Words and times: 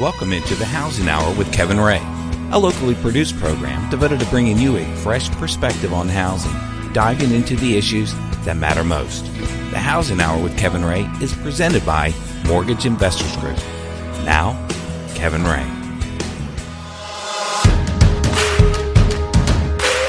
Welcome 0.00 0.32
into 0.32 0.54
the 0.54 0.64
Housing 0.64 1.08
Hour 1.08 1.34
with 1.34 1.52
Kevin 1.52 1.80
Ray, 1.80 2.00
a 2.52 2.58
locally 2.58 2.94
produced 2.94 3.36
program 3.38 3.90
devoted 3.90 4.20
to 4.20 4.26
bringing 4.26 4.56
you 4.56 4.76
a 4.76 4.84
fresh 4.98 5.28
perspective 5.28 5.92
on 5.92 6.08
housing, 6.08 6.52
diving 6.92 7.32
into 7.32 7.56
the 7.56 7.76
issues 7.76 8.14
that 8.44 8.56
matter 8.56 8.84
most. 8.84 9.24
The 9.72 9.78
Housing 9.80 10.20
Hour 10.20 10.40
with 10.40 10.56
Kevin 10.56 10.84
Ray 10.84 11.10
is 11.20 11.34
presented 11.34 11.84
by 11.84 12.14
Mortgage 12.46 12.86
Investors 12.86 13.36
Group. 13.38 13.56
Now, 14.24 14.52
Kevin 15.16 15.42
Ray. 15.42 15.66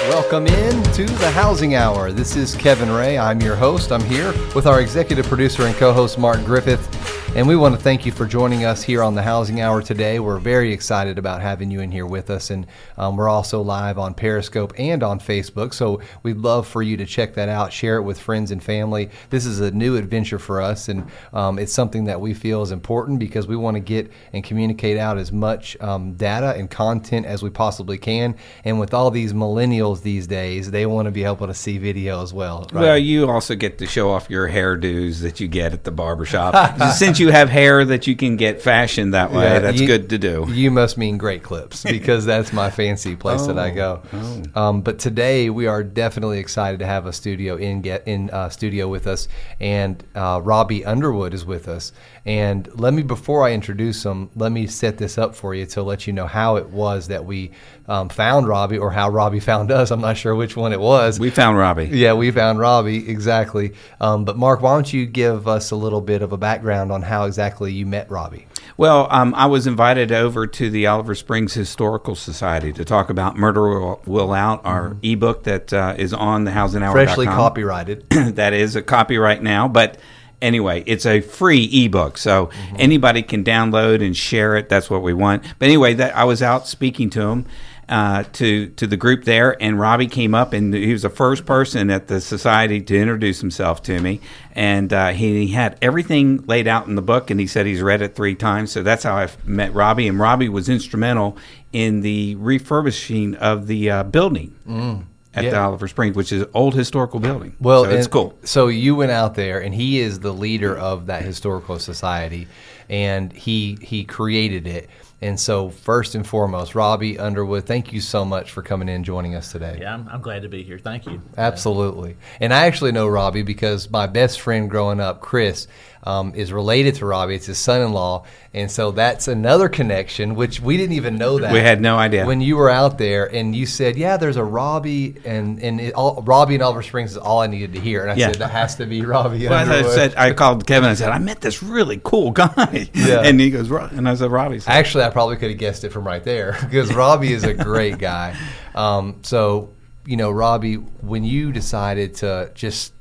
Welcome 0.08 0.46
in 0.46 0.84
to 0.94 1.06
the 1.06 1.32
Housing 1.32 1.74
Hour. 1.74 2.12
This 2.12 2.36
is 2.36 2.54
Kevin 2.54 2.92
Ray. 2.92 3.18
I'm 3.18 3.42
your 3.42 3.56
host. 3.56 3.92
I'm 3.92 4.04
here 4.04 4.34
with 4.54 4.68
our 4.68 4.82
executive 4.82 5.26
producer 5.26 5.64
and 5.64 5.76
co 5.78 5.94
host, 5.94 6.20
Mark 6.20 6.46
Griffith. 6.46 6.99
And 7.36 7.48
we 7.48 7.56
want 7.56 7.76
to 7.76 7.80
thank 7.80 8.08
you 8.08 8.12
for 8.12 8.26
joining 8.26 8.66
us 8.66 8.82
here 8.82 9.04
on 9.04 9.14
the 9.14 9.22
Housing 9.22 9.62
Hour 9.62 9.84
today. 9.84 10.20
We're 10.20 10.40
very 10.40 10.74
excited 10.74 11.20
about 11.20 11.42
having 11.42 11.70
you 11.70 11.80
in 11.80 11.92
here 11.92 12.08
with 12.08 12.32
us. 12.32 12.50
And 12.50 12.66
um, 12.98 13.18
we're 13.18 13.30
also 13.30 13.62
live 13.62 14.00
on 14.00 14.16
Periscope 14.16 14.74
and 14.80 15.04
on 15.04 15.20
Facebook. 15.20 15.76
So 15.76 16.02
we'd 16.24 16.38
love 16.38 16.68
for 16.68 16.82
you 16.82 16.98
to 16.98 17.06
check 17.06 17.36
that 17.36 17.48
out, 17.48 17.72
share 17.72 17.98
it 17.98 18.02
with 18.02 18.20
friends 18.20 18.50
and 18.50 18.62
family. 18.62 19.12
This 19.30 19.46
is 19.46 19.60
a 19.60 19.70
new 19.70 19.96
adventure 19.96 20.40
for 20.40 20.60
us. 20.60 20.90
And 20.90 21.10
um, 21.32 21.60
it's 21.60 21.72
something 21.72 22.06
that 22.06 22.20
we 22.20 22.34
feel 22.34 22.64
is 22.64 22.72
important 22.72 23.20
because 23.20 23.46
we 23.46 23.56
want 23.56 23.76
to 23.76 23.80
get 23.80 24.12
and 24.34 24.44
communicate 24.44 24.98
out 24.98 25.20
as 25.20 25.32
much 25.32 25.80
um, 25.82 26.14
data 26.16 26.56
and 26.58 26.70
content 26.70 27.28
as 27.28 27.44
we 27.44 27.52
possibly 27.52 28.00
can. 28.00 28.36
And 28.66 28.80
with 28.80 28.92
all 28.94 29.12
these 29.12 29.34
millennials 29.34 30.02
these 30.02 30.26
days, 30.26 30.72
they 30.72 30.88
want 30.88 31.06
to 31.06 31.12
be 31.12 31.26
able 31.26 31.46
to 31.46 31.54
see 31.54 31.78
video 31.78 32.24
as 32.24 32.34
well. 32.34 32.68
Right? 32.74 32.82
Well, 32.82 32.98
you 32.98 33.30
also 33.30 33.54
get 33.54 33.78
to 33.78 33.86
show 33.86 34.10
off 34.10 34.32
your 34.32 34.50
hairdos 34.50 35.22
that 35.22 35.40
you 35.40 35.48
get 35.48 35.74
at 35.74 35.84
the 35.84 35.92
barbershop. 35.92 36.80
Since 36.96 37.19
you 37.20 37.30
have 37.30 37.50
hair 37.50 37.86
that 37.86 38.08
you 38.08 38.16
can 38.16 38.36
get 38.36 38.62
fashioned 38.62 39.14
that 39.14 39.32
way, 39.32 39.44
yeah, 39.44 39.60
that's 39.60 39.80
you, 39.80 39.88
good 39.88 40.10
to 40.10 40.18
do. 40.18 40.46
You 40.50 40.72
must 40.72 40.98
mean 40.98 41.18
Great 41.18 41.44
Clips 41.44 41.84
because 41.84 42.26
that's 42.26 42.54
my 42.54 42.70
fancy 42.70 43.16
place 43.16 43.42
oh, 43.42 43.48
that 43.48 43.60
I 43.60 43.70
go. 43.70 44.02
Oh. 44.14 44.44
Um, 44.56 44.82
but 44.82 45.00
today 45.00 45.50
we 45.50 45.68
are 45.68 45.84
definitely 45.84 46.40
excited 46.40 46.80
to 46.80 46.86
have 46.86 47.06
a 47.06 47.14
studio 47.14 47.56
in 47.56 47.82
get 47.82 48.08
in 48.08 48.30
uh, 48.30 48.50
studio 48.50 48.88
with 48.88 49.08
us, 49.08 49.28
and 49.60 50.04
uh, 50.16 50.42
Robbie 50.44 50.86
Underwood 50.86 51.34
is 51.34 51.46
with 51.46 51.68
us. 51.68 51.92
And 52.30 52.70
let 52.80 52.94
me 52.94 53.02
before 53.02 53.44
I 53.44 53.54
introduce 53.54 54.06
him, 54.06 54.30
let 54.36 54.52
me 54.52 54.68
set 54.68 55.00
this 55.00 55.18
up 55.18 55.34
for 55.34 55.56
you 55.56 55.66
to 55.66 55.82
let 55.82 56.06
you 56.06 56.14
know 56.14 56.28
how 56.28 56.58
it 56.58 56.70
was 56.70 57.08
that 57.08 57.26
we 57.26 57.50
um, 57.88 58.08
found 58.08 58.48
Robbie 58.48 58.78
or 58.78 58.92
how 58.92 59.10
Robbie 59.10 59.40
found 59.40 59.72
us. 59.72 59.90
I'm 59.90 60.00
not 60.00 60.16
sure 60.16 60.36
which 60.36 60.56
one 60.56 60.72
it 60.72 60.80
was. 60.80 61.20
We 61.20 61.32
found 61.32 61.58
Robbie. 61.58 61.86
Yeah, 61.86 62.14
we 62.14 62.30
found 62.30 62.60
Robbie 62.60 63.10
exactly. 63.10 63.74
Um, 64.00 64.26
but 64.26 64.38
Mark, 64.38 64.62
why 64.62 64.76
don't 64.76 64.94
you 64.94 65.08
give 65.08 65.48
us 65.48 65.72
a 65.72 65.76
little 65.76 66.02
bit 66.02 66.22
of 66.22 66.32
a 66.32 66.38
background 66.38 66.92
on 66.92 67.02
how 67.02 67.26
exactly 67.26 67.74
you 67.74 67.88
met 67.88 68.12
Robbie? 68.12 68.46
Well, 68.78 69.08
um, 69.10 69.34
I 69.34 69.48
was 69.48 69.66
invited 69.66 70.12
over 70.12 70.46
to 70.46 70.70
the 70.70 70.86
Oliver 70.86 71.16
Springs 71.16 71.56
Historical 71.56 72.14
Society 72.14 72.72
to 72.74 72.86
talk 72.86 73.10
about 73.10 73.38
Murder 73.38 73.96
Will, 74.06 74.34
Out, 74.34 74.64
our 74.64 74.90
mm-hmm. 74.90 75.00
ebook 75.02 75.46
that 75.46 75.74
uh, 75.74 75.96
is 75.98 76.14
on 76.14 76.44
the 76.44 76.52
Housing 76.52 76.84
Hour. 76.84 76.92
Freshly 76.92 77.26
copyrighted. 77.26 78.08
that 78.12 78.54
is 78.54 78.76
a 78.76 78.84
copyright 78.84 79.42
now, 79.42 79.68
but 79.68 79.98
anyway, 80.42 80.84
it's 80.86 81.06
a 81.06 81.22
free 81.22 81.66
ebook, 81.86 82.18
so 82.18 82.48
mm-hmm. 82.48 82.76
anybody 82.80 83.22
can 83.22 83.44
download 83.44 84.06
and 84.06 84.16
share 84.16 84.56
it. 84.56 84.70
That's 84.70 84.90
what 84.90 85.02
we 85.02 85.14
want. 85.14 85.44
But 85.60 85.66
anyway, 85.66 85.94
that 85.96 86.16
I 86.16 86.24
was 86.24 86.42
out 86.42 86.68
speaking 86.68 87.10
to 87.12 87.22
him, 87.22 87.46
uh, 87.90 88.24
to 88.34 88.68
to 88.68 88.86
the 88.86 88.98
group 88.98 89.24
there, 89.24 89.62
and 89.62 89.80
Robbie 89.80 90.08
came 90.08 90.36
up, 90.36 90.54
and 90.54 90.74
he 90.74 90.92
was 90.92 91.02
the 91.02 91.10
first 91.10 91.46
person 91.46 91.90
at 91.90 92.08
the 92.08 92.22
society 92.22 92.82
to 92.82 92.96
introduce 92.96 93.42
himself 93.42 93.82
to 93.84 94.00
me, 94.00 94.22
and 94.54 94.94
uh, 94.94 95.10
he, 95.10 95.48
he, 95.48 95.54
had 95.54 95.78
everything 95.82 96.46
laid 96.46 96.68
out 96.68 96.86
in 96.86 96.94
the 96.94 97.02
book, 97.02 97.32
and 97.32 97.40
he 97.40 97.48
said 97.48 97.66
he's 97.66 97.82
read 97.82 98.04
it 98.04 98.16
three 98.16 98.36
times, 98.36 98.72
so 98.72 98.84
that's 98.84 99.04
how 99.04 99.16
I 99.16 99.28
met 99.44 99.74
Robbie, 99.74 100.08
and 100.08 100.20
Robbie 100.20 100.50
was 100.50 100.70
instrumental 100.70 101.36
in 101.74 102.02
the 102.02 102.36
refurbishing 102.36 103.36
of 103.36 103.66
the 103.66 103.90
uh, 103.90 104.04
building. 104.04 104.56
Mm 104.68 105.06
at 105.34 105.44
yeah. 105.44 105.52
the 105.52 105.60
Oliver 105.60 105.88
Springs, 105.88 106.16
which 106.16 106.32
is 106.32 106.46
old 106.54 106.74
historical 106.74 107.20
building. 107.20 107.56
Well, 107.60 107.86
so 107.86 107.92
it's 107.92 108.08
cool. 108.08 108.38
So 108.44 108.68
you 108.68 108.96
went 108.96 109.12
out 109.12 109.36
there, 109.36 109.60
and 109.60 109.74
he 109.74 110.00
is 110.00 110.20
the 110.20 110.34
leader 110.34 110.78
of 110.78 111.06
that 111.08 111.24
historical 111.24 111.80
society, 111.80 112.48
and 112.90 113.32
he 113.32 113.78
he 113.82 114.04
created 114.04 114.68
it. 114.68 114.90
And 115.22 115.38
so, 115.38 115.70
first 115.70 116.16
and 116.16 116.26
foremost, 116.26 116.76
Robbie 116.76 117.20
Underwood, 117.20 117.66
thank 117.66 117.92
you 117.92 118.00
so 118.00 118.24
much 118.24 118.52
for 118.52 118.62
coming 118.62 118.88
in 118.88 118.96
and 118.96 119.06
joining 119.06 119.36
us 119.36 119.52
today. 119.52 119.80
Yeah, 119.82 119.94
I'm, 119.94 120.08
I'm 120.08 120.22
glad 120.22 120.44
to 120.44 120.50
be 120.50 120.64
here. 120.64 120.80
Thank 120.80 121.06
you. 121.08 121.22
Absolutely. 121.38 122.16
And 122.40 122.54
I 122.54 122.68
actually 122.68 122.94
know 122.94 123.06
Robbie 123.06 123.44
because 123.44 123.90
my 123.90 124.08
best 124.08 124.40
friend 124.40 124.70
growing 124.70 125.02
up, 125.02 125.20
Chris, 125.20 125.68
um, 126.10 126.34
is 126.34 126.52
related 126.52 126.96
to 126.96 127.06
Robbie. 127.06 127.36
It's 127.36 127.46
his 127.46 127.60
son-in-law, 127.60 128.26
and 128.54 128.72
so 128.72 128.90
that's 128.92 129.28
another 129.28 129.70
connection, 129.70 130.34
which 130.34 130.60
we 130.60 130.76
didn't 130.76 130.96
even 130.96 131.18
know 131.18 131.38
that. 131.38 131.54
We 131.54 131.60
had 131.60 131.82
no 131.82 131.98
idea 131.98 132.26
when 132.26 132.42
you 132.42 132.58
were 132.58 132.70
out 132.70 132.98
there, 132.98 133.26
and 133.26 133.56
you 133.56 133.68
said, 133.68 133.96
"Yeah, 133.96 134.18
there's 134.18 134.38
a 134.38 134.44
Robbie, 134.44 135.18
and 135.24 135.62
and 135.62 135.80
it, 135.80 135.94
all, 135.94 136.24
Robbie 136.24 136.56
and 136.56 136.64
Oliver 136.64 136.82
Springs 136.82 137.12
is 137.12 137.18
all 137.18 137.42
I 137.42 137.48
needed 137.48 137.74
to 137.74 137.80
hear." 137.80 138.02
And 138.02 138.12
I 138.12 138.16
yeah. 138.16 138.28
said, 138.28 138.36
"That 138.38 138.52
has 138.52 138.76
to 138.76 138.88
be 138.88 139.02
Robbie." 139.02 139.48
Well, 139.48 139.72
I 139.72 139.84
said, 139.84 140.16
I 140.16 140.34
called 140.34 140.66
Kevin. 140.66 140.90
and 140.90 140.98
said, 140.98 141.10
"I 141.10 141.20
met 141.20 141.42
this 141.42 141.62
really 141.62 142.02
cool 142.04 142.32
guy," 142.32 142.90
yeah. 142.94 143.22
and 143.24 143.40
he 143.40 143.52
goes, 143.52 143.70
and 143.70 144.10
I 144.10 144.16
said, 144.16 144.32
"Robbie." 144.32 144.60
Said, 144.60 144.72
Actually, 144.72 145.04
I 145.04 145.12
probably 145.12 145.38
could 145.38 145.50
have 145.50 145.60
guessed 145.60 145.84
it 145.84 145.92
from 145.92 146.08
right 146.08 146.24
there 146.24 146.58
because 146.62 146.94
Robbie 146.94 147.34
is 147.34 147.44
a 147.44 147.54
great 147.54 147.98
guy. 147.98 148.36
Um, 148.76 149.20
so 149.24 149.74
you 150.06 150.16
know, 150.16 150.32
Robbie, 150.32 150.76
when 150.76 151.24
you 151.24 151.52
decided 151.52 152.16
to 152.16 152.52
just 152.54 152.94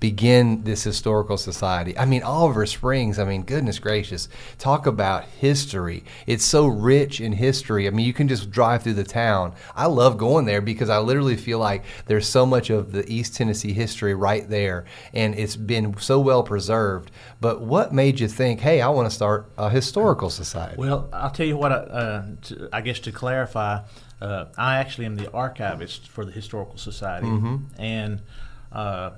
begin 0.00 0.64
this 0.64 0.82
historical 0.84 1.36
society. 1.36 1.96
I 1.98 2.04
mean, 2.04 2.22
Oliver 2.22 2.66
Springs, 2.66 3.18
I 3.18 3.24
mean, 3.24 3.42
goodness 3.42 3.78
gracious, 3.78 4.28
talk 4.58 4.86
about 4.86 5.24
history. 5.24 6.04
It's 6.26 6.44
so 6.44 6.66
rich 6.66 7.20
in 7.20 7.32
history. 7.32 7.86
I 7.86 7.90
mean, 7.90 8.06
you 8.06 8.12
can 8.12 8.28
just 8.28 8.50
drive 8.50 8.82
through 8.82 8.94
the 8.94 9.04
town. 9.04 9.54
I 9.74 9.86
love 9.86 10.18
going 10.18 10.44
there 10.44 10.60
because 10.60 10.88
I 10.88 10.98
literally 10.98 11.36
feel 11.36 11.58
like 11.58 11.84
there's 12.06 12.26
so 12.26 12.46
much 12.46 12.70
of 12.70 12.92
the 12.92 13.10
East 13.10 13.36
Tennessee 13.36 13.72
history 13.72 14.14
right 14.14 14.48
there, 14.48 14.84
and 15.12 15.34
it's 15.34 15.56
been 15.56 15.96
so 15.98 16.20
well 16.20 16.42
preserved. 16.42 17.10
But 17.40 17.60
what 17.60 17.92
made 17.92 18.20
you 18.20 18.28
think, 18.28 18.60
hey, 18.60 18.80
I 18.80 18.88
want 18.88 19.08
to 19.08 19.14
start 19.14 19.50
a 19.58 19.70
historical 19.70 20.30
society? 20.30 20.76
Well, 20.76 21.08
I'll 21.12 21.30
tell 21.30 21.46
you 21.46 21.56
what, 21.56 21.72
uh, 21.72 22.22
to, 22.42 22.68
I 22.72 22.80
guess 22.80 23.00
to 23.00 23.12
clarify, 23.12 23.80
uh, 24.20 24.46
I 24.56 24.76
actually 24.76 25.06
am 25.06 25.16
the 25.16 25.30
archivist 25.32 26.08
for 26.08 26.24
the 26.24 26.30
Historical 26.30 26.78
Society. 26.78 27.26
Mm-hmm. 27.26 27.56
And 27.82 28.22
uh, 28.70 29.10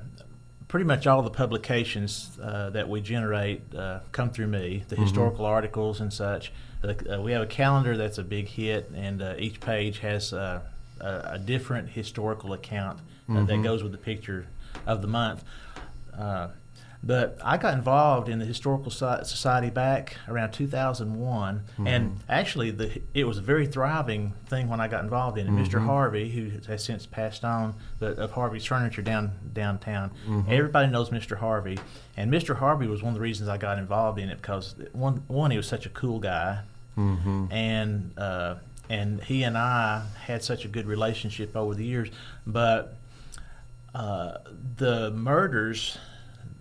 pretty 0.74 0.86
much 0.86 1.06
all 1.06 1.22
the 1.22 1.30
publications 1.30 2.36
uh, 2.42 2.68
that 2.70 2.88
we 2.88 3.00
generate 3.00 3.62
uh, 3.76 4.00
come 4.10 4.28
through 4.28 4.48
me, 4.48 4.82
the 4.88 4.96
mm-hmm. 4.96 5.04
historical 5.04 5.46
articles 5.46 6.00
and 6.00 6.12
such. 6.12 6.52
Uh, 6.82 7.22
we 7.22 7.30
have 7.30 7.42
a 7.42 7.46
calendar 7.46 7.96
that's 7.96 8.18
a 8.18 8.24
big 8.24 8.48
hit, 8.48 8.90
and 8.92 9.22
uh, 9.22 9.36
each 9.38 9.60
page 9.60 10.00
has 10.00 10.32
uh, 10.32 10.60
a, 11.00 11.34
a, 11.34 11.38
different 11.38 11.90
historical 11.90 12.54
account 12.54 12.98
uh, 12.98 13.34
mm-hmm. 13.34 13.46
that 13.46 13.62
goes 13.62 13.84
with 13.84 13.92
the 13.92 13.98
picture 13.98 14.48
of 14.84 15.00
the 15.00 15.06
month. 15.06 15.44
But 17.06 17.38
I 17.44 17.58
got 17.58 17.74
involved 17.74 18.30
in 18.30 18.38
the 18.38 18.46
Historical 18.46 18.90
Society 18.90 19.68
back 19.68 20.16
around 20.26 20.52
2001, 20.52 21.56
mm-hmm. 21.56 21.86
and 21.86 22.18
actually, 22.30 22.70
the, 22.70 23.02
it 23.12 23.24
was 23.24 23.36
a 23.36 23.42
very 23.42 23.66
thriving 23.66 24.32
thing 24.46 24.70
when 24.70 24.80
I 24.80 24.88
got 24.88 25.04
involved 25.04 25.36
in 25.36 25.46
it. 25.46 25.50
Mm-hmm. 25.50 25.64
Mr. 25.64 25.84
Harvey, 25.84 26.30
who 26.30 26.50
has 26.66 26.82
since 26.82 27.04
passed 27.04 27.44
on, 27.44 27.74
but 27.98 28.18
of 28.18 28.32
Harvey's 28.32 28.64
Furniture 28.64 29.02
down 29.02 29.32
downtown, 29.52 30.12
mm-hmm. 30.26 30.50
everybody 30.50 30.90
knows 30.90 31.10
Mr. 31.10 31.36
Harvey, 31.36 31.78
and 32.16 32.32
Mr. 32.32 32.56
Harvey 32.56 32.86
was 32.86 33.02
one 33.02 33.10
of 33.10 33.14
the 33.14 33.20
reasons 33.20 33.50
I 33.50 33.58
got 33.58 33.78
involved 33.78 34.18
in 34.18 34.30
it 34.30 34.36
because 34.36 34.74
one, 34.92 35.24
one 35.26 35.50
he 35.50 35.58
was 35.58 35.66
such 35.66 35.84
a 35.84 35.90
cool 35.90 36.20
guy, 36.20 36.60
mm-hmm. 36.96 37.52
and 37.52 38.12
uh, 38.16 38.54
and 38.88 39.22
he 39.22 39.42
and 39.42 39.58
I 39.58 40.06
had 40.22 40.42
such 40.42 40.64
a 40.64 40.68
good 40.68 40.86
relationship 40.86 41.54
over 41.54 41.74
the 41.74 41.84
years, 41.84 42.08
but 42.46 42.96
uh, 43.94 44.38
the 44.76 45.10
murders 45.10 45.98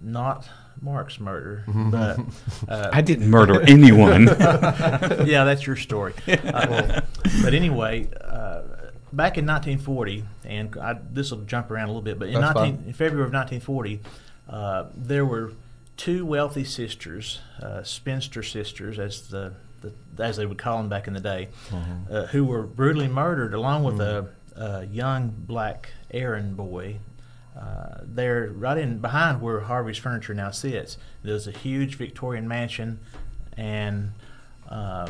not 0.04 0.48
Mark's 0.82 1.20
murder, 1.20 1.64
mm-hmm. 1.68 1.90
but 1.90 2.20
uh, 2.70 2.90
I 2.92 3.02
didn't 3.02 3.30
murder 3.30 3.62
anyone. 3.68 4.28
yeah, 5.26 5.44
that's 5.44 5.66
your 5.66 5.76
story. 5.76 6.14
Uh, 6.28 6.68
well, 6.70 7.02
but 7.42 7.54
anyway, 7.54 8.10
uh, 8.22 8.62
back 9.12 9.38
in 9.38 9.46
1940, 9.46 10.24
and 10.46 10.76
this 11.12 11.32
will 11.32 11.42
jump 11.42 11.72
around 11.72 11.86
a 11.86 11.88
little 11.88 12.02
bit, 12.02 12.20
but 12.20 12.30
in, 12.30 12.40
19, 12.40 12.84
in 12.88 12.94
February 12.94 13.26
of 13.26 13.34
1940, 13.34 14.02
uh, 14.50 14.86
there 14.96 15.26
were 15.26 15.54
two 15.96 16.26
wealthy 16.26 16.64
sisters, 16.64 17.40
uh, 17.62 17.84
spinster 17.84 18.44
sisters, 18.44 19.00
as 19.00 19.30
the, 19.30 19.54
the, 19.82 19.94
as 20.22 20.38
they 20.38 20.46
would 20.46 20.58
call 20.58 20.78
them 20.78 20.90
back 20.90 21.08
in 21.08 21.14
the 21.14 21.20
day, 21.20 21.50
mm-hmm. 21.70 22.14
Uh, 22.14 22.26
who 22.28 22.44
were 22.44 22.64
brutally 22.64 23.08
murdered 23.08 23.54
along 23.54 23.84
with 23.84 23.98
mm-hmm. 23.98 24.60
a, 24.60 24.66
a 24.66 24.86
young 24.86 25.30
black 25.30 25.92
errand 26.12 26.58
boy 26.58 26.98
uh, 27.58 28.00
there, 28.04 28.50
right 28.56 28.78
in 28.78 29.00
behind 29.00 29.42
where 29.42 29.62
Harvey's 29.62 29.98
Furniture 29.98 30.34
now 30.34 30.52
sits, 30.52 30.98
there's 31.24 31.48
a 31.48 31.52
huge 31.52 31.96
Victorian 31.96 32.48
mansion, 32.48 33.00
and 33.56 34.12
uh, 34.70 35.10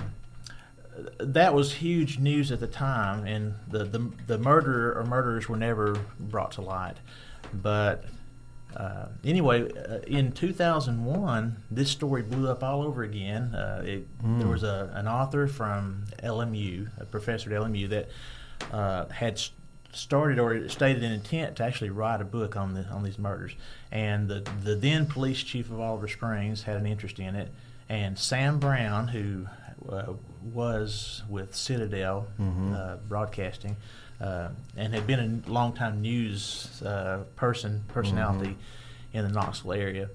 that 1.20 1.54
was 1.54 1.74
huge 1.76 2.20
news 2.20 2.52
at 2.52 2.60
the 2.60 2.68
time. 2.68 3.26
And 3.26 3.56
the, 3.68 3.84
the 3.86 4.12
the 4.28 4.38
murderer 4.38 4.94
or 5.00 5.06
murderers 5.06 5.48
were 5.50 5.58
never 5.58 5.98
brought 6.20 6.52
to 6.54 6.62
light, 6.62 6.98
but 7.54 8.06
uh, 8.76 9.08
anyway, 9.24 9.72
uh, 9.72 10.00
in 10.08 10.32
2001, 10.32 11.58
this 11.70 11.92
story 11.92 12.24
blew 12.24 12.50
up 12.50 12.64
all 12.64 12.82
over 12.82 13.04
again. 13.04 13.54
Uh, 13.54 13.84
it, 13.86 14.08
There 14.40 14.48
was 14.48 14.64
a, 14.64 14.92
an 14.96 15.08
author 15.08 15.48
from 15.48 16.06
LMU, 16.24 16.90
a 17.00 17.06
professor 17.06 17.54
at 17.54 17.62
LMU, 17.62 17.88
that 17.90 18.10
uh, 18.72 19.06
had 19.10 19.40
started 19.94 20.40
or 20.40 20.68
stated 20.70 21.04
an 21.04 21.12
intent 21.12 21.56
to 21.58 21.64
actually 21.64 21.90
write 21.90 22.22
a 22.22 22.26
book 22.26 22.56
on 22.56 22.74
the 22.74 22.86
on 22.86 23.04
these 23.04 23.18
murders. 23.20 23.54
And 23.92 24.28
the 24.28 24.44
the 24.64 24.76
then 24.76 25.06
police 25.06 25.42
chief 25.44 25.70
of 25.70 25.80
Oliver 25.80 26.08
Springs 26.08 26.64
had 26.64 26.78
an 26.78 26.86
interest 26.86 27.20
in 27.20 27.36
it. 27.36 27.50
And 27.90 28.18
Sam 28.18 28.60
Brown, 28.60 29.10
who 29.10 29.48
uh, 29.90 30.14
was 30.54 31.24
with 31.30 31.56
Citadel 31.56 32.28
uh, 32.74 32.98
Broadcasting, 33.08 33.76
uh, 34.22 34.50
and 34.78 34.94
had 34.94 35.06
been 35.06 35.44
a 35.48 35.50
longtime 35.50 36.02
news 36.02 36.82
uh, 36.86 37.24
person 37.36 37.84
personality 37.90 38.58
in 39.14 39.26
the 39.28 39.32
Knoxville 39.32 39.74
area. 39.74 40.10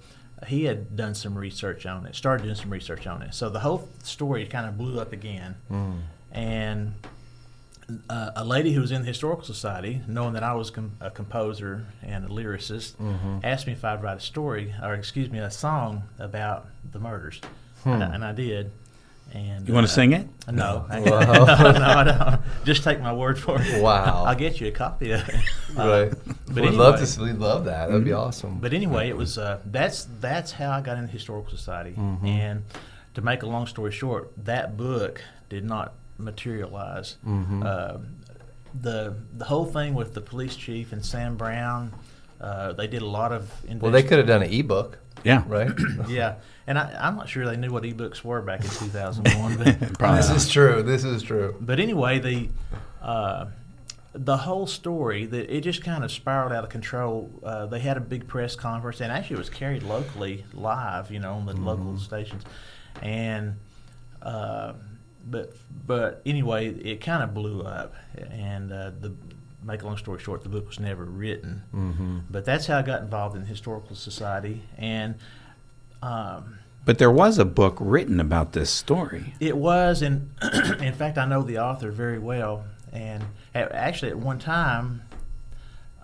He 0.46 0.64
had 0.64 0.96
done 0.96 1.14
some 1.14 1.36
research 1.36 1.84
on 1.84 2.06
it, 2.06 2.14
started 2.14 2.44
doing 2.44 2.54
some 2.54 2.70
research 2.70 3.06
on 3.06 3.22
it. 3.22 3.34
So 3.34 3.50
the 3.50 3.60
whole 3.60 3.88
story 4.02 4.46
kind 4.46 4.66
of 4.66 4.78
blew 4.78 5.00
up 5.00 5.12
again. 5.12 5.56
And 6.32 6.94
uh, 8.11 8.31
a 8.37 8.44
lady 8.44 8.73
who 8.73 8.81
was 8.81 8.93
in 8.93 9.02
the 9.02 9.06
Historical 9.08 9.44
Society, 9.44 10.02
knowing 10.06 10.35
that 10.35 10.43
I 10.43 10.55
was 10.55 10.70
com- 10.70 10.93
a 11.00 11.11
composer 11.11 11.87
and 12.02 12.25
a 12.25 12.29
lyricist, 12.29 12.93
asked 13.43 13.67
me 13.67 13.73
if 13.73 13.85
I'd 13.85 14.02
write 14.02 14.19
a 14.19 14.20
story, 14.20 14.75
or 14.82 14.94
excuse 14.94 15.31
me, 15.31 15.38
a 15.38 15.50
song 15.50 16.02
about 16.19 16.67
the 16.90 16.99
murders. 16.99 17.40
And, 17.85 18.02
I, 18.05 18.14
and 18.14 18.25
I 18.25 18.32
did. 18.32 18.70
And 19.32 19.69
You 19.69 19.75
want 19.75 19.87
to 19.87 19.93
uh, 19.93 19.94
sing 19.94 20.12
it? 20.12 20.26
no, 20.50 20.87
no, 20.90 20.99
no, 21.00 21.85
I 21.85 22.05
don't. 22.05 22.40
Just 22.64 22.82
take 22.82 23.00
my 23.00 23.12
word 23.12 23.38
for 23.38 23.61
it. 23.61 23.82
Wow. 23.82 24.25
I'll 24.26 24.35
get 24.35 24.58
you 24.61 24.69
a 24.69 24.70
copy 24.70 25.11
of 25.12 25.29
it. 25.29 25.35
Uh, 25.76 26.08
right. 26.11 26.12
but 26.46 26.64
We'd 26.64 26.73
love 26.73 26.99
to. 26.99 27.23
We'd 27.23 27.37
love 27.37 27.67
that. 27.67 27.88
That'd 27.88 28.02
be 28.05 28.14
awesome. 28.14 28.58
But 28.58 28.73
anyway, 28.73 29.11
it 29.11 29.17
was 29.17 29.37
uh, 29.37 29.61
that's 29.67 30.08
that's 30.19 30.50
how 30.50 30.70
I 30.70 30.81
got 30.81 30.96
into 30.96 31.06
the 31.08 31.12
historical 31.12 31.50
society. 31.56 31.94
And 32.25 32.64
to 33.14 33.20
make 33.20 33.43
a 33.43 33.46
long 33.46 33.67
story 33.67 33.93
short, 33.93 34.32
that 34.44 34.79
book 34.79 35.20
did 35.50 35.64
not 35.64 35.93
materialize. 36.19 37.17
Uh, 37.26 37.99
the 38.81 39.15
the 39.37 39.44
whole 39.47 39.65
thing 39.65 39.94
with 39.94 40.12
the 40.15 40.20
police 40.20 40.55
chief 40.56 40.93
and 40.93 41.05
Sam 41.05 41.37
Brown, 41.37 41.93
uh, 42.41 42.73
they 42.75 42.87
did 42.87 43.03
a 43.03 43.06
lot 43.06 43.32
of. 43.32 43.50
well, 43.81 43.91
they 43.91 44.03
could 44.03 44.19
have 44.19 44.26
done 44.26 44.43
an 44.43 44.53
ebook, 44.53 44.99
Yeah. 45.25 45.43
right? 45.47 45.70
Yeah, 46.09 46.37
and 46.67 46.79
I, 46.79 46.94
I'm 47.00 47.17
not 47.17 47.29
sure 47.29 47.47
they 47.47 47.56
knew 47.56 47.70
what 47.70 47.82
ebooks 47.85 48.23
were 48.23 48.43
back 48.43 48.61
in 48.62 48.69
2001, 48.70 49.56
but 49.56 49.99
this 50.17 50.31
is 50.31 50.49
true. 50.50 50.82
This 50.82 51.03
is 51.05 51.23
true. 51.23 51.56
But 51.61 51.81
anyway, 51.81 52.19
the 52.19 52.49
uh, 53.00 53.47
the 54.12 54.37
whole 54.37 54.67
story 54.67 55.25
that 55.26 55.55
it 55.55 55.62
just 55.62 55.82
kind 55.82 56.05
of 56.05 56.11
spiraled 56.12 56.53
out 56.53 56.64
of 56.64 56.71
control. 56.71 57.31
Uh, 57.43 57.67
they 57.67 57.81
had 57.81 57.97
a 57.97 58.00
big 58.00 58.29
press 58.29 58.55
conference, 58.55 59.00
and 59.00 59.11
actually 59.11 59.37
it 59.37 59.41
was 59.41 59.50
carried 59.50 59.82
locally 59.82 60.44
live, 60.53 61.11
you 61.11 61.21
know, 61.21 61.35
on 61.35 61.47
the 61.47 61.55
local 61.55 61.99
stations, 61.99 62.43
and. 63.03 63.56
Uh, 64.21 64.73
but 65.30 65.54
but 65.86 66.22
anyway, 66.26 66.69
it 66.69 67.00
kind 67.00 67.22
of 67.22 67.34
blew 67.34 67.62
up, 67.62 67.94
and 68.30 68.72
uh, 68.72 68.90
the 69.00 69.12
make 69.62 69.82
a 69.82 69.86
long 69.86 69.96
story 69.96 70.19
short, 70.20 70.42
the 70.42 70.48
book 70.48 70.66
was 70.69 70.80
never 70.80 71.04
written. 71.04 71.62
Mm-hmm. 71.75 72.19
But 72.30 72.44
that's 72.44 72.66
how 72.66 72.78
I 72.78 72.82
got 72.82 73.02
involved 73.02 73.34
in 73.36 73.42
the 73.42 73.48
historical 73.48 73.96
society, 73.96 74.62
and 74.78 75.16
um, 76.02 76.58
But 76.84 76.98
there 76.98 77.10
was 77.10 77.38
a 77.38 77.44
book 77.44 77.76
written 77.80 78.20
about 78.20 78.52
this 78.52 78.70
story. 78.70 79.34
it 79.40 79.56
was, 79.56 80.00
and 80.02 80.30
in 80.80 80.92
fact, 80.94 81.19
I 81.19 81.26
know 81.26 81.42
the 81.42 81.58
author 81.58 81.90
very 81.90 82.19
well. 82.19 82.64
And 82.92 83.25
a- 83.54 83.75
actually, 83.76 84.10
at 84.12 84.19
one 84.19 84.38
time, 84.38 85.02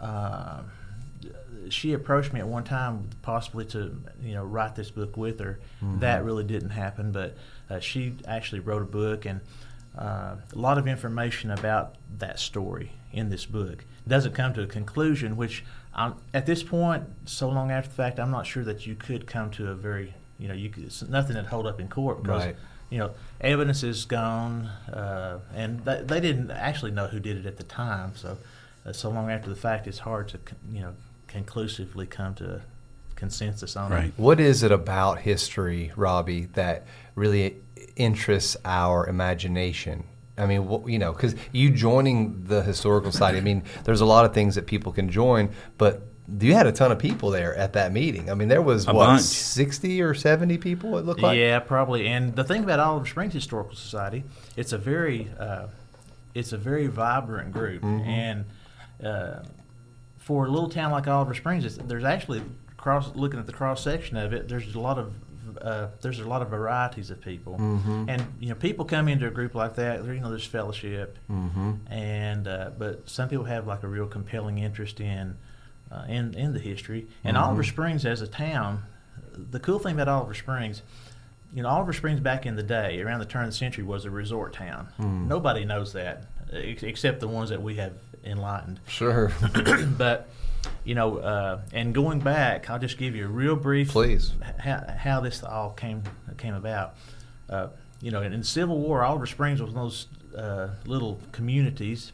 uh, 0.01 0.61
she 1.71 1.93
approached 1.95 2.33
me 2.33 2.41
at 2.41 2.47
one 2.49 2.65
time, 2.65 3.09
possibly 3.23 3.65
to 3.67 3.97
you 4.23 4.35
know 4.35 4.45
write 4.45 4.75
this 4.75 4.91
book 4.91 5.17
with 5.17 5.39
her. 5.41 5.59
That 6.01 6.25
really 6.25 6.45
didn't 6.45 6.71
happen, 6.71 7.13
but 7.13 7.37
uh, 7.71 7.81
she 7.81 8.15
actually 8.27 8.61
wrote 8.61 8.83
a 8.83 8.87
book 8.87 9.25
and 9.25 9.41
uh, 9.99 10.37
a 10.53 10.59
lot 10.59 10.79
of 10.79 10.87
information 10.87 11.51
about 11.51 11.95
that 12.19 12.39
story 12.41 12.93
in 13.13 13.31
this 13.31 13.47
book. 13.47 13.85
It 14.07 14.09
Doesn't 14.09 14.35
come 14.35 14.53
to 14.55 14.63
a 14.63 14.67
conclusion, 14.67 15.37
which 15.37 15.65
I'm, 15.95 16.15
at 16.33 16.47
this 16.47 16.63
point, 16.63 17.05
so 17.25 17.49
long 17.49 17.71
after 17.71 17.89
the 17.89 17.95
fact, 17.95 18.19
I'm 18.19 18.31
not 18.31 18.47
sure 18.47 18.65
that 18.65 18.87
you 18.87 18.95
could 18.97 19.27
come 19.27 19.51
to 19.53 19.71
a 19.71 19.75
very 19.75 20.15
you 20.39 20.49
know 20.49 20.55
you 20.55 20.69
could, 20.69 20.85
it's 20.85 21.03
nothing 21.03 21.37
that 21.37 21.47
hold 21.47 21.67
up 21.67 21.79
in 21.81 21.89
court 21.89 22.23
because 22.23 22.47
Right. 22.47 22.57
you 22.91 22.99
know, 22.99 23.13
evidence 23.41 23.83
is 23.83 24.05
gone, 24.05 24.67
uh, 24.93 25.39
and 25.55 25.85
th- 25.85 26.07
they 26.07 26.21
didn't 26.21 26.51
actually 26.51 26.91
know 26.91 27.07
who 27.07 27.21
did 27.21 27.37
it 27.37 27.47
at 27.47 27.57
the 27.57 27.63
time. 27.63 28.13
So, 28.17 28.39
uh, 28.85 28.93
so 28.93 29.11
long 29.11 29.31
after 29.31 29.49
the 29.49 29.57
fact, 29.57 29.87
it's 29.87 30.01
hard 30.01 30.29
to, 30.29 30.39
you 30.73 30.81
know, 30.81 30.95
conclusively 31.29 32.07
come 32.07 32.35
to 32.37 32.57
a 32.57 32.61
consensus 33.17 33.77
on 33.77 33.91
Right. 33.91 34.05
it. 34.07 34.15
What 34.17 34.41
is 34.41 34.63
it 34.63 34.73
about 34.73 35.21
history, 35.21 35.93
Robbie, 35.97 36.47
that 36.55 36.87
really 37.15 37.57
interests 37.97 38.57
our 38.65 39.07
imagination? 39.07 40.05
I 40.37 40.47
mean, 40.47 40.67
wh- 40.67 40.89
you 40.91 40.99
know, 40.99 41.13
because 41.13 41.35
you 41.53 41.71
joining 41.71 42.45
the 42.45 42.63
historical 42.63 43.13
society. 43.13 43.39
I 43.39 43.43
mean, 43.43 43.63
there's 43.85 44.01
a 44.01 44.05
lot 44.07 44.25
of 44.25 44.35
things 44.35 44.57
that 44.57 44.67
people 44.67 44.91
can 44.93 45.09
join, 45.09 45.51
but 45.79 46.03
you 46.41 46.55
had 46.55 46.67
a 46.67 46.73
ton 46.73 46.91
of 46.91 46.99
people 46.99 47.31
there 47.31 47.55
at 47.55 47.75
that 47.75 47.93
meeting. 47.93 48.31
I 48.31 48.35
mean, 48.35 48.49
there 48.49 48.63
was 48.63 48.89
A 48.89 48.93
what 48.95 49.07
bunch. 49.07 49.21
sixty 49.23 50.03
or 50.03 50.13
seventy 50.15 50.59
people. 50.59 50.99
It 50.99 51.05
looked 51.05 51.21
like. 51.21 51.39
Yeah, 51.39 51.61
probably. 51.61 52.09
And 52.09 52.35
the 52.35 52.43
thing 52.45 52.65
about 52.65 52.81
Oliver 52.81 53.07
Springs 53.07 53.33
Historical 53.35 53.77
Society, 53.77 54.25
it's 54.57 54.73
a 54.73 54.79
very, 54.79 55.31
uh, 55.39 55.67
it's 56.35 56.53
a 56.53 56.59
very 56.59 56.89
vibrant 56.89 57.53
group, 57.53 57.83
Mm-hmm. 57.83 58.09
and 58.09 58.45
uh, 59.05 59.43
for 60.19 60.47
a 60.47 60.51
little 60.51 60.71
town 60.71 60.91
like 60.91 61.07
Oliver 61.07 61.35
Springs, 61.35 61.65
it's, 61.65 61.77
there's 61.77 62.05
actually 62.05 62.43
cross 62.85 63.11
looking 63.15 63.41
at 63.41 63.47
the 63.47 63.53
cross 63.53 63.83
section 63.83 64.17
of 64.19 64.33
it. 64.35 64.47
There's 64.49 64.75
a 64.75 64.81
lot 64.81 64.99
of 64.99 65.15
uh, 65.63 65.89
there's 66.03 66.21
a 66.21 66.29
lot 66.29 66.43
of 66.43 66.49
varieties 66.51 67.11
of 67.11 67.21
people, 67.21 67.55
Mm-hmm. 67.59 68.11
and 68.11 68.23
you 68.41 68.49
know 68.51 68.55
people 68.57 68.85
come 68.85 69.09
into 69.09 69.27
a 69.27 69.31
group 69.31 69.55
like 69.55 69.75
that. 69.77 70.05
You 70.05 70.21
know, 70.21 70.29
there's 70.31 70.45
fellowship, 70.47 71.17
Mm-hmm. 71.31 71.73
and 71.91 72.47
uh, 72.47 72.71
but 72.79 73.09
some 73.09 73.29
people 73.29 73.45
have 73.47 73.67
like 73.67 73.83
a 73.83 73.89
real 73.89 74.07
compelling 74.07 74.59
interest 74.59 75.01
in 75.01 75.37
uh, 75.91 76.05
in 76.09 76.35
in 76.35 76.53
the 76.53 76.59
history. 76.61 77.07
And 77.25 77.37
Mm-hmm. 77.37 77.45
Oliver 77.47 77.63
Springs 77.65 78.05
as 78.05 78.21
a 78.21 78.27
town, 78.27 78.83
the 79.53 79.61
cool 79.61 79.79
thing 79.79 79.95
about 79.95 80.09
Oliver 80.09 80.35
Springs, 80.35 80.83
you 81.55 81.63
know, 81.63 81.69
Oliver 81.71 81.93
Springs 81.95 82.21
back 82.21 82.45
in 82.47 82.57
the 82.57 82.63
day, 82.63 83.01
around 83.01 83.21
the 83.21 83.27
turn 83.27 83.45
of 83.45 83.51
the 83.51 83.57
century, 83.57 83.85
was 83.85 84.05
a 84.05 84.11
resort 84.11 84.53
town. 84.53 84.89
Hmm. 84.99 85.27
Nobody 85.29 85.65
knows 85.65 85.93
that 85.95 86.25
ex- 86.53 86.83
except 86.83 87.21
the 87.21 87.29
ones 87.29 87.49
that 87.51 87.63
we 87.63 87.77
have 87.77 87.93
enlightened. 88.25 88.81
Sure. 88.89 89.31
but 89.99 90.29
you 90.85 90.95
know, 90.95 91.19
uh, 91.19 91.61
and 91.73 91.95
going 91.95 92.21
back, 92.21 92.71
I'll 92.71 92.79
just 92.79 92.99
give 92.99 93.15
you 93.15 93.25
a 93.25 93.29
real 93.29 93.57
brief 93.57 93.91
Please. 93.91 94.33
how, 94.59 94.85
how 94.97 95.21
this 95.21 95.43
all 95.43 95.71
came 95.71 96.03
came 96.39 96.55
about. 96.55 96.95
Uh, 97.49 97.69
you 98.01 98.11
know, 98.11 98.23
in, 98.23 98.33
in 98.33 98.41
the 98.41 98.47
Civil 98.47 98.79
War, 98.79 99.05
Oliver 99.05 99.27
Springs 99.27 99.61
was 99.61 99.71
one 99.73 99.87
of 99.87 99.91
those 99.91 100.07
uh, 100.37 100.69
little 100.87 101.21
communities 101.33 102.13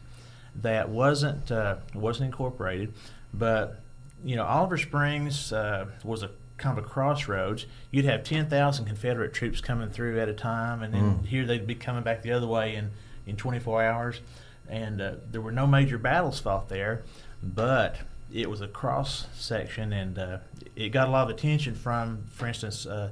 that 0.55 0.89
wasn't 0.89 1.51
uh, 1.51 1.77
wasn't 1.93 2.25
incorporated, 2.27 2.93
but 3.33 3.81
you 4.23 4.35
know, 4.35 4.45
Oliver 4.45 4.77
Springs 4.77 5.51
uh, 5.51 5.87
was 6.03 6.23
a 6.23 6.29
kind 6.57 6.77
of 6.77 6.85
a 6.85 6.87
crossroads. 6.87 7.65
You'd 7.89 8.05
have 8.05 8.23
ten 8.23 8.49
thousand 8.49 8.85
Confederate 8.85 9.33
troops 9.33 9.61
coming 9.61 9.89
through 9.89 10.19
at 10.19 10.29
a 10.29 10.33
time, 10.33 10.83
and 10.83 10.93
then 10.93 11.23
here 11.23 11.45
they'd 11.45 11.65
be 11.67 11.75
coming 11.75 12.03
back 12.03 12.21
the 12.21 12.31
other 12.31 12.47
way 12.47 12.75
in 12.75 12.91
in 13.25 13.35
24 13.35 13.83
hours. 13.83 14.21
And 14.69 15.01
uh, 15.01 15.13
there 15.31 15.41
were 15.41 15.51
no 15.51 15.67
major 15.67 15.97
battles 15.97 16.39
fought 16.39 16.69
there, 16.69 17.03
but 17.43 17.97
it 18.33 18.49
was 18.49 18.61
a 18.61 18.67
cross 18.67 19.27
section, 19.33 19.93
and 19.93 20.17
uh, 20.17 20.37
it 20.75 20.89
got 20.89 21.07
a 21.07 21.11
lot 21.11 21.29
of 21.29 21.35
attention 21.35 21.75
from, 21.75 22.23
for 22.31 22.47
instance, 22.47 22.85
uh, 22.85 23.09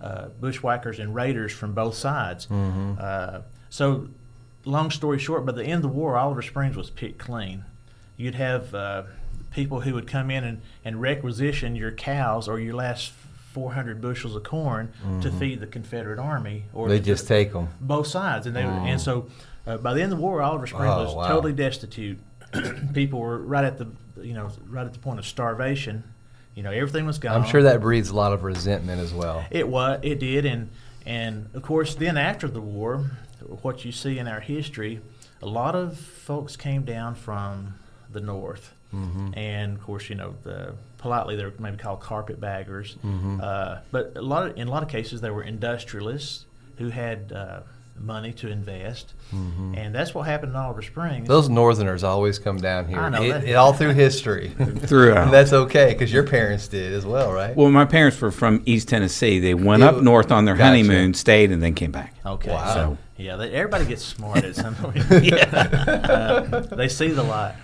uh, 0.00 0.28
bushwhackers 0.40 0.98
and 0.98 1.14
raiders 1.14 1.52
from 1.52 1.72
both 1.74 1.94
sides. 1.94 2.50
Uh, 2.50 3.42
so, 3.68 4.08
long 4.64 4.90
story 4.90 5.18
short, 5.18 5.44
by 5.44 5.52
the 5.52 5.64
end 5.64 5.74
of 5.74 5.82
the 5.82 5.88
war, 5.88 6.16
Oliver 6.16 6.42
Springs 6.42 6.76
was 6.76 6.90
picked 6.90 7.18
clean. 7.18 7.64
You'd 8.16 8.34
have 8.34 8.74
uh, 8.74 9.02
people 9.52 9.80
who 9.80 9.94
would 9.94 10.06
come 10.06 10.30
in 10.30 10.44
and, 10.44 10.62
and 10.84 11.00
requisition 11.00 11.76
your 11.76 11.90
cows 11.92 12.48
or 12.48 12.58
your 12.60 12.74
last 12.74 13.12
400 13.52 14.00
bushels 14.00 14.36
of 14.36 14.44
corn 14.44 14.92
to 15.22 15.30
feed 15.32 15.60
the 15.60 15.66
Confederate 15.66 16.18
Army. 16.20 16.64
Or 16.72 16.88
they 16.88 16.98
the- 16.98 17.04
just 17.06 17.26
take 17.26 17.52
them. 17.52 17.68
both 17.80 18.06
sides, 18.06 18.46
and 18.46 18.54
they 18.54 18.62
and 18.62 19.00
so 19.00 19.26
uh, 19.66 19.76
by 19.78 19.92
the 19.94 20.02
end 20.02 20.12
of 20.12 20.18
the 20.18 20.24
war, 20.24 20.40
Oliver 20.40 20.66
Springs 20.66 20.92
Oh, 20.94 21.04
was 21.04 21.14
wow. 21.14 21.26
totally 21.28 21.52
destitute. 21.52 22.18
People 22.94 23.20
were 23.20 23.38
right 23.38 23.64
at 23.64 23.76
the 23.78 23.86
you 24.20 24.34
know 24.34 24.50
right 24.68 24.86
at 24.86 24.92
the 24.92 24.98
point 24.98 25.18
of 25.18 25.26
starvation. 25.26 26.04
You 26.54 26.62
know 26.64 26.70
everything 26.72 27.06
was 27.06 27.18
gone. 27.18 27.40
I'm 27.40 27.46
sure 27.48 27.62
that 27.62 27.80
breeds 27.80 28.08
a 28.10 28.14
lot 28.16 28.32
of 28.32 28.42
resentment 28.42 29.00
as 29.00 29.12
well. 29.14 29.44
it 29.50 29.66
was 29.68 30.00
it 30.02 30.18
did, 30.18 30.44
and 30.44 30.68
and 31.06 31.48
of 31.54 31.62
course 31.62 31.94
then 31.94 32.16
after 32.18 32.48
the 32.48 32.60
war, 32.60 33.10
what 33.62 33.84
you 33.84 33.92
see 33.92 34.18
in 34.18 34.26
our 34.28 34.40
history, 34.40 35.00
a 35.42 35.46
lot 35.46 35.74
of 35.74 35.96
folks 35.98 36.56
came 36.56 36.82
down 36.84 37.14
from 37.14 37.74
the 38.12 38.20
north, 38.20 38.74
Mm-hmm. 38.94 39.30
and 39.38 39.76
of 39.76 39.82
course 39.84 40.08
you 40.10 40.16
know 40.16 40.34
the 40.42 40.74
politely 40.98 41.36
they're 41.36 41.52
maybe 41.60 41.76
called 41.76 42.00
carpetbaggers, 42.00 42.96
Mm-hmm. 42.96 43.40
uh, 43.40 43.78
but 43.92 44.12
a 44.16 44.20
lot 44.22 44.48
of, 44.48 44.56
in 44.58 44.66
a 44.66 44.70
lot 44.70 44.82
of 44.82 44.88
cases 44.88 45.20
they 45.20 45.30
were 45.30 45.44
industrialists 45.44 46.44
who 46.78 46.88
had 46.88 47.32
uh, 47.32 47.60
money 48.00 48.32
to 48.32 48.48
invest, 48.48 49.12
and 49.32 49.94
that's 49.94 50.14
what 50.14 50.22
happened 50.22 50.50
in 50.52 50.56
Oliver 50.56 50.82
Springs. 50.82 51.28
Those 51.28 51.48
Northerners 51.48 52.02
always 52.02 52.38
come 52.38 52.56
down 52.56 52.88
here. 52.88 52.98
I 52.98 53.08
know 53.10 53.22
it, 53.22 53.44
it 53.44 53.54
all 53.54 53.72
through 53.72 53.92
history. 53.92 54.52
Throughout. 54.58 55.18
and 55.24 55.32
that's 55.32 55.52
okay 55.52 55.92
because 55.92 56.12
your 56.12 56.24
parents 56.26 56.66
did 56.68 56.92
as 56.92 57.04
well, 57.06 57.32
right? 57.32 57.54
Well, 57.54 57.70
my 57.70 57.84
parents 57.84 58.20
were 58.20 58.30
from 58.30 58.62
East 58.66 58.88
Tennessee. 58.88 59.38
They 59.38 59.54
went 59.54 59.82
Yeah, 59.82 59.90
up 59.90 60.02
north 60.02 60.32
on 60.32 60.44
their 60.46 60.54
gotcha. 60.56 60.64
honeymoon, 60.70 61.14
stayed, 61.14 61.50
and 61.52 61.62
then 61.62 61.74
came 61.74 61.92
back. 61.92 62.14
Okay, 62.24 62.50
Wow. 62.50 62.74
so 62.74 62.98
yeah, 63.18 63.36
they, 63.36 63.50
everybody 63.52 63.84
gets 63.84 64.02
smart 64.04 64.44
at 64.44 64.56
some 64.56 64.74
point. 64.74 65.04
Uh, 65.52 66.60
they 66.60 66.88
see 66.88 67.08
the 67.08 67.22
light. 67.22 67.54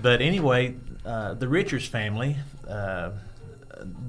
But 0.00 0.20
anyway, 0.20 0.74
uh, 1.04 1.34
the 1.34 1.46
Richards 1.48 1.86
family, 1.86 2.36
uh, 2.68 3.10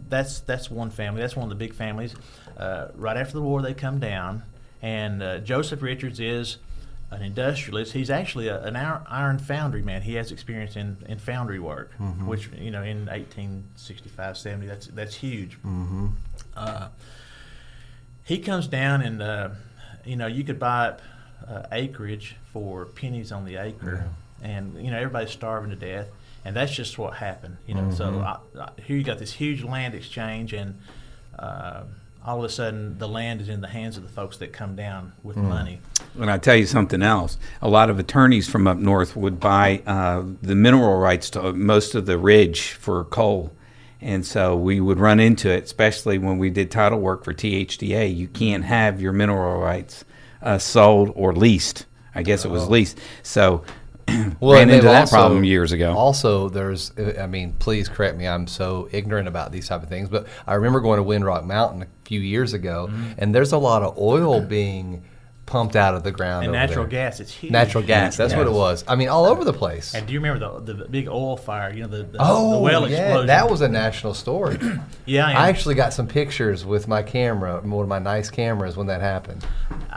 that's 0.10 0.40
that's 0.42 0.70
one 0.72 0.90
family. 0.90 1.22
That's 1.22 1.36
one 1.36 1.44
of 1.44 1.50
the 1.50 1.56
big 1.56 1.74
families. 1.74 2.16
Uh, 2.58 2.88
right 2.96 3.18
after 3.18 3.34
the 3.34 3.42
war, 3.42 3.62
they 3.62 3.74
come 3.74 4.00
down, 4.00 4.44
and 4.82 5.22
uh, 5.24 5.40
Joseph 5.40 5.82
Richards 5.82 6.20
is 6.20 6.58
an 7.12 7.22
industrialist. 7.22 7.94
He's 7.94 8.10
actually 8.10 8.48
a, 8.48 8.62
an 8.64 8.76
iron 8.76 9.38
foundry 9.40 9.82
man. 9.82 10.02
He 10.02 10.16
has 10.16 10.32
experience 10.32 10.76
in, 10.76 10.98
in 11.08 11.20
foundry 11.20 11.60
work, 11.60 11.92
which 12.26 12.50
you 12.58 12.72
know 12.72 12.84
in 12.84 13.06
1865, 13.06 14.38
70, 14.38 14.68
that's 14.68 14.88
that's 14.88 15.16
huge. 15.16 15.58
Uh, 16.56 16.88
he 18.24 18.40
comes 18.40 18.68
down 18.68 19.02
and 19.02 19.22
uh, 19.22 19.50
you 20.04 20.16
know 20.16 20.28
you 20.28 20.44
could 20.44 20.60
buy 20.60 20.88
up 20.88 21.02
uh, 21.48 21.64
acreage 21.72 22.36
for 22.52 22.86
pennies 22.86 23.32
on 23.32 23.46
the 23.46 23.58
acre, 23.58 24.10
and 24.42 24.84
you 24.84 24.90
know 24.92 24.98
everybody's 24.98 25.32
starving 25.32 25.70
to 25.70 25.76
death, 25.76 26.08
and 26.44 26.56
that's 26.56 26.74
just 26.74 26.98
what 26.98 27.16
happened. 27.16 27.58
You 27.68 27.76
know, 27.76 27.92
so 27.92 28.20
I, 28.20 28.38
I, 28.60 28.70
here 28.82 28.98
you 28.98 29.04
got 29.04 29.20
this 29.20 29.34
huge 29.34 29.64
land 29.64 29.94
exchange, 29.94 30.54
and 30.54 30.80
uh, 31.38 31.84
all 32.26 32.40
of 32.40 32.44
a 32.44 32.50
sudden 32.50 32.98
the 32.98 33.08
land 33.08 33.40
is 33.40 33.50
in 33.50 33.62
the 33.62 33.68
hands 33.68 33.98
of 33.98 34.04
the 34.04 34.10
folks 34.10 34.38
that 34.38 34.52
come 34.52 34.76
down 34.76 35.14
with 35.24 35.38
money. 35.38 35.80
And 36.20 36.32
I 36.32 36.38
tell 36.38 36.56
you 36.56 36.66
something 36.66 37.02
else. 37.02 37.38
A 37.62 37.70
lot 37.70 37.90
of 37.90 38.00
attorneys 38.00 38.50
from 38.50 38.68
up 38.68 38.78
north 38.78 39.16
would 39.16 39.40
buy 39.40 39.84
uh, 39.86 40.24
the 40.42 40.56
mineral 40.56 40.98
rights 40.98 41.30
to 41.32 41.54
most 41.54 41.94
of 41.94 42.06
the 42.06 42.18
ridge 42.18 42.72
for 42.72 43.04
coal. 43.06 43.52
And 44.02 44.26
so 44.26 44.56
we 44.56 44.80
would 44.80 45.00
run 45.00 45.20
into 45.20 45.50
it, 45.50 45.64
especially 45.64 46.18
when 46.18 46.38
we 46.38 46.50
did 46.50 46.72
title 46.72 47.00
work 47.00 47.24
for 47.24 47.34
THDA. 47.34 48.16
You 48.16 48.28
can't 48.28 48.64
have 48.64 49.02
your 49.02 49.14
mineral 49.14 49.60
rights 49.60 50.04
uh, 50.42 50.58
sold 50.58 51.12
or 51.16 51.34
leased. 51.34 51.86
I 52.14 52.24
guess 52.24 52.46
it 52.46 52.50
was 52.50 52.70
leased. 52.70 52.98
So 53.24 53.64
ran 54.42 54.64
and 54.64 54.72
into 54.72 54.86
that 54.88 55.02
also- 55.02 55.16
problem 55.16 55.44
years 55.44 55.72
ago. 55.72 55.94
Also, 55.96 56.50
there's, 56.50 56.92
I 57.20 57.28
mean, 57.28 57.54
please 57.60 57.90
correct 57.90 58.18
me. 58.18 58.28
I'm 58.28 58.48
so 58.48 58.88
ignorant 58.92 59.28
about 59.28 59.52
these 59.52 59.68
type 59.68 59.84
of 59.84 59.90
things, 59.90 60.10
but 60.10 60.28
I 60.48 60.54
remember 60.56 60.80
going 60.80 60.98
to 61.00 61.04
Windrock 61.04 61.46
Mountain 61.46 61.84
a 61.84 61.88
few 62.06 62.20
years 62.20 62.54
ago, 62.54 62.88
Mm-hmm. 62.90 63.12
and 63.18 63.34
there's 63.34 63.52
a 63.52 63.58
lot 63.58 63.82
of 63.84 63.98
oil 63.98 64.42
being 64.42 65.04
pumped 65.46 65.76
out 65.76 65.94
of 65.94 66.04
the 66.04 66.12
ground. 66.12 66.44
And 66.46 66.54
natural 66.54 66.86
there. 66.86 66.92
gas, 67.06 67.20
it's 67.20 67.32
huge. 67.32 67.52
Natural 67.52 67.84
gas. 67.84 68.18
That's 68.18 68.34
what 68.34 68.48
it 68.48 68.52
was. 68.52 68.84
I 68.88 68.96
mean, 68.96 69.10
all 69.10 69.26
over 69.26 69.44
the 69.44 69.54
place. 69.54 69.94
And 69.94 70.08
do 70.08 70.14
you 70.14 70.20
remember 70.20 70.60
the, 70.60 70.74
the 70.74 70.86
big 70.86 71.08
oil 71.08 71.38
fire? 71.38 71.72
You 71.72 71.84
know 71.84 71.88
the, 71.88 72.04
the, 72.04 72.18
Oh, 72.20 72.54
the 72.56 72.60
well 72.62 72.90
yeah, 72.90 72.98
explosion. 72.98 73.28
that 73.28 73.50
was 73.50 73.62
a 73.62 73.70
national 73.70 74.16
story. 74.16 74.58
yeah. 75.06 75.28
I 75.28 75.50
actually 75.50 75.76
got 75.76 75.94
some 75.94 76.08
pictures 76.08 76.66
with 76.66 76.88
my 76.88 77.04
camera, 77.04 77.62
one 77.62 77.84
of 77.84 77.88
my 77.90 78.00
nice 78.00 78.32
cameras, 78.32 78.76
when 78.76 78.88
that 78.88 79.02
happened. 79.02 79.46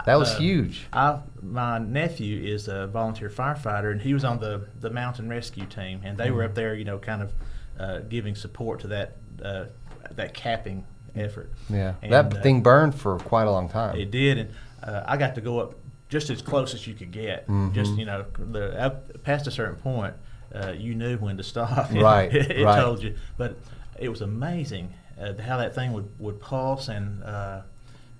That 0.04 0.16
was 0.18 0.34
Uh, 0.34 0.38
huge. 0.38 0.86
I, 0.92 1.20
my 1.42 1.78
nephew 1.78 2.42
is 2.46 2.68
a 2.68 2.86
volunteer 2.86 3.30
firefighter, 3.30 3.90
and 3.90 4.02
he 4.02 4.12
was 4.12 4.24
on 4.24 4.40
the, 4.40 4.66
the 4.80 4.90
mountain 4.90 5.28
rescue 5.30 5.64
team, 5.64 6.02
and 6.04 6.18
they 6.18 6.30
were 6.30 6.42
Mm-hmm. 6.42 6.50
up 6.50 6.54
there, 6.56 6.74
you 6.74 6.84
know, 6.84 6.98
kind 6.98 7.22
of 7.22 7.32
uh, 7.80 7.98
giving 8.00 8.34
support 8.34 8.80
to 8.80 8.88
that 8.88 9.16
uh, 9.42 9.64
that 10.12 10.34
capping 10.34 10.84
effort. 11.16 11.50
Yeah, 11.70 11.94
And, 12.02 12.12
that 12.12 12.36
uh, 12.36 12.42
thing 12.42 12.60
burned 12.62 12.94
for 12.94 13.18
quite 13.18 13.44
a 13.46 13.50
long 13.50 13.68
time. 13.68 13.96
It 13.96 14.10
did, 14.10 14.38
and 14.38 14.50
uh, 14.82 15.02
I 15.06 15.16
got 15.16 15.34
to 15.36 15.40
go 15.40 15.60
up 15.60 15.74
just 16.08 16.30
as 16.30 16.40
close 16.42 16.74
as 16.74 16.86
you 16.86 16.94
could 16.94 17.12
get. 17.12 17.46
Mm-hmm. 17.46 17.74
Just 17.74 17.96
you 17.96 18.04
know, 18.04 18.24
the, 18.38 18.80
up, 18.80 19.22
past 19.22 19.46
a 19.46 19.50
certain 19.50 19.76
point, 19.76 20.14
uh, 20.54 20.72
you 20.72 20.94
knew 20.94 21.16
when 21.18 21.36
to 21.36 21.42
stop. 21.42 21.90
Right, 21.92 22.34
it, 22.34 22.50
it 22.50 22.64
right. 22.64 22.80
told 22.80 23.02
you, 23.02 23.14
but 23.36 23.58
it 23.98 24.08
was 24.08 24.20
amazing 24.20 24.94
uh, 25.20 25.34
how 25.40 25.58
that 25.58 25.74
thing 25.74 25.92
would, 25.92 26.08
would 26.18 26.40
pulse 26.40 26.88
and. 26.88 27.22
Uh, 27.22 27.62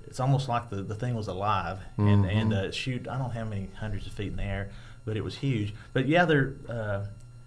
it's 0.07 0.21
almost 0.21 0.49
like 0.49 0.71
the, 0.71 0.77
the 0.77 0.95
thing 0.95 1.15
was 1.15 1.29
alive 1.29 1.81
and 1.99 2.25
Mm-hmm. 2.25 2.39
and 2.39 2.55
uh, 2.55 2.71
shoot 2.71 3.07
I 3.07 3.19
don't 3.19 3.25
know 3.25 3.41
how 3.41 3.45
many 3.45 3.69
hundreds 3.79 4.07
of 4.07 4.15
feet 4.15 4.29
in 4.29 4.37
the 4.37 4.43
air, 4.43 4.71
but 5.05 5.19
it 5.19 5.23
was 5.23 5.37
huge. 5.37 5.75
But 5.93 6.09
yeah, 6.09 6.25
they're 6.25 6.55
uh, 6.67 7.05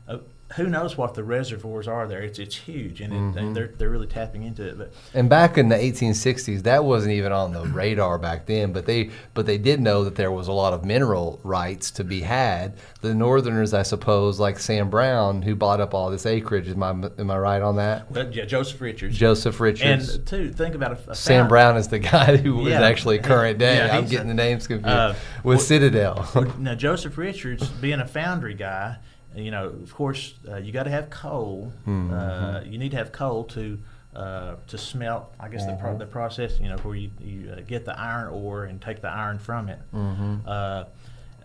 uh, 0.08 0.18
who 0.56 0.68
knows 0.68 0.98
what 0.98 1.14
the 1.14 1.24
reservoirs 1.24 1.88
are 1.88 2.08
there? 2.08 2.22
It's 2.22 2.40
it's 2.40 2.56
huge 2.56 3.02
and, 3.02 3.14
it, 3.14 3.18
Mm-hmm. 3.18 3.38
and 3.38 3.56
they're 3.56 3.68
they're 3.78 3.90
really 3.90 4.08
tapping 4.08 4.44
into 4.44 4.68
it. 4.68 4.78
But 4.78 4.94
And 5.14 5.30
back 5.30 5.58
in 5.58 5.70
the 5.70 5.76
1860s, 5.76 6.64
that 6.64 6.84
wasn't 6.84 7.14
even 7.14 7.32
on 7.32 7.54
the 7.54 7.66
radar 7.68 8.18
back 8.18 8.46
then. 8.46 8.74
But 8.74 8.86
they, 8.86 9.12
but 9.34 9.46
they 9.46 9.58
did 9.58 9.80
know 9.80 10.04
that 10.04 10.16
there 10.16 10.32
was 10.32 10.48
a 10.48 10.52
lot 10.52 10.74
of 10.74 10.84
mineral 10.84 11.40
rights 11.44 11.92
to 11.92 12.04
be 12.04 12.22
had. 12.22 12.76
The 13.02 13.14
Northerners, 13.14 13.74
I 13.74 13.84
suppose, 13.84 14.40
like 14.40 14.60
Sam 14.60 14.90
Brown, 14.90 15.42
who 15.42 15.56
bought 15.56 15.80
up 15.82 15.94
all 15.94 16.10
this 16.10 16.26
acreage. 16.26 16.68
Am 16.70 16.84
I, 16.84 16.90
am 16.90 17.32
I 17.32 17.38
right 17.38 17.62
on 17.62 17.76
that? 17.78 18.12
well, 18.12 18.30
yeah, 18.32 18.46
Joseph 18.46 18.82
Richards. 18.82 19.18
Joseph 19.18 19.60
Richards. 19.60 20.16
And 20.16 20.28
too, 20.28 20.52
think 20.52 20.76
about 20.76 21.08
a, 21.08 21.12
a 21.12 21.16
Sam 21.16 21.48
Brown 21.48 21.78
is 21.78 21.88
the 21.88 22.00
guy 22.00 22.38
who 22.38 22.56
was 22.58 22.68
Yeah. 22.74 22.82
actually 22.82 23.20
current 23.20 23.58
day. 23.58 23.78
Yeah, 23.78 23.98
I'm 23.98 24.04
getting 24.08 24.26
a- 24.28 24.30
the 24.30 24.34
names 24.34 24.68
confused 24.68 24.88
uh, 24.88 25.14
with 25.44 25.58
well- 25.58 25.66
Citadel. 25.66 26.56
Now 26.60 26.76
Joseph 26.76 27.18
Richards, 27.18 27.68
being 27.70 28.00
a 28.00 28.08
foundry 28.08 28.54
guy, 28.54 28.98
you 29.36 29.52
know, 29.52 29.66
of 29.68 29.94
course, 29.94 30.34
uh, 30.50 30.58
you 30.58 30.72
got 30.72 30.84
to 30.84 30.90
have 30.92 31.10
coal. 31.10 31.72
Mm-hmm. 31.88 32.14
Uh, 32.14 32.62
you 32.66 32.78
need 32.78 32.92
to 32.92 32.98
have 32.98 33.12
coal 33.12 33.44
to 33.46 33.78
uh, 34.16 34.56
to 34.68 34.78
smelt. 34.78 35.34
I 35.40 35.48
guess 35.48 35.66
the, 35.66 35.72
Mm-hmm. 35.72 35.82
pro- 35.82 35.98
the 35.98 36.06
process, 36.06 36.60
you 36.60 36.68
know, 36.70 36.78
where 36.78 36.96
you, 36.96 37.12
you 37.20 37.52
uh, 37.52 37.62
get 37.68 37.86
the 37.86 37.98
iron 37.98 38.28
ore 38.34 38.66
and 38.66 38.82
take 38.82 39.02
the 39.02 39.08
iron 39.10 39.40
from 39.40 39.70
it. 39.70 39.80
Mm-hmm. 39.94 40.36
Uh, 40.48 40.84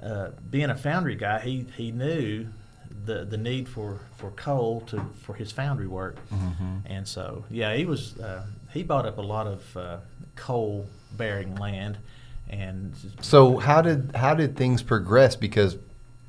uh, 0.03 0.31
being 0.51 0.71
a 0.71 0.77
foundry 0.77 1.15
guy, 1.17 1.41
he 1.41 1.67
he 1.77 1.91
knew. 1.93 2.47
The, 3.05 3.25
the 3.25 3.37
need 3.37 3.69
for, 3.69 4.01
for 4.17 4.31
coal 4.33 4.81
to 4.89 5.01
for 5.23 5.35
his 5.35 5.53
foundry 5.53 5.87
work, 5.87 6.17
Mm-hmm. 6.33 6.79
and 6.87 7.07
so 7.07 7.45
yeah 7.51 7.73
he 7.77 7.85
was 7.85 8.19
uh, 8.19 8.45
he 8.73 8.83
bought 8.83 9.07
up 9.07 9.19
a 9.19 9.23
lot 9.23 9.47
of 9.47 9.77
uh, 9.77 9.99
coal 10.35 10.87
bearing 11.13 11.55
land, 11.55 11.99
and 12.49 12.95
So 13.21 13.59
how 13.59 13.81
did 13.83 14.11
how 14.17 14.35
did 14.35 14.57
things 14.57 14.83
progress? 14.83 15.37
Because 15.37 15.77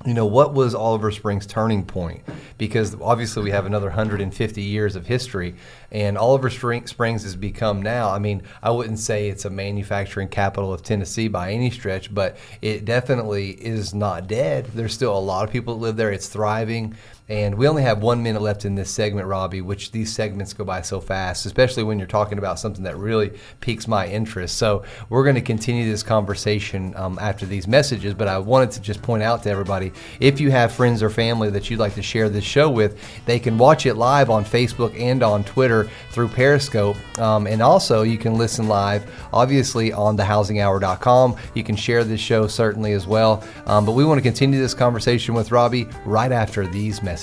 you 0.06 0.14
know 0.14 0.26
what 0.26 0.54
was 0.54 0.76
Oliver 0.76 1.12
Springs' 1.12 1.48
turning 1.48 1.84
point? 1.84 2.22
Because 2.58 2.96
obviously 3.02 3.44
we 3.44 3.52
have 3.52 3.66
another 3.66 3.88
150 3.88 4.62
years 4.62 4.96
of 4.96 5.08
history, 5.08 5.56
and 5.92 6.18
Oliver 6.18 6.50
Springs 6.50 7.24
has 7.24 7.36
become 7.36 7.82
now. 7.82 8.10
I 8.10 8.20
mean, 8.20 8.44
I 8.62 8.72
wouldn't 8.72 9.00
say 9.00 9.28
it's 9.28 9.46
a 9.46 9.50
manufacturing 9.50 10.28
capital 10.28 10.72
of 10.72 10.84
Tennessee 10.84 11.28
by 11.28 11.52
any 11.52 11.72
stretch, 11.72 12.14
but 12.14 12.38
it 12.62 12.86
definitely 12.86 13.52
is 13.52 13.94
not 13.94 14.28
dead. 14.28 14.68
There's 14.68 14.94
still 14.94 15.18
a 15.18 15.20
lot 15.20 15.46
of 15.46 15.52
people 15.52 15.74
that 15.76 15.82
live 15.82 15.98
there. 15.98 16.12
It's 16.12 16.30
thriving. 16.30 16.96
And 17.30 17.56
we 17.56 17.68
only 17.68 17.84
have 17.84 18.02
one 18.02 18.24
minute 18.24 18.42
left 18.42 18.64
in 18.64 18.76
this 18.76 18.90
segment, 18.90 19.28
Robbie, 19.28 19.60
which 19.60 19.92
these 19.92 20.14
segments 20.14 20.54
go 20.54 20.64
by 20.64 20.82
so 20.82 21.02
fast, 21.02 21.46
especially 21.46 21.84
when 21.84 22.00
you're 22.00 22.08
talking 22.08 22.38
about 22.38 22.58
something 22.58 22.86
that 22.86 22.96
really 22.96 23.34
piques 23.60 23.86
my 23.86 24.08
interest. 24.08 24.58
So 24.58 24.84
we're 25.10 25.24
going 25.24 25.36
to 25.36 25.42
continue 25.42 25.90
this 25.90 26.04
conversation 26.04 26.94
um, 26.96 27.20
after 27.20 27.46
these 27.46 27.68
messages, 27.68 28.14
but 28.14 28.30
I 28.30 28.38
wanted 28.38 28.72
to 28.72 28.82
just 28.82 29.02
point 29.02 29.24
out 29.24 29.44
to 29.44 29.50
everybody 29.50 29.92
if 30.22 30.40
you 30.40 30.52
have 30.52 30.72
friends 30.72 31.04
or 31.04 31.10
family 31.10 31.50
that 31.50 31.70
you'd 31.70 31.80
like 31.80 31.96
to 31.96 32.02
share 32.02 32.30
this 32.30 32.46
show 32.46 32.70
with, 32.70 32.98
they 33.26 33.40
can 33.40 33.58
watch 33.58 33.86
it 33.86 33.96
live 33.96 34.30
on 34.30 34.46
Facebook 34.46 34.98
and 34.98 35.22
on 35.22 35.44
Twitter 35.44 35.90
through 36.12 36.30
Periscope. 36.30 36.96
Um, 37.20 37.46
and 37.46 37.62
also, 37.62 38.04
you 38.04 38.18
can 38.18 38.36
listen 38.36 38.70
live, 38.70 39.06
obviously, 39.34 39.92
on 39.92 40.18
thehousinghour.com. 40.18 41.36
You 41.56 41.64
can 41.64 41.76
share 41.76 42.06
this 42.06 42.22
show 42.22 42.48
certainly 42.48 42.94
as 42.94 43.06
well. 43.06 43.44
Um, 43.66 43.86
but 43.86 43.94
we 43.94 44.06
want 44.06 44.18
to 44.18 44.22
continue 44.22 44.60
this 44.60 44.74
conversation 44.74 45.34
with 45.34 45.52
Robbie 45.52 45.90
right 46.06 46.32
after 46.32 46.66
these 46.66 47.04
messages. 47.04 47.17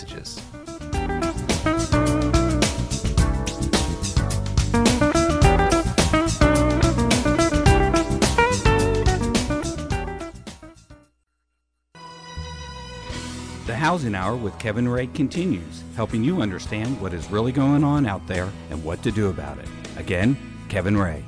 The 13.67 13.75
Housing 13.77 14.17
Hour 14.17 14.35
with 14.35 14.59
Kevin 14.59 14.89
Ray 14.89 15.07
continues, 15.07 15.85
helping 15.95 16.25
you 16.25 16.43
understand 16.43 17.01
what 17.01 17.15
is 17.15 17.31
really 17.31 17.53
going 17.53 17.85
on 17.85 18.05
out 18.05 18.27
there 18.27 18.51
and 18.71 18.83
what 18.83 19.01
to 19.05 19.13
do 19.13 19.29
about 19.29 19.59
it. 19.59 19.69
Again, 19.97 20.37
Kevin 20.69 20.97
Ray. 20.97 21.25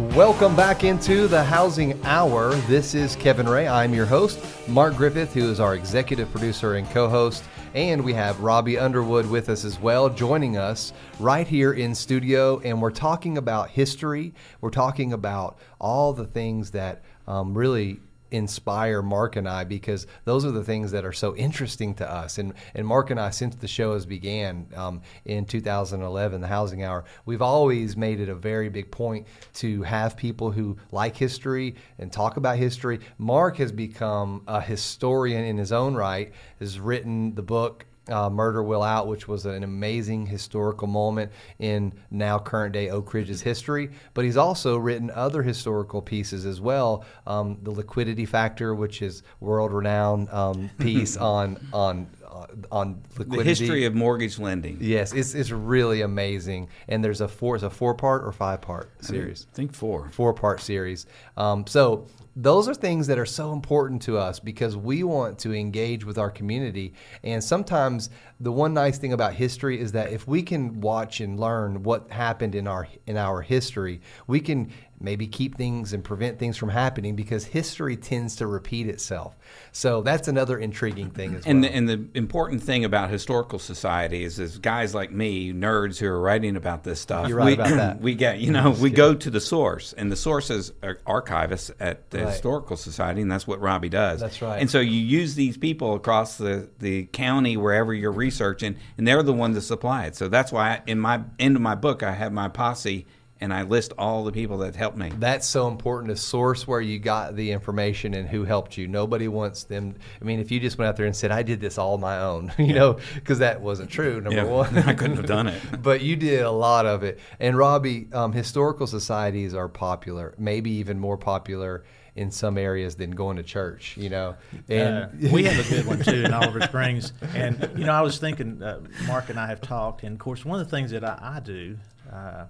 Welcome 0.00 0.56
back 0.56 0.82
into 0.82 1.28
the 1.28 1.44
Housing 1.44 2.02
Hour. 2.04 2.54
This 2.66 2.94
is 2.94 3.16
Kevin 3.16 3.46
Ray. 3.46 3.68
I'm 3.68 3.92
your 3.92 4.06
host, 4.06 4.40
Mark 4.66 4.96
Griffith, 4.96 5.34
who 5.34 5.50
is 5.50 5.60
our 5.60 5.74
executive 5.74 6.30
producer 6.32 6.76
and 6.76 6.88
co 6.88 7.06
host. 7.06 7.44
And 7.74 8.02
we 8.02 8.14
have 8.14 8.40
Robbie 8.40 8.78
Underwood 8.78 9.26
with 9.26 9.50
us 9.50 9.62
as 9.62 9.78
well, 9.78 10.08
joining 10.08 10.56
us 10.56 10.94
right 11.18 11.46
here 11.46 11.74
in 11.74 11.94
studio. 11.94 12.60
And 12.60 12.80
we're 12.80 12.90
talking 12.90 13.36
about 13.36 13.68
history. 13.68 14.32
We're 14.62 14.70
talking 14.70 15.12
about 15.12 15.58
all 15.78 16.14
the 16.14 16.26
things 16.26 16.70
that 16.70 17.02
um, 17.28 17.56
really 17.56 18.00
inspire 18.30 19.02
Mark 19.02 19.36
and 19.36 19.48
I 19.48 19.64
because 19.64 20.06
those 20.24 20.44
are 20.44 20.50
the 20.50 20.64
things 20.64 20.90
that 20.92 21.04
are 21.04 21.12
so 21.12 21.34
interesting 21.36 21.94
to 21.94 22.10
us. 22.10 22.38
And 22.38 22.54
and 22.74 22.86
Mark 22.86 23.10
and 23.10 23.20
I, 23.20 23.30
since 23.30 23.54
the 23.56 23.68
show 23.68 23.94
has 23.94 24.06
began 24.06 24.66
um, 24.76 25.02
in 25.24 25.44
2011, 25.44 26.40
the 26.40 26.46
Housing 26.46 26.82
Hour, 26.82 27.04
we've 27.24 27.42
always 27.42 27.96
made 27.96 28.20
it 28.20 28.28
a 28.28 28.34
very 28.34 28.68
big 28.68 28.90
point 28.90 29.26
to 29.54 29.82
have 29.82 30.16
people 30.16 30.50
who 30.50 30.76
like 30.92 31.16
history 31.16 31.74
and 31.98 32.12
talk 32.12 32.36
about 32.36 32.56
history. 32.56 33.00
Mark 33.18 33.56
has 33.56 33.72
become 33.72 34.42
a 34.46 34.60
historian 34.60 35.44
in 35.44 35.58
his 35.58 35.72
own 35.72 35.94
right. 35.94 36.32
Has 36.58 36.78
written 36.78 37.34
the 37.34 37.42
book 37.42 37.86
uh, 38.08 38.30
Murder 38.30 38.62
Will 38.62 38.82
Out, 38.82 39.06
which 39.06 39.28
was 39.28 39.46
an 39.46 39.62
amazing 39.62 40.26
historical 40.26 40.88
moment 40.88 41.30
in 41.58 41.92
now 42.10 42.38
current 42.38 42.72
day 42.72 42.90
Oak 42.90 43.12
Ridge's 43.12 43.42
history. 43.42 43.90
But 44.14 44.24
he's 44.24 44.36
also 44.36 44.76
written 44.76 45.10
other 45.10 45.42
historical 45.42 46.02
pieces 46.02 46.46
as 46.46 46.60
well. 46.60 47.04
Um, 47.26 47.58
the 47.62 47.70
Liquidity 47.70 48.26
Factor, 48.26 48.74
which 48.74 49.02
is 49.02 49.22
world 49.40 49.72
renowned 49.72 50.28
um, 50.30 50.70
piece 50.78 51.16
on 51.16 51.58
on 51.72 52.08
uh, 52.30 52.46
on 52.70 53.02
liquidity. 53.18 53.36
The 53.36 53.44
history 53.44 53.84
of 53.84 53.94
mortgage 53.94 54.38
lending. 54.38 54.78
Yes, 54.80 55.12
it's, 55.12 55.34
it's 55.34 55.50
really 55.50 56.02
amazing. 56.02 56.68
And 56.88 57.04
there's 57.04 57.20
a 57.20 57.28
four, 57.28 57.56
it's 57.56 57.64
a 57.64 57.70
four 57.70 57.94
part 57.94 58.24
or 58.24 58.32
five 58.32 58.60
part 58.60 58.90
series. 59.04 59.46
I 59.52 59.54
think 59.54 59.74
four. 59.74 60.08
Four 60.10 60.32
part 60.32 60.60
series. 60.60 61.06
Um, 61.36 61.66
so 61.66 62.06
those 62.36 62.68
are 62.68 62.74
things 62.74 63.06
that 63.08 63.18
are 63.18 63.26
so 63.26 63.52
important 63.52 64.00
to 64.02 64.16
us 64.16 64.38
because 64.38 64.76
we 64.76 65.02
want 65.02 65.38
to 65.40 65.52
engage 65.52 66.04
with 66.04 66.16
our 66.16 66.30
community. 66.30 66.94
And 67.24 67.42
sometimes 67.42 68.10
the 68.38 68.52
one 68.52 68.72
nice 68.72 68.98
thing 68.98 69.12
about 69.12 69.34
history 69.34 69.80
is 69.80 69.92
that 69.92 70.12
if 70.12 70.26
we 70.26 70.42
can 70.42 70.80
watch 70.80 71.20
and 71.20 71.38
learn 71.38 71.82
what 71.82 72.10
happened 72.10 72.54
in 72.54 72.66
our 72.66 72.86
in 73.06 73.16
our 73.16 73.42
history, 73.42 74.00
we 74.26 74.40
can 74.40 74.70
maybe 75.00 75.26
keep 75.26 75.56
things 75.56 75.92
and 75.92 76.04
prevent 76.04 76.38
things 76.38 76.56
from 76.56 76.68
happening 76.68 77.16
because 77.16 77.44
history 77.44 77.96
tends 77.96 78.36
to 78.36 78.46
repeat 78.46 78.86
itself. 78.86 79.36
So 79.72 80.02
that's 80.02 80.28
another 80.28 80.58
intriguing 80.58 81.10
thing 81.10 81.34
as 81.34 81.46
and 81.46 81.62
well. 81.62 81.70
The, 81.70 81.76
and 81.76 81.88
the 81.88 82.08
important 82.14 82.62
thing 82.62 82.84
about 82.84 83.10
historical 83.10 83.58
societies 83.58 84.38
is 84.38 84.58
guys 84.58 84.94
like 84.94 85.10
me, 85.10 85.52
nerds 85.52 85.98
who 85.98 86.06
are 86.06 86.20
writing 86.20 86.56
about 86.56 86.84
this 86.84 87.00
stuff. 87.00 87.28
You're 87.28 87.38
right 87.38 87.46
we, 87.46 87.54
about 87.54 87.70
that. 87.70 88.00
We 88.10 88.14
get, 88.14 88.40
you 88.40 88.52
know, 88.52 88.70
we 88.70 88.90
go 88.90 89.14
to 89.14 89.30
the 89.30 89.40
source, 89.40 89.92
and 89.92 90.10
the 90.10 90.16
source 90.16 90.50
is 90.50 90.70
archivists 90.80 91.70
at 91.80 92.10
the 92.10 92.20
Right. 92.20 92.32
Historical 92.32 92.76
Society, 92.76 93.22
and 93.22 93.30
that's 93.30 93.46
what 93.46 93.60
Robbie 93.60 93.88
does. 93.88 94.20
That's 94.20 94.42
right. 94.42 94.60
And 94.60 94.70
so 94.70 94.80
you 94.80 95.00
use 95.00 95.34
these 95.34 95.56
people 95.56 95.94
across 95.94 96.36
the, 96.36 96.68
the 96.78 97.06
county, 97.06 97.56
wherever 97.56 97.94
you're 97.94 98.12
researching, 98.12 98.76
and 98.98 99.06
they're 99.06 99.22
the 99.22 99.32
ones 99.32 99.54
that 99.54 99.62
supply 99.62 100.06
it. 100.06 100.16
So 100.16 100.28
that's 100.28 100.52
why 100.52 100.70
I, 100.70 100.82
in 100.86 100.98
my 100.98 101.22
end 101.38 101.56
of 101.56 101.62
my 101.62 101.74
book, 101.74 102.02
I 102.02 102.12
have 102.12 102.32
my 102.32 102.48
posse, 102.48 103.06
and 103.40 103.54
I 103.54 103.62
list 103.62 103.92
all 103.96 104.24
the 104.24 104.32
people 104.32 104.58
that 104.58 104.76
helped 104.76 104.96
me. 104.98 105.10
That's 105.18 105.46
so 105.46 105.68
important 105.68 106.10
to 106.10 106.16
source 106.16 106.66
where 106.66 106.80
you 106.80 106.98
got 106.98 107.36
the 107.36 107.52
information 107.52 108.14
and 108.14 108.28
who 108.28 108.44
helped 108.44 108.76
you. 108.76 108.86
Nobody 108.86 109.28
wants 109.28 109.64
them. 109.64 109.94
I 110.20 110.24
mean, 110.24 110.40
if 110.40 110.50
you 110.50 110.60
just 110.60 110.76
went 110.76 110.88
out 110.90 110.96
there 110.96 111.06
and 111.06 111.16
said, 111.16 111.30
I 111.30 111.42
did 111.42 111.60
this 111.60 111.78
all 111.78 111.94
on 111.94 112.00
my 112.00 112.18
own, 112.20 112.52
you 112.58 112.74
know, 112.74 112.98
because 113.14 113.38
that 113.38 113.60
wasn't 113.60 113.90
true, 113.90 114.20
number 114.20 114.36
Yeah, 114.42 114.44
one. 114.44 114.76
I 114.86 114.92
couldn't 114.92 115.16
have 115.16 115.26
done 115.26 115.46
it. 115.46 115.60
but 115.82 116.02
you 116.02 116.16
did 116.16 116.42
a 116.42 116.50
lot 116.50 116.84
of 116.86 117.02
it. 117.02 117.18
And 117.38 117.56
Robbie, 117.56 118.08
um, 118.12 118.32
historical 118.32 118.86
societies 118.86 119.54
are 119.54 119.68
popular, 119.68 120.34
maybe 120.38 120.70
even 120.72 120.98
more 120.98 121.16
popular 121.16 121.84
in 122.16 122.30
some 122.30 122.58
areas 122.58 122.96
than 122.96 123.12
going 123.12 123.36
to 123.36 123.42
church, 123.42 123.96
you 123.96 124.10
know. 124.10 124.34
And 124.68 125.04
Uh, 125.04 125.08
we 125.32 125.44
have 125.44 125.64
a 125.64 125.68
good 125.70 125.86
one 125.86 126.00
too 126.02 126.24
in 126.24 126.34
Oliver 126.34 126.60
Springs, 126.60 127.12
and 127.34 127.70
you 127.76 127.86
know 127.86 127.92
I 127.92 128.00
was 128.02 128.18
thinking, 128.18 128.60
uh, 128.62 128.80
Mark 129.06 129.30
and 129.30 129.38
I 129.38 129.46
have 129.46 129.60
talked, 129.60 130.02
and 130.02 130.14
of 130.14 130.18
course 130.18 130.44
one 130.44 130.60
of 130.60 130.68
the 130.68 130.76
things 130.76 130.90
that 130.90 131.04
I, 131.04 131.36
I 131.36 131.40
do 131.40 131.78
uh, 132.12 132.46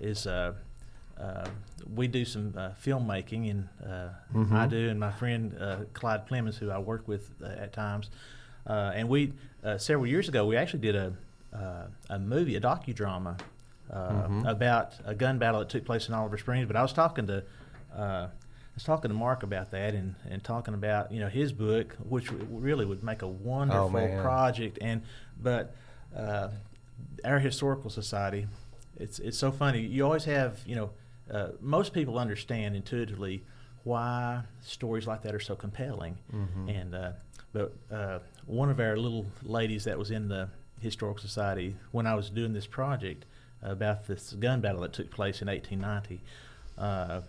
is 0.00 0.26
uh, 0.26 0.52
uh, 1.20 1.48
we 1.94 2.06
do 2.08 2.24
some 2.24 2.54
uh, 2.56 2.70
filmmaking, 2.84 3.50
and 3.50 3.68
uh, 3.84 4.08
Mm-hmm. 4.34 4.54
I 4.56 4.66
do, 4.66 4.88
and 4.88 5.00
my 5.00 5.10
friend 5.10 5.56
uh, 5.60 5.76
Clyde 5.94 6.26
Clemens, 6.28 6.56
who 6.58 6.70
I 6.70 6.78
work 6.78 7.08
with 7.08 7.30
uh, 7.42 7.46
at 7.46 7.72
times, 7.72 8.10
uh, 8.66 8.92
and 8.94 9.08
we 9.08 9.32
uh, 9.64 9.78
several 9.78 10.06
years 10.06 10.28
ago 10.28 10.46
we 10.46 10.56
actually 10.56 10.80
did 10.80 10.96
a 10.96 11.12
uh, 11.52 11.86
a 12.10 12.18
movie, 12.18 12.56
a 12.56 12.60
docudrama 12.60 13.36
uh, 13.90 13.94
Mm-hmm. 13.94 14.46
about 14.46 14.92
a 15.06 15.14
gun 15.14 15.38
battle 15.38 15.60
that 15.60 15.70
took 15.70 15.84
place 15.84 16.08
in 16.08 16.14
Oliver 16.14 16.36
Springs. 16.38 16.66
But 16.66 16.76
I 16.76 16.82
was 16.82 16.92
talking 16.92 17.26
to 17.26 17.42
uh, 17.96 18.28
I 18.28 18.74
was 18.74 18.84
talking 18.84 19.08
to 19.08 19.14
Mark 19.16 19.42
about 19.42 19.70
that 19.72 19.94
and, 19.94 20.14
and 20.30 20.44
talking 20.44 20.74
about 20.74 21.10
you 21.10 21.18
know 21.20 21.28
his 21.28 21.52
book, 21.52 21.96
which 22.08 22.26
w- 22.26 22.46
really 22.50 22.84
would 22.84 23.02
make 23.02 23.22
a 23.22 23.26
wonderful 23.28 24.14
Oh, 24.18 24.22
project. 24.22 24.78
And 24.80 25.02
but 25.42 25.74
uh, 26.16 26.48
our 27.24 27.38
historical 27.40 27.90
society, 27.90 28.46
it's 28.98 29.18
it's 29.18 29.38
so 29.38 29.50
funny. 29.50 29.80
You 29.80 30.04
always 30.04 30.24
have 30.24 30.60
you 30.66 30.76
know 30.76 30.90
uh, 31.30 31.48
most 31.60 31.92
people 31.92 32.18
understand 32.18 32.76
intuitively 32.76 33.44
why 33.84 34.42
stories 34.60 35.06
like 35.06 35.22
that 35.22 35.34
are 35.34 35.40
so 35.40 35.54
compelling. 35.54 36.18
Mm-hmm. 36.32 36.68
And 36.68 36.94
uh, 36.94 37.12
but 37.52 37.74
uh, 37.90 38.18
one 38.46 38.70
of 38.70 38.80
our 38.80 38.96
little 38.96 39.26
ladies 39.42 39.84
that 39.84 39.98
was 39.98 40.10
in 40.10 40.28
the 40.28 40.48
historical 40.80 41.20
society 41.20 41.74
when 41.90 42.06
I 42.06 42.14
was 42.14 42.30
doing 42.30 42.52
this 42.52 42.66
project 42.66 43.24
about 43.62 44.06
this 44.06 44.32
gun 44.34 44.60
battle 44.60 44.82
that 44.82 44.92
took 44.92 45.10
place 45.10 45.42
in 45.42 45.48
1890. 45.48 46.20
Uh, 46.76 47.22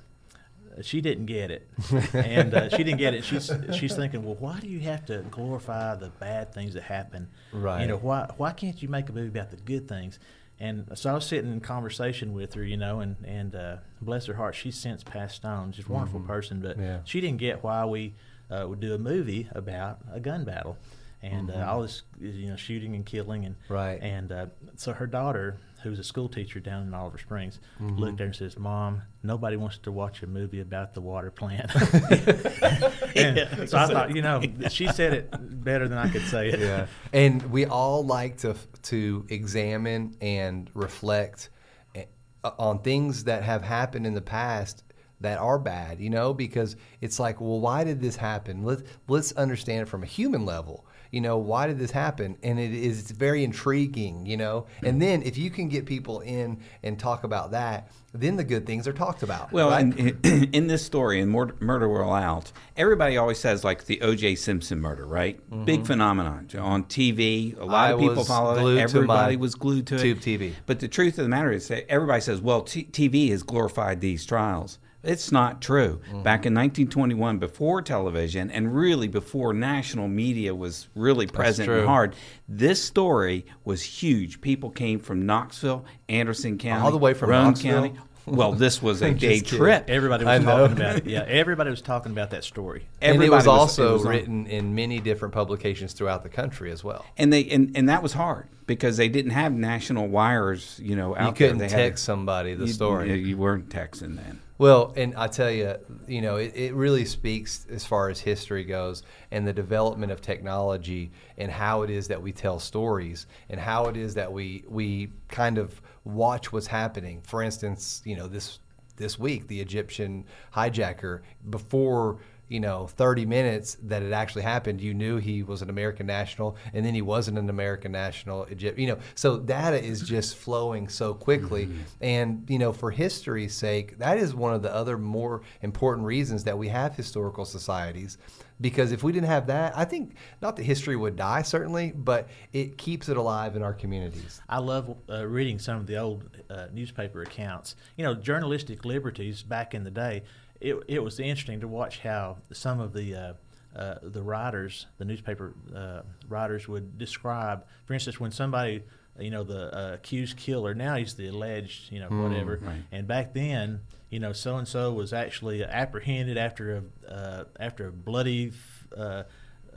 she 0.82 1.02
didn't 1.02 1.26
get 1.26 1.50
it, 1.50 1.68
and 2.14 2.54
uh, 2.54 2.70
she 2.70 2.84
didn't 2.84 3.00
get 3.00 3.14
it. 3.14 3.26
She's 3.26 3.52
she's 3.74 3.96
thinking, 3.96 4.24
well, 4.24 4.36
why 4.36 4.60
do 4.60 4.68
you 4.68 4.80
have 4.82 5.06
to 5.08 5.20
glorify 5.32 5.96
the 5.96 6.10
bad 6.10 6.54
things 6.54 6.76
that 6.76 6.84
happen? 6.84 7.28
Right. 7.52 7.82
You 7.82 7.88
know, 7.88 7.98
why 7.98 8.32
why 8.38 8.52
can't 8.52 8.82
you 8.82 8.88
make 8.88 9.10
a 9.10 9.14
movie 9.14 9.28
about 9.30 9.50
the 9.50 9.58
good 9.58 9.88
things? 9.88 10.20
And 10.60 10.90
so 10.96 11.12
I 11.12 11.14
was 11.14 11.26
sitting 11.26 11.52
in 11.54 11.62
conversation 11.62 12.34
with 12.34 12.54
her, 12.56 12.64
you 12.64 12.76
know, 12.78 13.00
and 13.00 13.16
and 13.26 13.56
uh, 13.56 13.78
bless 14.02 14.26
her 14.26 14.34
heart, 14.34 14.56
she's 14.56 14.76
since 14.76 15.04
passed 15.04 15.46
on. 15.46 15.72
She's 15.72 15.88
a 15.88 15.92
wonderful 15.92 16.20
person, 16.22 16.60
but 16.60 16.72
Mm-hmm. 16.78 16.84
Yeah. 16.84 17.00
she 17.06 17.22
didn't 17.22 17.38
get 17.40 17.64
why 17.64 17.86
we 17.86 18.14
uh, 18.52 18.66
would 18.68 18.80
do 18.80 18.94
a 18.94 18.98
movie 18.98 19.48
about 19.54 20.00
a 20.12 20.20
gun 20.20 20.44
battle 20.44 20.78
and 21.22 21.50
uh, 21.52 21.66
all 21.68 21.82
this, 21.82 22.04
you 22.20 22.48
know, 22.50 22.56
shooting 22.56 22.96
and 22.96 23.06
killing 23.06 23.46
and 23.46 23.56
Mm-hmm. 23.64 23.74
Right. 23.74 24.00
And 24.02 24.32
uh, 24.32 24.46
so 24.76 24.94
her 24.94 25.08
daughter, 25.08 25.58
who's 25.84 26.00
a 26.00 26.04
school 26.04 26.30
teacher 26.30 26.60
down 26.60 26.84
in 26.88 26.94
Oliver 26.94 27.18
Springs, 27.18 27.60
Mm-hmm. 27.82 27.98
looked 27.98 28.14
at 28.14 28.20
her 28.20 28.26
and 28.26 28.36
says, 28.36 28.58
"Mom, 28.58 29.02
nobody 29.24 29.58
wants 29.58 29.78
to 29.80 29.92
watch 29.92 30.22
a 30.24 30.28
movie 30.28 30.60
about 30.62 30.94
the 30.94 31.02
water 31.02 31.32
plant." 31.32 31.72
and 33.16 33.70
so 33.70 33.78
I 33.78 33.88
thought, 33.88 34.16
you 34.16 34.22
know, 34.22 34.42
she 34.70 34.88
said 34.88 35.14
it 35.14 35.64
better 35.64 35.88
than 35.88 35.98
I 35.98 36.10
could 36.10 36.26
say 36.26 36.50
it. 36.50 36.60
yeah. 36.60 36.88
And 37.14 37.42
we 37.52 37.66
all 37.66 38.06
like 38.06 38.38
to 38.38 38.56
to 38.84 39.26
examine 39.30 40.16
and 40.22 40.70
reflect 40.74 41.50
eh, 41.96 42.06
on 42.44 42.80
things 42.80 43.26
that 43.26 43.44
have 43.44 43.64
happened 43.64 44.06
in 44.08 44.14
the 44.14 44.22
past 44.22 44.84
that 45.22 45.38
are 45.40 45.60
bad, 45.60 46.00
you 46.00 46.10
know, 46.10 46.34
because 46.34 46.76
it's 47.02 47.20
like, 47.20 47.42
well, 47.42 47.60
why 47.60 47.84
did 47.84 48.02
this 48.02 48.16
happen? 48.16 48.64
Let's 48.64 48.84
let's 49.08 49.32
understand 49.34 49.82
it 49.84 49.88
from 49.90 50.04
a 50.04 50.08
human 50.08 50.46
level. 50.46 50.86
You 51.12 51.22
know, 51.22 51.40
why 51.40 51.66
did 51.66 51.80
this 51.80 51.90
happen? 51.90 52.38
And 52.44 52.60
it 52.60 52.72
is 52.72 53.10
very 53.10 53.44
intriguing, 53.44 54.28
you 54.28 54.38
know. 54.38 54.68
And 54.84 55.02
then 55.02 55.24
if 55.24 55.40
you 55.40 55.50
can 55.50 55.68
get 55.68 55.88
people 55.88 56.20
in 56.20 56.60
and 56.84 57.00
talk 57.00 57.24
about 57.24 57.50
that, 57.52 57.90
then 58.14 58.36
the 58.36 58.44
good 58.44 58.68
things 58.68 58.88
are 58.88 58.94
talked 58.94 59.24
about. 59.24 59.52
Well, 59.52 59.72
right? 59.72 59.82
in, 59.82 60.20
in, 60.54 60.68
this 60.68 60.86
story, 60.86 61.20
in 61.20 61.30
Murder, 61.30 61.90
Will 61.90 62.14
Out, 62.14 62.52
everybody 62.78 63.18
always 63.18 63.40
says 63.40 63.64
like 63.64 63.86
the 63.86 64.00
O.J. 64.02 64.36
Simpson 64.36 64.80
murder, 64.80 65.08
right? 65.08 65.40
Big 65.66 65.88
phenomenon 65.88 66.48
on 66.60 66.84
TV. 66.84 67.58
A 67.60 67.66
lot 67.66 67.70
Mm-hmm. 67.70 67.74
I 67.74 67.90
of 67.92 68.00
people 68.00 68.24
followed 68.24 68.78
it. 68.78 68.80
Everybody 68.80 69.36
was 69.36 69.56
glued 69.56 69.88
to 69.88 69.98
tube 69.98 70.20
it. 70.20 70.40
TV. 70.40 70.54
But 70.68 70.80
the 70.80 70.88
truth 70.88 71.18
of 71.18 71.24
the 71.26 71.30
matter 71.30 71.52
is, 71.52 71.68
that 71.70 71.90
everybody 71.90 72.22
says, 72.22 72.40
"Well, 72.40 72.62
t- 72.62 72.86
TV 72.86 73.30
has 73.32 73.42
glorified 73.42 74.00
these 74.02 74.26
trials." 74.28 74.78
It's 75.02 75.32
not 75.32 75.62
true. 75.62 76.02
Mm-hmm. 76.10 76.24
Back 76.24 76.46
in 76.46 76.54
1921, 76.54 77.38
before 77.40 77.82
television 77.82 78.52
and 78.52 78.76
really 78.76 79.08
before 79.08 79.54
national 79.54 80.08
media 80.10 80.54
was 80.54 80.90
really 80.94 81.26
present 81.28 81.70
and 81.70 81.86
hard, 81.88 82.16
this 82.50 82.84
story 82.84 83.46
was 83.64 83.82
huge. 83.82 84.42
People 84.42 84.70
came 84.70 85.00
from 85.00 85.26
Knoxville, 85.26 85.86
Anderson 86.10 86.58
County, 86.58 86.84
all 86.84 86.92
the 86.92 86.98
way 86.98 87.14
from 87.14 87.30
Roane 87.30 87.46
Knoxville? 87.46 87.72
County. 87.90 88.00
Well, 88.26 88.52
this 88.52 88.82
was 88.82 89.02
a 89.02 89.08
I'm 89.08 89.16
day 89.18 89.40
kidding. 89.40 89.58
trip. 89.60 89.90
Everybody 89.90 90.26
I 90.26 90.38
was 90.38 90.46
know. 90.46 90.58
talking 90.68 90.78
about 90.78 90.96
it. 90.98 91.06
Yeah, 91.08 91.24
everybody 91.28 91.70
was 91.70 91.82
talking 91.82 92.12
about 92.12 92.32
that 92.32 92.44
story. 92.44 92.86
and 93.02 93.12
it 93.14 93.16
Everybody 93.16 93.30
was 93.38 93.48
also 93.48 93.90
it 93.92 93.94
was 93.94 94.06
on- 94.06 94.12
written 94.12 94.48
in 94.48 94.76
many 94.76 95.00
different 95.00 95.34
publications 95.34 95.94
throughout 95.94 96.24
the 96.24 96.30
country 96.30 96.72
as 96.72 96.84
well. 96.84 97.06
and 97.18 97.32
they 97.32 97.46
and, 97.50 97.72
and 97.76 97.88
that 97.88 98.04
was 98.04 98.12
hard 98.14 98.48
because 98.68 98.98
they 98.98 99.08
didn't 99.08 99.32
have 99.32 99.54
national 99.54 100.10
wires, 100.10 100.80
you 100.84 100.96
know, 100.98 101.16
out 101.16 101.28
You 101.30 101.34
couldn't 101.34 101.58
there. 101.60 101.70
They 101.70 101.74
had- 101.76 101.82
text 101.92 102.04
somebody 102.04 102.54
the 102.54 102.66
you- 102.66 102.74
story. 102.74 103.10
You, 103.10 103.16
you 103.16 103.38
weren't 103.38 103.70
texting 103.70 104.18
then. 104.18 104.42
Well, 104.60 104.92
and 104.98 105.16
I 105.16 105.28
tell 105.28 105.50
you, 105.50 105.76
you 106.06 106.22
know, 106.22 106.36
it, 106.36 106.52
it 106.54 106.74
really 106.74 107.06
speaks 107.06 107.66
as 107.70 107.86
far 107.86 108.10
as 108.10 108.20
history 108.20 108.66
goes 108.66 109.04
and 109.32 109.48
the 109.48 109.54
development 109.54 110.12
of 110.12 110.22
technology 110.22 111.12
and 111.38 111.50
how 111.50 111.84
it 111.84 111.90
is 111.90 112.10
that 112.10 112.22
we 112.22 112.34
tell 112.34 112.60
stories 112.60 113.26
and 113.50 113.58
how 113.58 113.86
it 113.86 113.96
is 113.96 114.14
that 114.16 114.32
we 114.32 114.66
we 114.68 115.14
kind 115.30 115.58
of 115.58 115.82
watch 116.04 116.52
what's 116.52 116.68
happening. 116.68 117.22
For 117.22 117.42
instance, 117.42 118.02
you 118.04 118.18
know, 118.18 118.28
this 118.28 118.60
this 118.98 119.18
week, 119.18 119.48
the 119.48 119.62
Egyptian 119.62 120.26
hijacker 120.54 121.22
before 121.50 122.20
you 122.50 122.60
know 122.60 122.88
30 122.88 123.26
minutes 123.26 123.78
that 123.84 124.04
it 124.04 124.12
actually 124.12 124.42
happened 124.42 124.82
you 124.82 124.94
knew 124.94 125.18
he 125.18 125.44
was 125.44 125.62
an 125.62 125.70
american 125.70 126.06
national 126.06 126.58
and 126.74 126.86
then 126.86 126.94
he 126.94 127.02
wasn't 127.02 127.38
an 127.38 127.50
american 127.50 127.92
national 127.92 128.46
Egypt, 128.52 128.78
you 128.78 128.88
know 128.88 128.98
so 129.16 129.40
data 129.40 129.82
is 129.82 130.02
just 130.02 130.36
flowing 130.36 130.90
so 130.90 131.14
quickly 131.14 131.68
Mm-hmm. 131.68 131.82
and 132.02 132.46
you 132.50 132.60
know 132.60 132.74
for 132.74 132.92
history's 132.92 133.56
sake 133.56 133.98
that 134.00 134.18
is 134.18 134.34
one 134.36 134.54
of 134.54 134.62
the 134.62 134.74
other 134.74 134.98
more 134.98 135.42
important 135.62 136.06
reasons 136.06 136.44
that 136.44 136.58
we 136.58 136.68
have 136.70 136.96
historical 136.96 137.46
societies 137.46 138.18
because 138.60 138.92
if 138.92 139.04
we 139.04 139.12
didn't 139.12 139.28
have 139.28 139.48
that 139.48 139.78
i 139.78 139.86
think 139.86 140.16
not 140.42 140.56
that 140.56 140.64
history 140.64 140.96
would 140.96 141.16
die 141.16 141.42
certainly 141.42 141.92
but 141.96 142.28
it 142.52 142.78
keeps 142.78 143.08
it 143.10 143.18
alive 143.18 143.56
in 143.56 143.62
our 143.64 143.74
communities 143.74 144.42
I 144.50 144.58
love 144.60 144.96
uh, 145.10 145.28
reading 145.28 145.60
some 145.60 145.78
of 145.78 145.86
the 145.86 145.98
old 145.98 146.24
uh, 146.50 146.68
newspaper 146.74 147.22
accounts. 147.22 147.76
You 147.98 148.04
know, 148.04 148.16
journalistic 148.16 148.84
liberties 148.84 149.44
back 149.44 149.76
in 149.76 149.84
the 149.84 149.92
day. 149.92 150.24
It, 150.62 150.76
it 150.88 151.04
was 151.04 151.20
interesting 151.20 151.62
to 151.62 151.68
watch 151.68 152.00
how 152.00 152.38
some 152.52 152.80
of 152.80 152.94
the 152.94 153.16
uh, 153.16 153.34
uh, 153.78 153.96
the 154.02 154.22
writers, 154.22 154.88
the 154.98 155.06
newspaper 155.06 155.54
uh, 155.76 156.02
writers, 156.28 156.68
would 156.68 156.98
describe. 156.98 157.66
For 157.86 157.94
instance, 157.94 158.20
when 158.20 158.32
somebody, 158.32 158.84
you 159.20 159.30
know, 159.30 159.44
the 159.44 159.76
uh, 159.78 159.94
accused 159.94 160.38
killer. 160.38 160.74
Now 160.74 160.96
he's 160.96 161.14
the 161.16 161.28
alleged, 161.28 161.92
you 161.92 162.00
know, 162.00 162.08
whatever. 162.10 162.60
right. 162.62 162.82
And 162.92 163.08
back 163.08 163.34
then, 163.34 163.82
you 164.10 164.20
know, 164.20 164.34
so 164.34 164.58
and 164.58 164.68
so 164.68 164.92
was 164.94 165.14
actually 165.14 165.64
apprehended 165.64 166.38
after 166.38 166.78
a 167.08 167.12
uh, 167.12 167.44
after 167.60 167.88
a 167.88 167.92
bloody. 167.92 168.52
Uh, 168.96 169.24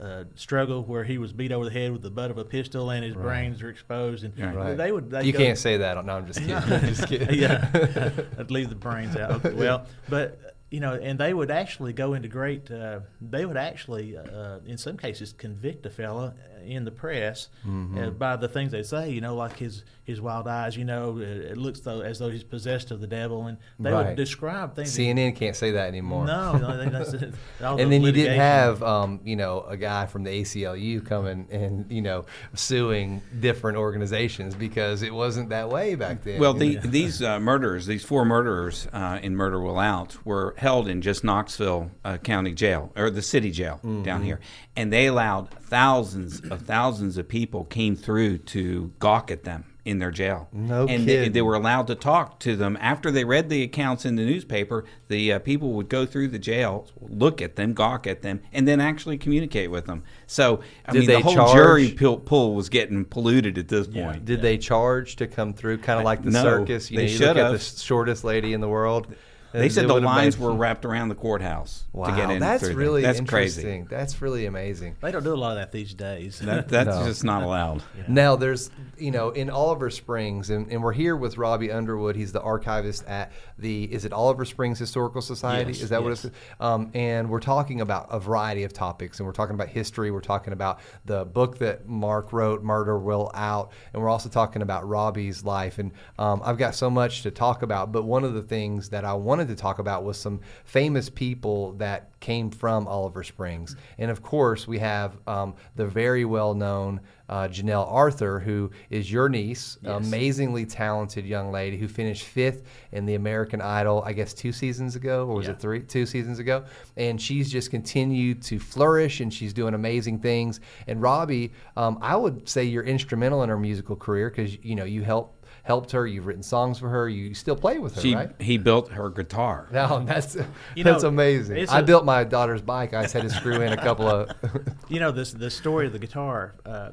uh, 0.01 0.23
struggle 0.33 0.83
where 0.83 1.03
he 1.03 1.19
was 1.19 1.31
beat 1.31 1.51
over 1.51 1.65
the 1.65 1.71
head 1.71 1.91
with 1.91 2.01
the 2.01 2.09
butt 2.09 2.31
of 2.31 2.39
a 2.39 2.43
pistol 2.43 2.89
and 2.89 3.05
his 3.05 3.13
brains 3.13 3.61
are 3.61 3.69
exposed 3.69 4.23
and 4.23 4.33
Right. 4.55 4.75
they 4.75 4.91
would 4.91 5.11
they 5.11 5.23
you 5.25 5.31
go- 5.31 5.37
can't 5.37 5.57
say 5.57 5.77
that 5.77 6.03
no 6.03 6.13
i'm 6.17 6.25
just 6.25 6.39
kidding 6.39 6.55
i'm 6.55 6.67
just 6.87 7.07
kidding 7.07 7.29
yeah, 7.39 7.69
I'd 8.39 8.49
leave 8.49 8.69
the 8.69 8.75
brains 8.75 9.15
out. 9.15 9.45
Okay, 9.45 9.53
well, 9.53 9.85
but 10.09 10.52
you 10.73 10.79
know, 10.79 10.95
and 10.95 11.19
they 11.19 11.35
would 11.35 11.51
actually 11.51 11.93
go 11.93 12.15
into 12.15 12.27
great. 12.27 12.71
Uh, 12.71 13.01
they 13.21 13.45
would 13.45 13.57
actually, 13.57 14.17
uh, 14.17 14.57
in 14.65 14.79
some 14.79 14.97
cases, 14.97 15.31
convict 15.31 15.85
a 15.85 15.91
fella 15.91 16.33
in 16.65 16.85
the 16.85 16.91
press 16.91 17.49
uh, 17.67 18.09
by 18.11 18.35
the 18.35 18.47
things 18.47 18.71
they 18.71 18.83
say. 18.83 19.09
You 19.11 19.21
know, 19.21 19.35
like 19.35 19.57
his 19.57 19.83
his 20.05 20.19
wild 20.19 20.47
eyes. 20.47 20.75
You 20.75 20.83
know, 20.85 21.17
it, 21.19 21.27
it 21.27 21.57
looks 21.57 21.79
though 21.79 22.01
as 22.01 22.19
though 22.19 22.29
he's 22.29 22.43
possessed 22.43 22.91
of 22.91 22.99
the 22.99 23.07
devil, 23.07 23.47
and 23.47 23.57
they 23.79 23.91
Right. 23.91 24.07
would 24.07 24.15
describe 24.17 24.75
things. 24.75 24.97
cnn 24.97 25.35
can't 25.35 25.55
say 25.55 25.71
that 25.71 25.87
anymore 25.87 26.25
no, 26.25 26.57
no, 26.57 26.77
they- 26.77 26.89
that's 26.97 27.13
it. 27.13 27.33
All 27.63 27.77
the 27.77 27.83
and 27.83 27.91
then 27.91 28.01
you 28.01 28.11
didn't 28.11 28.37
have, 28.37 28.83
um, 28.83 29.21
you 29.23 29.35
know, 29.37 29.61
a 29.61 29.77
guy 29.77 30.05
from 30.05 30.23
the 30.23 30.29
ACLU 30.41 31.05
coming 31.05 31.47
and 31.51 31.89
you 31.91 32.01
know 32.01 32.25
suing 32.53 33.21
different 33.39 33.77
organizations 33.77 34.55
because 34.55 35.01
it 35.03 35.13
wasn't 35.13 35.49
that 35.49 35.69
way 35.69 35.95
back 35.95 36.23
then. 36.23 36.39
Well, 36.39 36.53
the, 36.53 36.75
know? 36.75 36.81
these 36.81 37.21
uh, 37.21 37.39
murderers, 37.39 37.85
these 37.85 38.03
four 38.03 38.25
murderers 38.25 38.87
uh, 38.93 39.19
in 39.21 39.35
Murder 39.35 39.59
Will 39.61 39.79
Out, 39.79 40.17
were 40.25 40.53
held 40.57 40.87
in 40.87 41.01
just 41.01 41.23
Knoxville 41.23 41.91
uh, 42.03 42.17
County 42.17 42.51
Jail 42.53 42.91
or 42.95 43.09
the 43.09 43.21
city 43.21 43.51
jail 43.51 43.79
Mm-hmm. 43.83 44.03
down 44.03 44.23
here, 44.23 44.39
and 44.75 44.91
they 44.93 45.07
allowed 45.07 45.49
thousands 45.49 46.41
of 46.53 46.61
thousands 46.61 47.17
of 47.17 47.27
people 47.27 47.65
came 47.65 47.95
through 47.95 48.37
to 48.39 48.91
gawk 48.99 49.29
at 49.31 49.43
them 49.43 49.65
in 49.85 49.99
their 49.99 50.11
jail. 50.11 50.47
No 50.53 50.87
and 50.87 51.05
they, 51.05 51.27
they 51.27 51.41
were 51.41 51.55
allowed 51.55 51.87
to 51.87 51.95
talk 51.95 52.39
to 52.39 52.55
them 52.55 52.77
after 52.79 53.11
they 53.11 53.25
read 53.25 53.49
the 53.49 53.63
accounts 53.63 54.05
in 54.05 54.15
the 54.15 54.23
newspaper. 54.23 54.85
The 55.09 55.33
uh, 55.33 55.39
people 55.39 55.73
would 55.73 55.89
go 55.89 56.05
through 56.05 56.29
the 56.29 56.39
jail, 56.39 56.87
look 57.01 57.41
at 57.41 57.57
them, 57.57 57.73
gawk 57.73 58.07
at 58.07 58.21
them, 58.21 58.39
and 58.53 58.65
then 58.65 58.79
actually 58.79 59.17
communicate 59.17 59.69
with 59.71 59.85
them. 59.85 60.03
So, 60.25 60.61
I 60.85 60.93
Did 60.93 60.99
mean, 60.99 61.07
they 61.07 61.15
the 61.15 61.21
whole 61.23 61.33
charge- 61.33 61.53
jury 61.53 61.91
pool, 61.91 62.17
pool 62.17 62.55
was 62.55 62.69
getting 62.69 63.03
polluted 63.03 63.57
at 63.57 63.67
this 63.67 63.89
Yeah. 63.91 64.05
point. 64.05 64.23
Did 64.23 64.41
they 64.41 64.57
charge 64.57 65.17
to 65.17 65.27
come 65.27 65.53
through, 65.53 65.79
kind 65.79 65.99
of 65.99 66.05
like 66.05 66.23
the 66.23 66.31
No, 66.31 66.43
circus? 66.43 66.89
You 66.89 66.97
they 66.99 67.07
know, 67.07 67.11
you 67.11 67.19
look 67.19 67.27
should 67.27 67.37
at 67.37 67.51
the 67.51 67.59
shortest 67.59 68.23
lady 68.23 68.53
in 68.53 68.61
the 68.61 68.69
world. 68.69 69.13
They 69.53 69.69
said 69.69 69.85
It 69.85 69.87
the 69.87 70.01
lines 70.01 70.37
were 70.37 70.53
wrapped 70.55 70.83
around 70.85 71.09
the 71.09 71.15
courthouse 71.15 71.85
Wow, 71.93 72.07
to 72.09 72.15
get 72.15 72.29
in. 72.31 72.39
that's 72.39 72.59
through 72.61 72.69
there. 72.69 72.77
really 72.77 73.01
that's 73.03 73.19
interesting. 73.19 73.63
crazy. 73.85 73.87
That's 73.89 74.21
really 74.21 74.45
amazing. 74.45 74.95
They 75.01 75.11
don't 75.11 75.23
do 75.23 75.33
a 75.33 75.35
lot 75.35 75.51
of 75.51 75.57
that 75.57 75.71
these 75.71 75.93
days. 75.93 76.39
That, 76.39 76.67
that's 76.69 76.87
No. 76.99 77.05
just 77.05 77.23
not 77.23 77.43
allowed. 77.43 77.83
Now, 78.07 78.35
there's, 78.35 78.69
you 78.97 79.11
know, 79.11 79.29
in 79.29 79.49
Oliver 79.49 79.89
Springs, 79.89 80.49
and, 80.49 80.69
and 80.71 80.83
we're 80.83 80.91
here 80.91 81.15
with 81.15 81.37
Robbie 81.37 81.71
Underwood. 81.71 82.15
He's 82.15 82.31
the 82.33 82.41
archivist 82.41 83.05
at 83.07 83.31
the, 83.57 83.85
is 83.85 84.03
it 84.05 84.11
Oliver 84.11 84.43
Springs 84.45 84.77
Historical 84.77 85.21
Society? 85.21 85.71
Yes, 85.71 85.81
is 85.83 85.89
that 85.89 86.03
what 86.03 86.11
it's? 86.11 86.25
Um, 86.59 86.91
and 86.93 87.29
we're 87.29 87.39
talking 87.39 87.79
about 87.81 88.07
a 88.11 88.19
variety 88.19 88.63
of 88.63 88.73
topics, 88.73 89.19
and 89.19 89.25
we're 89.27 89.31
talking 89.33 89.55
about 89.55 89.69
history. 89.69 90.11
We're 90.11 90.19
talking 90.21 90.51
about 90.53 90.79
the 91.05 91.23
book 91.25 91.59
that 91.59 91.87
Mark 91.87 92.33
wrote, 92.33 92.61
Murder 92.63 92.97
Will 92.99 93.31
Out, 93.33 93.71
and 93.93 94.01
we're 94.01 94.09
also 94.09 94.29
talking 94.29 94.61
about 94.61 94.87
Robbie's 94.87 95.43
life. 95.45 95.77
And 95.79 95.91
um, 96.19 96.41
I've 96.43 96.57
got 96.57 96.75
so 96.75 96.89
much 96.89 97.21
to 97.23 97.31
talk 97.31 97.61
about, 97.63 97.91
but 97.91 98.03
one 98.03 98.23
of 98.23 98.33
the 98.33 98.41
things 98.41 98.89
that 98.89 99.05
I 99.05 99.13
wanted 99.13 99.42
to 99.47 99.55
talk 99.55 99.79
about 99.79 100.03
was 100.03 100.17
some 100.17 100.39
famous 100.65 101.09
people 101.09 101.73
that 101.73 102.09
came 102.19 102.49
from 102.49 102.87
Oliver 102.87 103.23
Springs. 103.23 103.75
And 103.97 104.09
of 104.09 104.21
course, 104.21 104.67
we 104.67 104.79
have 104.79 105.17
um, 105.27 105.55
the 105.75 105.85
very 105.85 106.25
well 106.25 106.53
known 106.53 107.01
uh, 107.29 107.47
Janelle 107.47 107.89
Arthur, 107.91 108.39
who 108.39 108.69
is 108.89 109.11
your 109.11 109.27
niece, 109.29 109.77
Yes. 109.81 110.05
amazingly 110.07 110.65
talented 110.65 111.25
young 111.25 111.51
lady 111.51 111.77
who 111.77 111.87
finished 111.87 112.25
fifth 112.25 112.63
in 112.91 113.05
the 113.05 113.15
American 113.15 113.59
Idol, 113.61 114.03
I 114.05 114.13
guess 114.13 114.33
two 114.33 114.51
seasons 114.51 114.95
ago, 114.95 115.25
or 115.27 115.35
was 115.35 115.47
Yeah. 115.47 115.53
it 115.53 115.59
three? 115.59 115.79
Two 115.81 116.05
seasons 116.05 116.39
ago. 116.39 116.63
And 116.95 117.19
she's 117.19 117.51
just 117.51 117.71
continued 117.71 118.41
to 118.43 118.59
flourish 118.59 119.19
and 119.21 119.33
she's 119.33 119.53
doing 119.53 119.73
amazing 119.73 120.19
things. 120.19 120.59
And 120.87 121.01
Robbie, 121.01 121.53
um, 121.75 121.97
I 122.01 122.15
would 122.15 122.47
say 122.47 122.65
you're 122.65 122.83
instrumental 122.83 123.41
in 123.43 123.49
her 123.49 123.57
musical 123.57 123.95
career 123.95 124.29
because, 124.29 124.57
you 124.63 124.75
know, 124.75 124.85
you 124.85 125.01
help. 125.03 125.39
Helped 125.63 125.91
her. 125.91 126.05
You've 126.05 126.25
written 126.27 126.43
songs 126.43 126.77
for 126.77 126.89
her. 126.89 127.07
You 127.09 127.33
still 127.33 127.55
play 127.55 127.79
with 127.79 127.95
her, 127.95 128.01
She 128.01 128.13
right? 128.15 128.31
he 128.39 128.57
built 128.57 128.91
her 128.91 129.09
guitar. 129.09 129.67
No, 129.71 130.03
that's 130.05 130.35
You 130.75 130.83
that's 130.83 131.03
know, 131.03 131.09
amazing. 131.09 131.57
it's 131.57 131.71
I 131.71 131.79
a- 131.79 131.83
built 131.83 132.03
my 132.05 132.23
daughter's 132.25 132.61
bike. 132.61 132.93
I 132.93 133.03
just 133.03 133.13
had 133.13 133.23
to 133.23 133.29
screw 133.29 133.61
in 133.61 133.71
a 133.73 133.77
couple 133.77 134.07
of. 134.07 134.29
you 134.89 134.99
know 134.99 135.11
this 135.11 135.31
the 135.31 135.49
story 135.49 135.87
of 135.87 135.93
the 135.93 135.99
guitar 135.99 136.55
uh, 136.65 136.91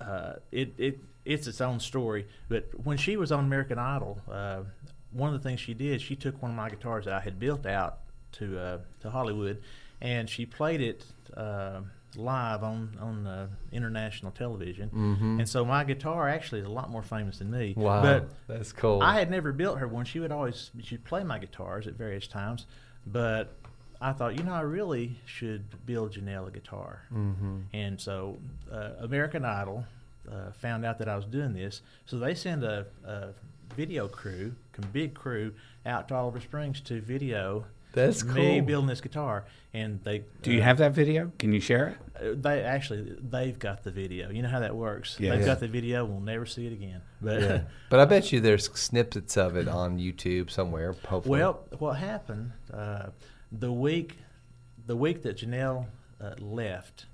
uh, 0.00 0.34
it, 0.52 0.74
it 0.78 1.00
it's 1.24 1.46
its 1.48 1.60
own 1.60 1.80
story 1.80 2.26
but 2.48 2.68
when 2.84 2.96
she 2.96 3.16
was 3.16 3.32
on 3.32 3.40
american 3.44 3.78
idol 3.78 4.18
uh, 4.30 4.60
one 5.12 5.34
of 5.34 5.42
the 5.42 5.46
things 5.48 5.60
she 5.60 5.74
did 5.74 6.00
she 6.00 6.14
took 6.16 6.40
one 6.40 6.52
of 6.52 6.56
my 6.56 6.70
guitars 6.70 7.04
that 7.04 7.14
i 7.14 7.20
had 7.20 7.38
built 7.38 7.66
out 7.66 7.98
to 8.32 8.58
uh, 8.58 8.78
to 9.00 9.10
hollywood 9.10 9.60
and 10.00 10.30
she 10.30 10.46
played 10.46 10.80
it 10.80 11.04
uh, 11.36 11.80
live 12.16 12.62
on 12.62 12.96
on 13.00 13.26
uh, 13.26 13.46
international 13.72 14.32
television 14.32 14.88
and 15.38 15.48
so 15.48 15.64
my 15.64 15.84
guitar 15.84 16.28
actually 16.28 16.60
is 16.60 16.66
a 16.66 16.70
lot 16.70 16.90
more 16.90 17.02
famous 17.02 17.38
than 17.38 17.50
me 17.50 17.70
Mm-hmm. 17.70 17.82
wow, 17.82 18.02
but 18.02 18.28
that's 18.46 18.72
cool. 18.72 19.02
I 19.02 19.18
had 19.18 19.30
never 19.30 19.52
built 19.52 19.78
her 19.78 19.86
one. 19.86 20.04
She 20.04 20.18
would 20.20 20.32
always 20.32 20.70
she'd 20.82 21.04
play 21.04 21.22
my 21.22 21.38
guitars 21.38 21.86
at 21.86 21.94
various 21.94 22.26
times, 22.26 22.66
but 23.06 23.54
I 24.00 24.12
thought, 24.12 24.36
you 24.38 24.44
know, 24.44 24.54
I 24.54 24.60
really 24.60 25.18
should 25.26 25.64
build 25.84 26.12
Janelle 26.12 26.46
a 26.48 26.50
guitar. 26.50 27.02
Mm-hmm. 27.12 27.58
And 27.74 28.00
so 28.00 28.38
uh, 28.72 28.90
American 29.00 29.44
Idol 29.44 29.84
uh, 30.30 30.52
found 30.52 30.84
out 30.84 30.98
that 30.98 31.08
I 31.08 31.16
was 31.16 31.24
doing 31.24 31.52
this, 31.52 31.82
so 32.06 32.16
they 32.18 32.34
send 32.34 32.62
a, 32.64 32.86
a 33.04 33.28
video 33.74 34.06
crew, 34.08 34.54
a 34.78 34.86
big 34.86 35.14
crew, 35.14 35.52
out 35.84 36.08
to 36.08 36.14
Oliver 36.14 36.40
Springs 36.40 36.80
to 36.82 37.00
video. 37.00 37.64
That's 38.06 38.24
me 38.24 38.58
cool. 38.58 38.66
building 38.66 38.88
this 38.88 39.00
guitar, 39.00 39.44
and 39.74 40.00
they 40.04 40.24
Do 40.42 40.52
you 40.52 40.60
uh, 40.60 40.64
have 40.64 40.78
that 40.78 40.92
video? 40.92 41.32
Can 41.38 41.52
you 41.52 41.60
share 41.60 41.88
it? 41.88 41.96
uh, 42.22 42.34
They 42.40 42.62
actually 42.62 43.16
they've 43.20 43.58
got 43.58 43.82
the 43.84 43.90
video. 43.90 44.30
You 44.30 44.42
know 44.42 44.48
how 44.48 44.60
that 44.60 44.74
works. 44.74 45.16
Yeah. 45.18 45.30
They've 45.30 45.40
Yeah. 45.40 45.46
got 45.46 45.60
the 45.60 45.68
video. 45.68 46.04
We'll 46.04 46.20
never 46.20 46.46
see 46.46 46.66
it 46.66 46.72
again. 46.72 47.00
But 47.20 47.40
yeah. 47.42 47.60
But 47.90 48.00
I 48.00 48.04
bet 48.04 48.32
you 48.32 48.40
there's 48.40 48.70
snippets 48.78 49.36
of 49.36 49.56
it 49.56 49.68
on 49.68 49.98
YouTube 49.98 50.50
somewhere. 50.50 50.94
Hopefully. 51.08 51.40
Well, 51.40 51.64
what 51.78 51.94
happened 51.98 52.52
uh, 52.72 53.06
the 53.52 53.72
week 53.72 54.16
the 54.86 54.96
week 54.96 55.22
that 55.22 55.36
Janelle 55.38 55.86
uh, 56.20 56.30
left 56.40 57.06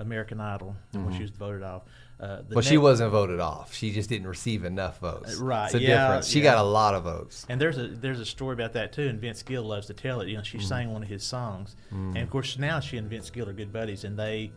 American 0.00 0.40
Idol 0.40 0.74
when 0.92 1.14
she 1.14 1.22
was 1.22 1.30
voted 1.30 1.62
off? 1.62 1.82
Uh, 2.18 2.42
the 2.46 2.54
well, 2.56 2.62
she 2.62 2.76
wasn't 2.76 3.10
voted 3.10 3.40
off. 3.40 3.72
She 3.74 3.92
just 3.92 4.10
didn't 4.10 4.26
receive 4.26 4.64
enough 4.66 4.98
votes. 4.98 5.40
Uh, 5.40 5.44
right, 5.44 5.64
It's 5.66 5.74
a 5.74 5.80
yeah, 5.80 6.06
difference. 6.06 6.28
She 6.28 6.40
yeah. 6.40 6.52
got 6.52 6.58
a 6.58 6.62
lot 6.62 6.94
of 6.94 7.04
votes. 7.04 7.46
And 7.48 7.58
there's 7.58 7.78
a 7.78 7.88
there's 7.88 8.20
a 8.20 8.26
story 8.26 8.52
about 8.52 8.74
that 8.74 8.92
too, 8.92 9.08
and 9.08 9.18
Vince 9.18 9.42
Gill 9.42 9.62
loves 9.62 9.86
to 9.86 9.94
tell 9.94 10.20
it. 10.20 10.28
You 10.28 10.34
know, 10.36 10.42
Mm. 10.42 10.44
she 10.44 10.58
sang 10.58 10.92
one 10.92 11.02
of 11.02 11.08
his 11.08 11.24
songs, 11.24 11.76
and 11.90 12.18
of 12.18 12.28
course 12.28 12.58
now 12.58 12.78
she 12.78 12.98
and 12.98 13.08
Vince 13.08 13.30
Gill 13.30 13.48
are 13.48 13.54
good 13.54 13.72
buddies, 13.72 14.04
and 14.04 14.18
they 14.18 14.52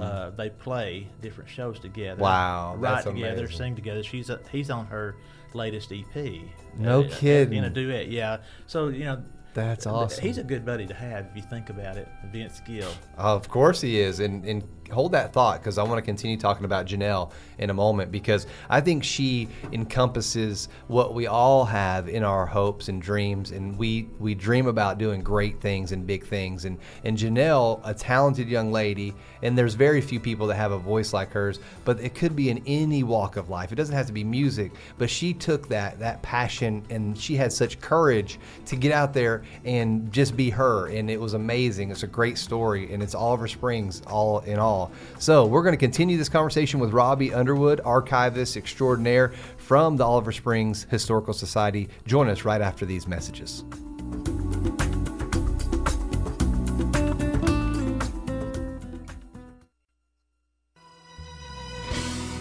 uh, 0.00 0.30
they 0.30 0.50
play 0.50 1.08
different 1.20 1.50
shows 1.50 1.80
together. 1.80 2.20
Mm. 2.20 2.24
Wow, 2.24 2.76
write 2.76 3.02
together, 3.04 3.40
amazing. 3.46 3.56
sing 3.56 3.74
together. 3.74 4.04
She's 4.04 4.30
a, 4.30 4.38
he's 4.52 4.70
on 4.70 4.86
her 4.86 5.16
latest 5.54 5.92
EP. 5.92 6.40
No 6.78 7.02
uh, 7.02 7.08
kidding. 7.10 7.58
In 7.58 7.64
a 7.64 7.70
duet, 7.70 8.08
yeah. 8.08 8.38
So 8.68 8.88
you 8.88 9.04
know. 9.06 9.22
That's 9.54 9.86
awesome. 9.86 10.24
He's 10.24 10.38
a 10.38 10.44
good 10.44 10.64
buddy 10.64 10.86
to 10.86 10.94
have 10.94 11.26
if 11.26 11.36
you 11.36 11.42
think 11.42 11.68
about 11.68 11.96
it, 11.96 12.08
Vince 12.32 12.60
Gill. 12.60 12.90
Of 13.16 13.48
course 13.48 13.80
he 13.80 14.00
is, 14.00 14.20
and 14.20 14.44
and 14.44 14.64
hold 14.90 15.12
that 15.12 15.32
thought 15.32 15.60
because 15.60 15.78
I 15.78 15.82
want 15.82 15.98
to 15.98 16.02
continue 16.02 16.36
talking 16.36 16.64
about 16.64 16.86
Janelle 16.86 17.32
in 17.58 17.70
a 17.70 17.74
moment 17.74 18.10
because 18.10 18.46
I 18.68 18.80
think 18.80 19.04
she 19.04 19.48
encompasses 19.72 20.68
what 20.88 21.14
we 21.14 21.26
all 21.26 21.64
have 21.64 22.08
in 22.08 22.24
our 22.24 22.46
hopes 22.46 22.88
and 22.88 23.00
dreams, 23.00 23.50
and 23.50 23.76
we 23.78 24.08
we 24.18 24.34
dream 24.34 24.66
about 24.66 24.98
doing 24.98 25.22
great 25.22 25.60
things 25.60 25.92
and 25.92 26.06
big 26.06 26.24
things, 26.26 26.64
and 26.64 26.78
and 27.04 27.16
Janelle, 27.16 27.80
a 27.84 27.94
talented 27.94 28.48
young 28.48 28.72
lady, 28.72 29.14
and 29.42 29.56
there's 29.56 29.74
very 29.74 30.00
few 30.00 30.20
people 30.20 30.46
that 30.48 30.56
have 30.56 30.72
a 30.72 30.78
voice 30.78 31.12
like 31.12 31.32
hers, 31.32 31.60
but 31.84 32.00
it 32.00 32.14
could 32.14 32.34
be 32.34 32.50
in 32.50 32.62
any 32.66 33.02
walk 33.02 33.36
of 33.36 33.48
life. 33.48 33.72
It 33.72 33.76
doesn't 33.76 33.94
have 33.94 34.06
to 34.06 34.12
be 34.12 34.24
music, 34.24 34.72
but 34.98 35.08
she 35.08 35.32
took 35.32 35.68
that 35.68 35.98
that 35.98 36.22
passion 36.22 36.84
and 36.90 37.16
she 37.16 37.36
had 37.36 37.52
such 37.52 37.80
courage 37.80 38.38
to 38.66 38.76
get 38.76 38.92
out 38.92 39.12
there 39.12 39.42
and 39.64 40.12
just 40.12 40.36
be 40.36 40.50
her. 40.50 40.88
And 40.88 41.10
it 41.10 41.20
was 41.20 41.34
amazing. 41.34 41.90
It's 41.90 42.02
a 42.02 42.08
great 42.08 42.38
story, 42.38 42.92
and 42.92 43.02
it's 43.02 43.14
Oliver 43.14 43.48
Springs 43.48 44.02
all 44.06 44.40
in 44.40 44.58
all. 44.58 44.81
So 45.18 45.46
we're 45.46 45.62
going 45.62 45.74
to 45.74 45.78
continue 45.78 46.16
this 46.16 46.28
conversation 46.28 46.80
with 46.80 46.92
Robbie 46.92 47.32
Underwood, 47.32 47.80
archivist 47.84 48.56
extraordinaire 48.56 49.32
from 49.56 49.96
the 49.96 50.04
Oliver 50.04 50.32
Springs 50.32 50.86
Historical 50.90 51.34
Society. 51.34 51.88
Join 52.06 52.28
us 52.28 52.44
right 52.44 52.60
after 52.60 52.84
these 52.86 53.06
messages. 53.06 53.64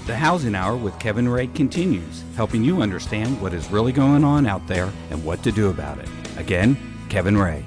The 0.08 0.18
Housing 0.18 0.56
Hour 0.56 0.76
with 0.76 0.98
Kevin 1.00 1.30
Ray 1.30 1.48
continues, 1.48 2.24
helping 2.36 2.64
you 2.64 2.82
understand 2.82 3.40
what 3.42 3.54
is 3.54 3.72
really 3.72 3.94
going 3.94 4.24
on 4.24 4.46
out 4.46 4.68
there 4.68 4.92
and 5.10 5.24
what 5.24 5.42
to 5.44 5.52
do 5.54 5.70
about 5.70 6.00
it. 6.00 6.10
Again, 6.38 6.76
Kevin 7.08 7.38
Ray. 7.38 7.64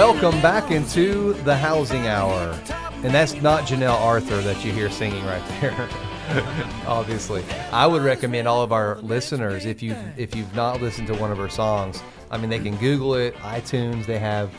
Welcome 0.00 0.40
back 0.40 0.70
into 0.70 1.34
the 1.44 1.54
Housing 1.54 2.06
Hour. 2.06 2.58
And 3.04 3.14
that's 3.14 3.34
not 3.42 3.64
Janelle 3.64 4.00
Arthur 4.00 4.40
that 4.40 4.64
you 4.64 4.72
hear 4.72 4.88
singing 4.90 5.22
right 5.26 5.42
there. 5.60 5.90
Obviously, 6.86 7.44
I 7.70 7.86
would 7.86 8.00
recommend 8.00 8.48
all 8.48 8.62
of 8.62 8.72
our 8.72 8.96
listeners 9.02 9.66
if 9.66 9.82
you 9.82 9.94
if 10.16 10.34
you've 10.34 10.54
not 10.54 10.80
listened 10.80 11.06
to 11.08 11.14
one 11.16 11.30
of 11.30 11.36
her 11.36 11.50
songs. 11.50 12.02
I 12.30 12.38
mean, 12.38 12.48
they 12.48 12.58
can 12.60 12.76
Google 12.78 13.14
it, 13.14 13.34
iTunes. 13.40 14.06
They 14.06 14.18
have 14.18 14.50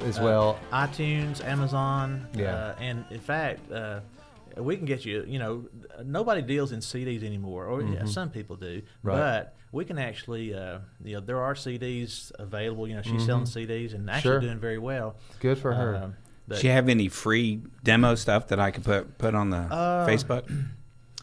as 0.00 0.18
well. 0.18 0.58
iTunes, 0.72 1.40
Amazon, 1.44 2.26
Yeah. 2.34 2.52
uh, 2.52 2.74
and 2.80 3.04
in 3.12 3.20
fact, 3.20 3.70
uh, 3.70 4.00
we 4.56 4.76
can 4.76 4.86
get 4.86 5.04
you. 5.04 5.22
You 5.24 5.38
know, 5.38 5.64
nobody 6.04 6.42
deals 6.42 6.72
in 6.72 6.80
CDs 6.80 7.22
anymore, 7.22 7.66
or 7.66 7.80
yeah, 7.82 8.06
some 8.06 8.28
people 8.28 8.56
do, 8.56 8.80
Mm-hmm. 8.80 9.08
Right. 9.08 9.16
but 9.16 9.56
we 9.72 9.84
can 9.84 9.98
actually. 9.98 10.54
Uh, 10.54 10.78
you 11.04 11.14
know, 11.14 11.20
there 11.20 11.40
are 11.42 11.54
CDs 11.54 12.32
available. 12.38 12.86
You 12.88 12.96
know, 12.96 13.02
she's 13.02 13.24
selling 13.26 13.44
CDs 13.44 13.94
and 13.94 14.08
actually 14.10 14.20
Mm-hmm. 14.20 14.22
Sure. 14.22 14.40
doing 14.40 14.58
very 14.58 14.78
well. 14.78 15.16
Good 15.40 15.58
for 15.58 15.72
her. 15.74 15.96
Um, 15.96 16.16
but- 16.48 16.54
Does 16.54 16.62
she 16.62 16.68
have 16.68 16.88
any 16.88 17.08
free 17.08 17.62
demo 17.84 18.14
stuff 18.16 18.48
that 18.48 18.58
I 18.60 18.70
could 18.70 18.84
put 18.84 19.18
put 19.18 19.34
on 19.34 19.50
the 19.50 19.58
Uh, 19.58 20.06
Facebook 20.06 20.50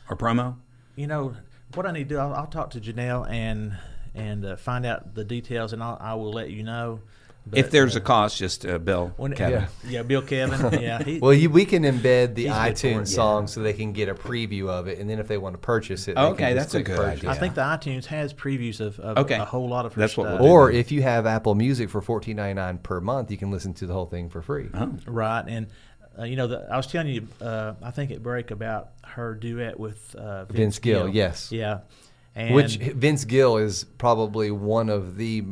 or 0.10 0.16
promo? 0.16 0.56
you 0.96 1.06
know 1.08 1.36
what 1.74 1.86
I 1.86 1.92
need 1.92 2.08
to 2.10 2.16
do. 2.16 2.18
I'll, 2.18 2.34
I'll 2.34 2.48
talk 2.48 2.70
to 2.72 2.80
Janelle 2.82 3.30
and 3.30 3.78
and 4.16 4.46
uh, 4.46 4.56
find 4.56 4.86
out 4.86 5.14
the 5.16 5.24
details, 5.24 5.74
and 5.74 5.84
I'll, 5.84 5.98
I 6.00 6.14
will 6.16 6.32
let 6.32 6.50
you 6.50 6.64
know. 6.64 7.02
But, 7.50 7.60
if 7.60 7.72
there's 7.72 7.96
uh, 7.96 8.00
a 8.00 8.02
cost, 8.02 8.38
just 8.38 8.66
uh, 8.66 8.78
Bill 8.78 9.14
when- 9.18 9.34
Kevin. 9.34 9.62
Yeah. 9.86 9.90
yeah, 9.90 10.04
Bill 10.04 10.22
Kevin, 10.22 10.82
yeah, 10.82 11.02
he, 11.04 11.20
Well, 11.20 11.34
you, 11.34 11.50
we 11.50 11.66
can 11.66 11.84
embed 11.84 12.36
the 12.36 12.44
He's 12.48 12.52
good 12.52 12.78
for 12.80 12.88
iTunes 12.88 13.02
it, 13.04 13.10
yeah. 13.10 13.16
song 13.16 13.48
so 13.48 13.62
they 13.62 13.74
can 13.74 13.94
get 13.94 14.10
a 14.10 14.14
preview 14.16 14.68
of 14.70 14.88
it, 14.88 15.00
and 15.00 15.10
then 15.10 15.20
if 15.20 15.28
they 15.28 15.38
want 15.38 15.54
to 15.54 15.58
purchase 15.60 16.08
it, 16.08 16.16
they 16.16 16.22
Okay, 16.22 16.38
can 16.50 16.56
that's 16.56 16.74
just 16.74 16.76
a 16.76 16.84
good 16.84 16.98
purchase. 16.98 17.20
idea. 17.20 17.30
I 17.30 17.34
think 17.36 17.56
the 17.56 17.62
iTunes 17.62 18.06
has 18.06 18.34
previews 18.34 18.80
of, 18.80 19.00
of 19.00 19.18
Okay. 19.20 19.36
a 19.36 19.46
whole 19.46 19.70
lot 19.70 19.86
of 19.86 19.94
her 19.94 20.02
That's 20.02 20.18
what 20.18 20.26
stuff. 20.28 20.40
we'll 20.40 20.50
do. 20.50 20.54
Or 20.54 20.72
if 20.72 20.92
you 20.92 21.02
have 21.04 21.26
Apple 21.26 21.56
Music 21.56 21.90
for 21.90 22.02
fourteen 22.02 22.36
ninety 22.36 22.56
nine 22.56 22.78
per 22.80 23.00
month, 23.00 23.32
you 23.32 23.38
can 23.38 23.50
listen 23.52 23.74
to 23.76 23.86
the 23.88 23.94
whole 23.94 24.06
thing 24.08 24.30
for 24.30 24.42
free. 24.42 24.70
Oh. 24.74 24.94
Right, 25.06 25.44
and 25.48 25.68
uh, 26.20 26.24
you 26.24 26.36
know, 26.36 26.48
the, 26.48 26.68
I 26.72 26.76
was 26.78 26.88
telling 26.88 27.08
you, 27.14 27.28
uh, 27.42 27.74
I 27.82 27.92
think 27.92 28.12
at 28.12 28.22
break 28.24 28.52
about 28.52 28.90
her 29.04 29.36
duet 29.36 29.80
with 29.80 30.16
uh, 30.16 30.46
Vince, 30.46 30.58
Vince 30.58 30.80
Gill, 30.80 31.08
yes. 31.10 31.52
yeah, 31.52 31.80
and 32.36 32.56
Which 32.56 32.78
Vince 32.78 33.24
Gill 33.26 33.58
is 33.58 33.84
probably 33.98 34.50
one 34.52 34.90
of 34.90 35.16
the 35.18 35.44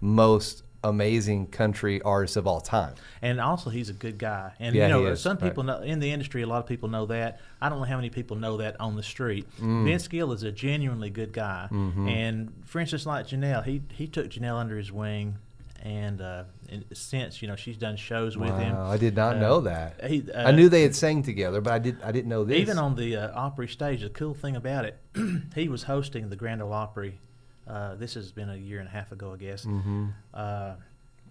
most 0.00 0.62
amazing 0.84 1.46
country 1.46 2.02
artists 2.02 2.36
of 2.36 2.46
all 2.46 2.60
time. 2.60 2.94
and 3.22 3.40
also 3.40 3.70
he's 3.70 3.88
a 3.88 3.92
good 3.92 4.18
guy. 4.18 4.52
And 4.58 4.74
Yeah, 4.74 4.88
you 4.88 5.04
know, 5.04 5.14
some 5.14 5.36
right. 5.38 5.48
people 5.50 5.62
know 5.62 5.78
in 5.80 6.00
the 6.00 6.10
industry, 6.12 6.42
a 6.42 6.46
lot 6.46 6.58
of 6.58 6.66
people 6.66 6.88
know 6.88 7.06
that. 7.06 7.40
I 7.60 7.68
don't 7.68 7.78
know 7.78 7.84
how 7.84 7.96
many 7.96 8.10
people 8.10 8.36
know 8.36 8.56
that 8.58 8.80
on 8.80 8.96
the 8.96 9.02
street. 9.02 9.46
Mm. 9.60 9.84
Vince 9.84 10.08
Gill 10.08 10.32
is 10.32 10.42
a 10.42 10.52
genuinely 10.52 11.10
good 11.10 11.32
guy, 11.32 11.68
Mm-hmm. 11.70 12.08
and 12.08 12.52
for 12.64 12.80
instance, 12.80 13.06
like 13.06 13.26
Janelle, 13.28 13.64
he 13.64 13.82
he 13.92 14.06
took 14.06 14.28
Janelle 14.28 14.56
under 14.58 14.76
his 14.76 14.90
wing. 14.92 15.36
And, 15.84 16.20
uh, 16.20 16.44
and 16.68 16.84
since 16.92 17.42
you 17.42 17.48
know 17.48 17.56
she's 17.56 17.76
done 17.76 17.96
shows 17.96 18.36
with 18.38 18.56
him, 18.56 18.76
I 18.78 18.96
did 18.96 19.16
not 19.16 19.34
uh, 19.34 19.40
know 19.40 19.60
that. 19.62 20.04
He, 20.04 20.22
uh, 20.30 20.46
I 20.48 20.52
knew 20.52 20.68
they 20.68 20.82
had 20.82 20.94
sang 20.94 21.24
together, 21.24 21.60
but 21.60 21.72
I 21.72 21.80
did 21.80 22.00
I 22.04 22.12
didn't 22.12 22.28
know 22.28 22.44
this. 22.44 22.58
Even 22.58 22.78
on 22.78 22.94
the 22.94 23.16
uh, 23.16 23.32
Opry 23.46 23.66
stage, 23.66 24.02
the 24.02 24.08
cool 24.08 24.32
thing 24.32 24.54
about 24.54 24.84
it, 24.84 24.96
he 25.56 25.68
was 25.68 25.82
hosting 25.82 26.28
the 26.28 26.36
Grand 26.36 26.62
Ole 26.62 26.72
Opry. 26.72 27.18
Uh, 27.66 27.94
this 27.94 28.14
has 28.14 28.32
been 28.32 28.50
a 28.50 28.56
year 28.56 28.78
and 28.80 28.88
a 28.88 28.90
half 28.90 29.12
ago, 29.12 29.32
I 29.32 29.36
guess. 29.36 29.64
Mm-hmm. 29.64 30.06
Uh, 30.34 30.72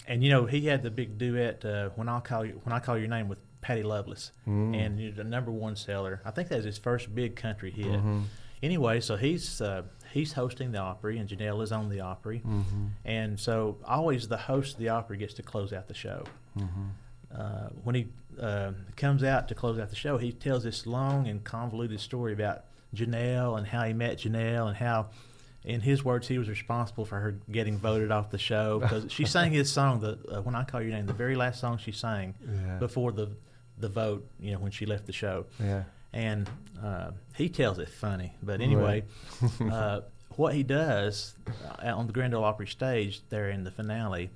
and 0.08 0.24
you 0.24 0.30
know, 0.30 0.46
he 0.46 0.66
had 0.68 0.82
the 0.84 0.90
big 0.92 1.18
duet 1.18 1.64
uh, 1.66 1.90
"When 1.96 2.08
I 2.10 2.20
Call 2.22 2.46
You 2.46 2.60
When 2.64 2.74
I 2.74 2.80
Call 2.80 2.98
Your 2.98 3.08
Name" 3.08 3.28
with 3.28 3.40
Patty 3.62 3.84
Loveless, 3.84 4.32
Mm. 4.48 4.76
and 4.76 5.00
you 5.00 5.10
know, 5.10 5.16
the 5.18 5.24
number 5.24 5.52
one 5.52 5.76
seller. 5.76 6.22
I 6.26 6.32
think 6.32 6.50
that 6.50 6.56
was 6.58 6.66
his 6.66 6.78
first 6.78 7.14
big 7.14 7.36
country 7.36 7.70
hit. 7.72 7.86
Mm-hmm. 7.86 8.22
Anyway, 8.64 9.00
so 9.02 9.16
he's 9.18 9.62
uh, 9.62 9.84
he's 10.12 10.34
hosting 10.34 10.72
the 10.72 10.80
Opry, 10.80 11.18
and 11.20 11.28
Janelle 11.30 11.62
is 11.64 11.72
on 11.72 11.90
the 11.90 12.00
Opry, 12.02 12.40
Mm-hmm. 12.40 12.86
and 13.06 13.40
so 13.40 13.78
always 13.86 14.28
the 14.28 14.38
host 14.38 14.74
of 14.74 14.80
the 14.80 14.90
Opry 14.90 15.18
gets 15.18 15.34
to 15.36 15.44
close 15.44 15.74
out 15.74 15.88
the 15.88 15.94
show 15.94 16.24
Mm-hmm. 16.58 16.84
uh, 17.40 17.68
when 17.84 17.96
he 17.96 18.08
uh, 18.40 18.72
comes 18.96 19.24
out 19.24 19.48
to 19.50 19.56
close 19.56 19.78
out 19.80 19.90
the 19.90 19.96
show, 19.96 20.18
he 20.18 20.32
tells 20.32 20.64
this 20.64 20.86
long 20.88 21.28
and 21.28 21.44
convoluted 21.44 22.00
story 22.00 22.34
about 22.34 22.64
Janelle 22.96 23.58
and 23.58 23.68
how 23.68 23.84
he 23.84 23.94
met 23.94 24.18
Janelle 24.20 24.68
and 24.68 24.76
how, 24.78 25.08
in 25.64 25.82
his 25.82 26.04
words, 26.04 26.28
he 26.28 26.38
was 26.38 26.50
responsible 26.50 27.06
for 27.06 27.20
her 27.20 27.32
getting 27.52 27.78
voted 27.78 28.12
off 28.12 28.32
the 28.32 28.38
show 28.38 28.80
because 28.82 29.12
she 29.12 29.26
sang 29.26 29.52
his 29.52 29.72
song, 29.72 30.00
the 30.00 30.18
uh, 30.32 30.42
"When 30.42 30.56
I 30.56 30.64
Call 30.64 30.82
Your 30.82 30.92
Name," 30.92 31.06
the 31.06 31.14
very 31.14 31.36
last 31.36 31.60
song 31.60 31.78
she 31.78 31.92
sang 31.92 32.34
Yeah. 32.42 32.78
before 32.78 33.12
the 33.12 33.30
the 33.78 33.90
vote. 33.90 34.28
You 34.40 34.54
know, 34.54 34.60
when 34.60 34.72
she 34.72 34.86
left 34.86 35.06
the 35.06 35.14
show, 35.14 35.46
Yeah. 35.60 35.84
and 36.14 36.50
uh, 36.84 37.12
he 37.36 37.50
tells 37.50 37.78
it 37.80 37.90
funny. 37.90 38.36
But 38.42 38.62
anyway, 38.62 39.04
uh, 39.72 40.02
what 40.36 40.54
he 40.56 40.64
does 40.64 41.36
uh, 41.84 41.96
on 41.96 42.08
the 42.08 42.14
Grand 42.14 42.34
Ole 42.34 42.44
Opry 42.44 42.68
stage 42.68 43.22
there 43.30 43.50
in 43.50 43.64
the 43.64 43.72
finale, 43.72 44.30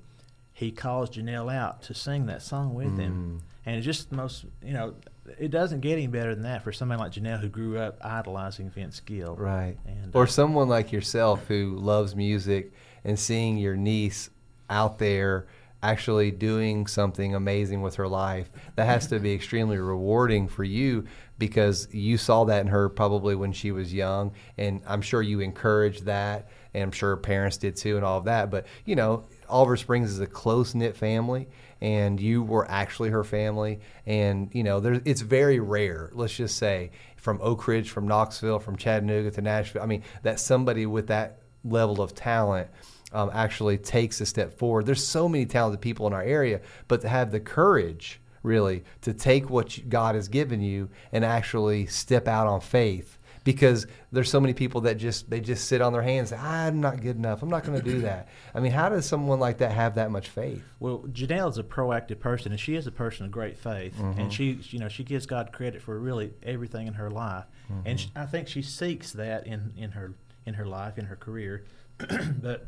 he 0.52 0.70
calls 0.70 1.10
Janelle 1.10 1.52
out 1.52 1.82
to 1.82 1.94
sing 1.94 2.26
that 2.26 2.42
song 2.42 2.74
with 2.74 2.88
Mm. 2.96 2.98
him, 3.00 3.42
and 3.64 3.76
it's 3.76 3.84
just 3.84 4.10
the 4.10 4.16
most 4.16 4.44
you 4.62 4.72
know. 4.74 4.94
It 5.38 5.50
doesn't 5.50 5.80
get 5.80 5.92
any 5.92 6.06
better 6.06 6.34
than 6.34 6.44
that 6.44 6.62
for 6.64 6.72
somebody 6.72 7.00
like 7.00 7.12
Janelle 7.12 7.40
who 7.40 7.48
grew 7.48 7.78
up 7.78 7.98
idolizing 8.04 8.70
Vince 8.70 9.00
Gill. 9.00 9.36
Right. 9.36 9.76
And, 9.86 10.14
or 10.14 10.24
uh, 10.24 10.26
someone 10.26 10.68
like 10.68 10.92
yourself 10.92 11.46
who 11.46 11.76
loves 11.78 12.14
music 12.14 12.72
and 13.04 13.18
seeing 13.18 13.56
your 13.56 13.76
niece 13.76 14.30
out 14.68 14.98
there 14.98 15.46
actually 15.82 16.30
doing 16.30 16.86
something 16.86 17.34
amazing 17.34 17.82
with 17.82 17.94
her 17.96 18.08
life, 18.08 18.50
that 18.74 18.86
has 18.86 19.06
to 19.08 19.20
be 19.20 19.32
extremely 19.34 19.78
rewarding 19.78 20.48
for 20.48 20.64
you 20.64 21.04
because 21.38 21.88
you 21.92 22.16
saw 22.16 22.44
that 22.44 22.60
in 22.62 22.66
her 22.66 22.88
probably 22.88 23.34
when 23.34 23.52
she 23.52 23.70
was 23.70 23.92
young. 23.92 24.32
And 24.58 24.80
I'm 24.86 25.02
sure 25.02 25.22
you 25.22 25.40
encouraged 25.40 26.04
that. 26.06 26.48
And 26.74 26.82
I'm 26.82 26.92
sure 26.92 27.10
her 27.10 27.16
parents 27.16 27.56
did 27.56 27.76
too 27.76 27.96
and 27.96 28.04
all 28.04 28.18
of 28.18 28.24
that. 28.24 28.50
But, 28.50 28.66
you 28.84 28.96
know, 28.96 29.24
Oliver 29.48 29.76
Springs 29.76 30.10
is 30.10 30.20
a 30.20 30.26
close 30.26 30.74
knit 30.74 30.96
family, 30.96 31.48
and 31.80 32.20
you 32.20 32.42
were 32.42 32.70
actually 32.70 33.10
her 33.10 33.24
family. 33.24 33.80
And 34.06 34.50
you 34.52 34.62
know, 34.62 34.80
there, 34.80 35.00
it's 35.04 35.20
very 35.20 35.60
rare. 35.60 36.10
Let's 36.12 36.34
just 36.34 36.56
say 36.56 36.90
from 37.16 37.40
Oak 37.42 37.66
Ridge, 37.66 37.90
from 37.90 38.06
Knoxville, 38.06 38.58
from 38.58 38.76
Chattanooga 38.76 39.30
to 39.32 39.42
Nashville. 39.42 39.82
I 39.82 39.86
mean, 39.86 40.02
that 40.22 40.40
somebody 40.40 40.86
with 40.86 41.08
that 41.08 41.40
level 41.64 42.00
of 42.00 42.14
talent 42.14 42.68
um, 43.12 43.30
actually 43.32 43.78
takes 43.78 44.20
a 44.20 44.26
step 44.26 44.56
forward. 44.58 44.86
There's 44.86 45.04
so 45.04 45.28
many 45.28 45.46
talented 45.46 45.80
people 45.80 46.06
in 46.06 46.12
our 46.12 46.22
area, 46.22 46.60
but 46.88 47.00
to 47.02 47.08
have 47.08 47.30
the 47.30 47.40
courage 47.40 48.20
really 48.42 48.84
to 49.02 49.12
take 49.12 49.50
what 49.50 49.78
God 49.88 50.14
has 50.14 50.28
given 50.28 50.60
you 50.60 50.88
and 51.12 51.24
actually 51.24 51.86
step 51.86 52.28
out 52.28 52.46
on 52.46 52.60
faith 52.60 53.18
because 53.46 53.86
there's 54.12 54.28
so 54.30 54.40
many 54.40 54.52
people 54.52 54.82
that 54.82 54.98
just 54.98 55.30
they 55.30 55.40
just 55.40 55.66
sit 55.68 55.80
on 55.80 55.94
their 55.94 56.02
hands 56.02 56.32
I'm 56.32 56.80
not 56.82 57.00
good 57.00 57.16
enough. 57.16 57.42
I'm 57.42 57.48
not 57.48 57.64
going 57.64 57.78
to 57.80 57.84
do 57.84 58.00
that. 58.02 58.28
I 58.54 58.60
mean, 58.60 58.72
how 58.72 58.90
does 58.90 59.06
someone 59.06 59.40
like 59.40 59.58
that 59.58 59.70
have 59.72 59.94
that 59.94 60.10
much 60.10 60.28
faith? 60.28 60.62
Well, 60.80 60.98
Janelle 61.12 61.48
is 61.48 61.56
a 61.56 61.62
proactive 61.62 62.18
person, 62.20 62.52
and 62.52 62.60
she 62.60 62.74
is 62.74 62.86
a 62.86 62.92
person 62.92 63.24
of 63.24 63.30
great 63.32 63.56
faith, 63.56 63.94
Mm-hmm. 63.96 64.20
and 64.20 64.32
she, 64.32 64.58
you 64.70 64.78
know, 64.78 64.88
she 64.88 65.04
gives 65.04 65.24
God 65.24 65.52
credit 65.52 65.80
for 65.80 65.98
really 65.98 66.34
everything 66.42 66.86
in 66.88 66.94
her 66.94 67.10
life, 67.10 67.44
Mm-hmm. 67.72 67.88
and 67.88 68.00
sh 68.00 68.06
I 68.14 68.26
think 68.26 68.48
she 68.48 68.60
seeks 68.62 69.12
that 69.12 69.46
in, 69.46 69.72
in 69.78 69.92
her 69.92 70.12
in 70.44 70.54
her 70.54 70.66
life, 70.66 70.98
in 70.98 71.06
her 71.06 71.16
career. 71.16 71.64
but 72.42 72.66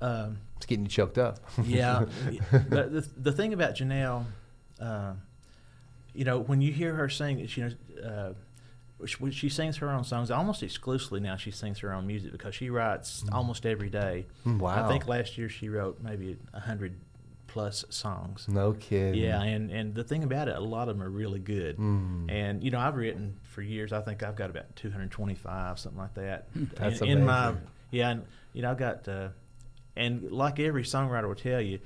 um, 0.00 0.38
It's 0.56 0.66
getting 0.66 0.84
you 0.84 0.90
choked 0.90 1.18
up. 1.18 1.38
yeah, 1.64 2.06
but 2.50 2.92
the 2.92 3.06
the 3.16 3.32
thing 3.32 3.52
about 3.52 3.74
Janelle, 3.76 4.24
uh, 4.80 5.12
you 6.14 6.24
know, 6.24 6.38
when 6.40 6.60
you 6.60 6.72
hear 6.72 6.94
her 6.94 7.08
sing, 7.10 7.38
you 7.38 7.62
know. 7.62 7.72
Uh, 8.08 8.32
she, 9.06 9.30
she 9.30 9.48
sings 9.48 9.76
her 9.78 9.90
own 9.90 10.04
songs 10.04 10.30
almost 10.30 10.62
exclusively 10.62 11.20
now. 11.20 11.36
She 11.36 11.50
sings 11.50 11.78
her 11.80 11.92
own 11.92 12.06
music 12.06 12.32
because 12.32 12.54
she 12.54 12.70
writes 12.70 13.24
almost 13.32 13.66
every 13.66 13.90
day. 13.90 14.26
Mm, 14.46 14.58
Wow. 14.58 14.84
I 14.84 14.88
think 14.88 15.06
last 15.08 15.36
year 15.38 15.48
she 15.48 15.68
wrote 15.68 16.00
maybe 16.02 16.36
a 16.52 16.60
hundred 16.60 16.96
plus 17.46 17.84
songs. 17.88 18.46
no 18.48 18.72
kidding. 18.72 19.20
Yeah, 19.22 19.40
and, 19.40 19.70
and 19.70 19.94
the 19.94 20.02
thing 20.02 20.24
about 20.24 20.48
it, 20.48 20.56
a 20.56 20.60
lot 20.60 20.88
of 20.88 20.96
them 20.98 21.06
are 21.06 21.10
really 21.10 21.38
good. 21.38 21.76
Mm. 21.78 22.30
And 22.30 22.64
you 22.64 22.70
know, 22.72 22.80
I've 22.80 22.96
written 22.96 23.36
for 23.42 23.62
years. 23.62 23.92
I 23.92 24.00
think 24.00 24.22
I've 24.24 24.34
got 24.36 24.50
about 24.50 24.74
225, 24.76 25.78
something 25.78 25.98
like 26.00 26.14
that. 26.14 26.48
That's 26.76 27.00
in, 27.00 27.08
in 27.08 27.24
my 27.24 27.48
amazing. 27.50 27.66
yeah, 27.92 28.10
and 28.10 28.24
you 28.54 28.62
know, 28.62 28.70
I've 28.72 28.78
got 28.78 29.06
uh, 29.06 29.28
and 29.96 30.32
like 30.32 30.58
every 30.58 30.82
songwriter 30.82 31.28
will 31.28 31.34
tell 31.36 31.60
you, 31.60 31.78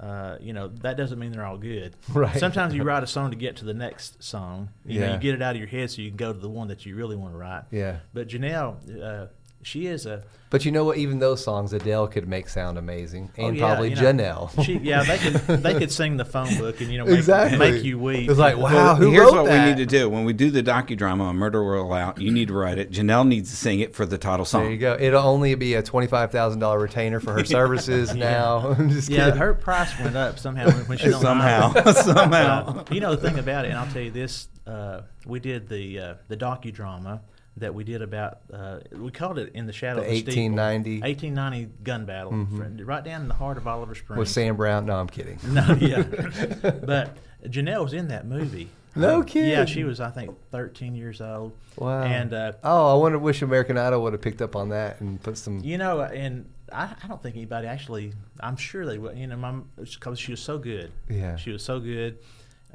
uh, 0.00 0.36
you 0.40 0.52
know, 0.52 0.68
that 0.68 0.96
doesn't 0.96 1.18
mean 1.18 1.32
they're 1.32 1.46
all 1.46 1.58
good. 1.58 1.94
Right. 2.12 2.36
Sometimes 2.36 2.74
you 2.74 2.82
write 2.82 3.02
a 3.02 3.06
song 3.06 3.30
to 3.30 3.36
get 3.36 3.56
to 3.56 3.64
the 3.64 3.74
next 3.74 4.22
song. 4.22 4.70
You 4.84 5.00
know, 5.00 5.12
you 5.14 5.18
get 5.18 5.34
it 5.34 5.42
out 5.42 5.54
of 5.54 5.58
your 5.58 5.68
head 5.68 5.90
so 5.90 6.02
you 6.02 6.08
can 6.10 6.16
go 6.16 6.32
to 6.32 6.38
the 6.38 6.48
one 6.48 6.68
that 6.68 6.84
you 6.86 6.94
really 6.96 7.16
want 7.16 7.32
to 7.34 7.38
write. 7.38 7.64
Yeah. 7.70 7.98
But 8.12 8.28
Janelle, 8.28 9.02
uh, 9.02 9.26
she 9.64 9.86
is 9.86 10.06
a 10.06 10.22
But 10.50 10.64
you 10.64 10.70
know 10.70 10.84
what? 10.84 10.98
Even 10.98 11.18
those 11.18 11.42
songs 11.42 11.72
Adele 11.72 12.06
could 12.06 12.28
make 12.28 12.48
sound 12.48 12.78
amazing, 12.78 13.30
oh, 13.38 13.46
and 13.48 13.56
yeah, 13.56 13.66
probably 13.66 13.88
you 13.90 13.96
know, 13.96 14.02
Janelle. 14.02 14.64
She, 14.64 14.78
yeah, 14.78 15.02
they 15.02 15.18
could 15.18 15.34
they 15.62 15.74
could 15.78 15.90
sing 16.00 16.16
the 16.16 16.24
phone 16.24 16.56
book 16.58 16.80
and 16.80 16.92
you 16.92 16.98
know 16.98 17.06
make, 17.06 17.16
Exactly. 17.16 17.58
make 17.58 17.82
you 17.82 17.98
weep. 17.98 18.30
It's 18.30 18.38
like, 18.38 18.54
You 18.54 18.60
know, 18.60 18.64
wow, 18.66 18.72
Well, 18.74 18.96
who 18.96 19.10
here's 19.10 19.24
wrote 19.24 19.32
what 19.34 19.44
that? 19.46 19.64
we 19.64 19.70
need 19.74 19.78
to 19.78 19.86
do 19.86 20.08
when 20.08 20.24
we 20.24 20.32
do 20.32 20.50
the 20.50 20.62
docudrama 20.62 21.22
on 21.22 21.36
Murder 21.36 21.64
Will 21.64 21.92
Out. 21.92 22.20
You 22.20 22.30
need 22.30 22.48
to 22.48 22.54
write 22.54 22.78
it. 22.78 22.92
Janelle 22.92 23.26
needs 23.26 23.50
to 23.50 23.56
sing 23.56 23.80
it 23.80 23.94
for 23.96 24.06
the 24.06 24.18
title 24.18 24.44
song. 24.44 24.62
There 24.64 24.70
you 24.72 24.78
go. 24.78 24.96
It'll 25.00 25.26
only 25.26 25.54
be 25.56 25.74
a 25.74 25.82
twenty-five 25.82 26.30
thousand 26.30 26.60
dollar 26.60 26.78
retainer 26.78 27.18
for 27.20 27.32
her 27.32 27.44
services 27.44 28.14
now. 28.14 28.68
I'm 28.78 28.90
just 28.90 29.08
Yeah, 29.08 29.24
kidding. 29.24 29.40
her 29.40 29.54
price 29.54 29.98
went 29.98 30.16
up 30.16 30.38
somehow 30.38 30.66
when, 30.66 30.84
when 30.86 30.98
she 30.98 31.06
was 31.08 31.16
on 31.16 31.22
Somehow, 31.22 31.92
somehow. 31.92 32.78
Uh, 32.80 32.84
you 32.92 33.00
know 33.00 33.14
the 33.16 33.28
thing 33.28 33.38
about 33.40 33.64
it, 33.64 33.70
and 33.70 33.78
I'll 33.78 33.90
tell 33.92 34.02
you 34.02 34.10
this: 34.10 34.48
uh, 34.66 35.00
we 35.26 35.40
did 35.40 35.68
the 35.68 35.98
uh, 35.98 36.14
the 36.28 36.36
docudrama 36.36 37.20
that 37.58 37.74
we 37.74 37.84
did 37.84 38.02
about. 38.02 38.38
Uh, 38.52 38.80
we 38.92 39.10
called 39.10 39.38
it 39.38 39.52
in 39.54 39.66
the 39.66 39.72
shadow 39.72 40.00
The 40.00 40.06
of 40.06 40.10
the 40.10 40.32
Steeple. 40.32 40.54
1890. 40.56 41.00
1890 41.02 41.84
gun 41.84 42.04
battle, 42.04 42.46
fr- 42.56 42.84
right 42.84 43.04
down 43.04 43.22
in 43.22 43.28
the 43.28 43.34
heart 43.34 43.56
of 43.56 43.66
Oliver 43.68 43.94
Springs. 43.94 44.18
with 44.18 44.28
Sam 44.28 44.56
Brown. 44.56 44.86
No, 44.86 44.96
I'm 44.96 45.08
kidding. 45.08 45.38
No, 45.48 45.76
yeah, 45.80 46.02
but 46.84 47.16
Janelle 47.44 47.82
was 47.84 47.92
in 47.92 48.08
that 48.08 48.26
movie. 48.26 48.68
No 48.96 49.18
Yeah, 49.18 49.24
kidding. 49.24 49.50
Yeah, 49.50 49.64
she 49.64 49.82
was, 49.84 50.00
I 50.00 50.10
think, 50.10 50.36
13 50.52 50.94
years 50.94 51.20
old. 51.20 51.52
Wow. 51.76 52.02
And 52.02 52.32
uh, 52.32 52.52
oh, 52.62 52.96
I 52.96 53.00
wonder. 53.00 53.18
Wish 53.18 53.42
American 53.42 53.76
Idol 53.76 54.02
would 54.02 54.12
have 54.12 54.22
picked 54.22 54.40
up 54.42 54.54
on 54.56 54.68
that 54.70 55.00
and 55.00 55.20
put 55.22 55.36
some. 55.36 55.60
You 55.60 55.78
know, 55.78 56.00
and 56.02 56.48
I, 56.72 56.94
I 57.02 57.06
don't 57.08 57.20
think 57.22 57.34
anybody 57.36 57.66
actually. 57.66 58.12
I'm 58.40 58.56
sure 58.56 58.86
they 58.86 58.98
would. 58.98 59.16
You 59.18 59.26
know, 59.26 59.36
my 59.36 59.54
because 59.76 60.18
she 60.20 60.30
was 60.30 60.40
so 60.40 60.58
good. 60.58 60.92
Yeah. 61.08 61.34
She 61.36 61.50
was 61.50 61.62
so 61.64 61.80
good. 61.80 62.18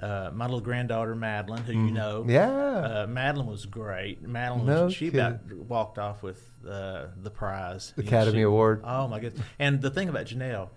Uh, 0.02 0.32
my 0.34 0.46
little 0.46 0.62
granddaughter 0.62 1.14
Madeline, 1.14 1.64
who 1.64 1.74
you 1.74 1.92
know, 1.92 2.22
Mm-hmm. 2.22 2.30
Yeah. 2.32 3.02
uh, 3.04 3.08
Madeline 3.10 3.48
was 3.48 3.66
great. 3.66 4.22
Madeline, 4.22 4.66
No 4.66 4.86
was, 4.86 4.94
she 4.94 5.10
about 5.10 5.40
walked 5.52 5.98
off 6.00 6.24
with 6.24 6.50
uh, 6.68 7.08
the 7.22 7.30
prize, 7.30 7.94
You 7.98 8.04
Academy 8.04 8.38
she- 8.40 8.44
Award. 8.44 8.82
Oh 8.86 9.08
my 9.10 9.20
goodness! 9.20 9.46
And 9.60 9.82
the 9.82 9.90
thing 9.90 10.08
about 10.08 10.26
Janelle, 10.28 10.70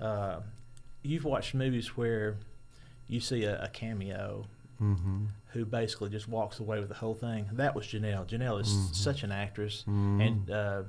uh, 0.00 0.40
you've 1.02 1.24
watched 1.24 1.54
movies 1.54 1.96
where 1.96 2.36
you 3.08 3.20
see 3.20 3.44
a, 3.44 3.64
a 3.64 3.68
cameo 3.68 4.46
Mm-hmm. 4.80 5.24
who 5.54 5.64
basically 5.64 6.08
just 6.08 6.28
walks 6.28 6.60
away 6.60 6.78
with 6.78 6.88
the 6.88 6.94
whole 6.94 7.14
thing. 7.16 7.48
That 7.54 7.74
was 7.74 7.84
Janelle. 7.86 8.24
Janelle 8.28 8.60
is 8.60 8.68
Mm-hmm. 8.68 8.92
such 8.92 9.24
an 9.24 9.32
actress, 9.32 9.82
and 9.88 10.48
uh, 10.48 10.82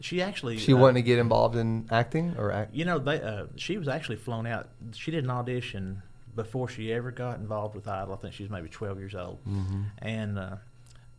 she 0.00 0.20
actually 0.20 0.58
She 0.58 0.72
uh, 0.74 0.76
wanted 0.78 0.94
to 0.94 1.02
get 1.02 1.20
involved 1.20 1.54
in 1.54 1.86
acting 1.92 2.34
or 2.36 2.50
act. 2.50 2.74
You 2.74 2.84
know, 2.84 2.98
they 2.98 3.22
uh, 3.22 3.44
she 3.54 3.78
was 3.78 3.86
actually 3.86 4.16
flown 4.16 4.44
out. 4.44 4.70
She 4.94 5.12
did 5.12 5.22
an 5.22 5.30
audition 5.30 6.02
before 6.34 6.68
she 6.68 6.92
ever 6.92 7.10
got 7.10 7.38
involved 7.38 7.74
with 7.74 7.86
Idol. 7.88 8.14
I 8.14 8.16
think 8.16 8.34
she 8.34 8.42
was 8.42 8.50
maybe 8.50 8.68
12 8.68 8.98
years 8.98 9.14
old, 9.14 9.38
Mm-hmm. 9.46 9.82
and 9.98 10.38
uh, 10.38 10.56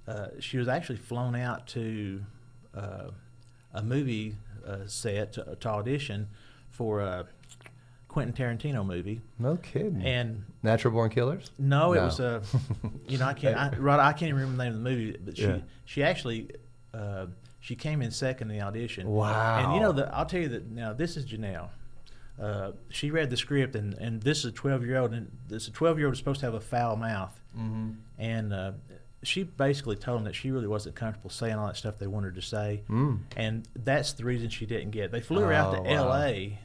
uh, 0.08 0.28
she 0.40 0.58
was 0.58 0.68
actually 0.68 0.98
flown 0.98 1.36
out 1.36 1.68
to 1.68 2.22
uh, 2.76 3.12
a 3.74 3.84
movie 3.84 4.36
uh, 4.68 4.78
set 4.88 5.34
to, 5.34 5.56
to 5.60 5.70
audition 5.70 6.28
for 6.70 7.02
a 7.02 7.26
Quentin 8.08 8.34
Tarantino 8.34 8.86
movie, 8.86 9.22
No 9.40 9.58
kidding. 9.58 10.02
and 10.04 10.44
Natural 10.62 10.94
Born 10.94 11.10
Killers. 11.10 11.52
no, 11.58 11.94
it 11.94 11.98
No. 11.98 12.06
was 12.06 12.20
a. 12.20 12.42
You 13.08 13.18
know, 13.18 13.26
I 13.26 13.34
can't. 13.34 13.58
I, 13.58 13.70
right, 13.78 14.00
I 14.00 14.14
can't 14.14 14.30
even 14.30 14.36
remember 14.42 14.58
the 14.58 14.64
name 14.66 14.74
of 14.74 14.84
the 14.84 14.90
movie, 14.90 15.18
but 15.24 15.38
she 15.38 15.44
Yeah. 15.44 15.58
she 15.86 16.04
actually 16.04 16.50
uh, 16.94 17.26
she 17.60 17.76
came 17.76 18.02
in 18.02 18.12
second 18.12 18.52
in 18.52 18.58
the 18.58 18.64
audition. 18.64 19.08
Wow. 19.08 19.64
And 19.64 19.74
you 19.76 19.80
know, 19.82 19.92
the, 19.94 20.14
I'll 20.16 20.26
tell 20.26 20.42
you 20.42 20.50
that 20.50 20.70
now. 20.70 20.94
This 20.94 21.18
is 21.18 21.26
Janelle. 21.26 21.70
Uh, 22.42 22.72
she 22.90 23.12
read 23.12 23.30
the 23.30 23.38
script, 23.38 23.76
and, 23.76 23.94
and 23.96 24.22
this 24.24 24.40
is 24.40 24.46
a 24.46 24.52
twelve 24.52 24.86
year 24.86 24.98
old, 24.98 25.14
and 25.14 25.32
this 25.48 25.68
a 25.68 25.72
twelve 25.72 25.98
year 26.00 26.08
old 26.08 26.14
is 26.14 26.20
supposed 26.20 26.40
to 26.40 26.46
have 26.46 26.56
a 26.56 26.60
foul 26.62 26.96
mouth, 26.96 27.40
Mm-hmm. 27.58 27.92
and 28.18 28.52
uh, 28.54 28.72
she 29.22 29.44
basically 29.44 29.96
told 29.96 30.18
them 30.18 30.26
that 30.26 30.34
she 30.36 30.50
really 30.52 30.68
wasn't 30.68 30.96
comfortable 30.96 31.30
saying 31.30 31.54
all 31.56 31.68
that 31.68 31.78
stuff 31.78 32.00
they 32.00 32.08
wanted 32.08 32.34
to 32.36 32.42
say, 32.42 32.82
Mm. 32.90 33.20
and 33.38 33.68
that's 33.76 34.14
the 34.14 34.26
reason 34.26 34.50
she 34.50 34.66
didn't 34.66 34.92
get. 34.92 35.12
They 35.12 35.22
flew 35.22 35.42
her 35.42 35.54
out 35.54 35.74
to 35.74 35.80
Oh, 35.80 35.84
wow. 35.84 36.12
L.A. 36.12 36.60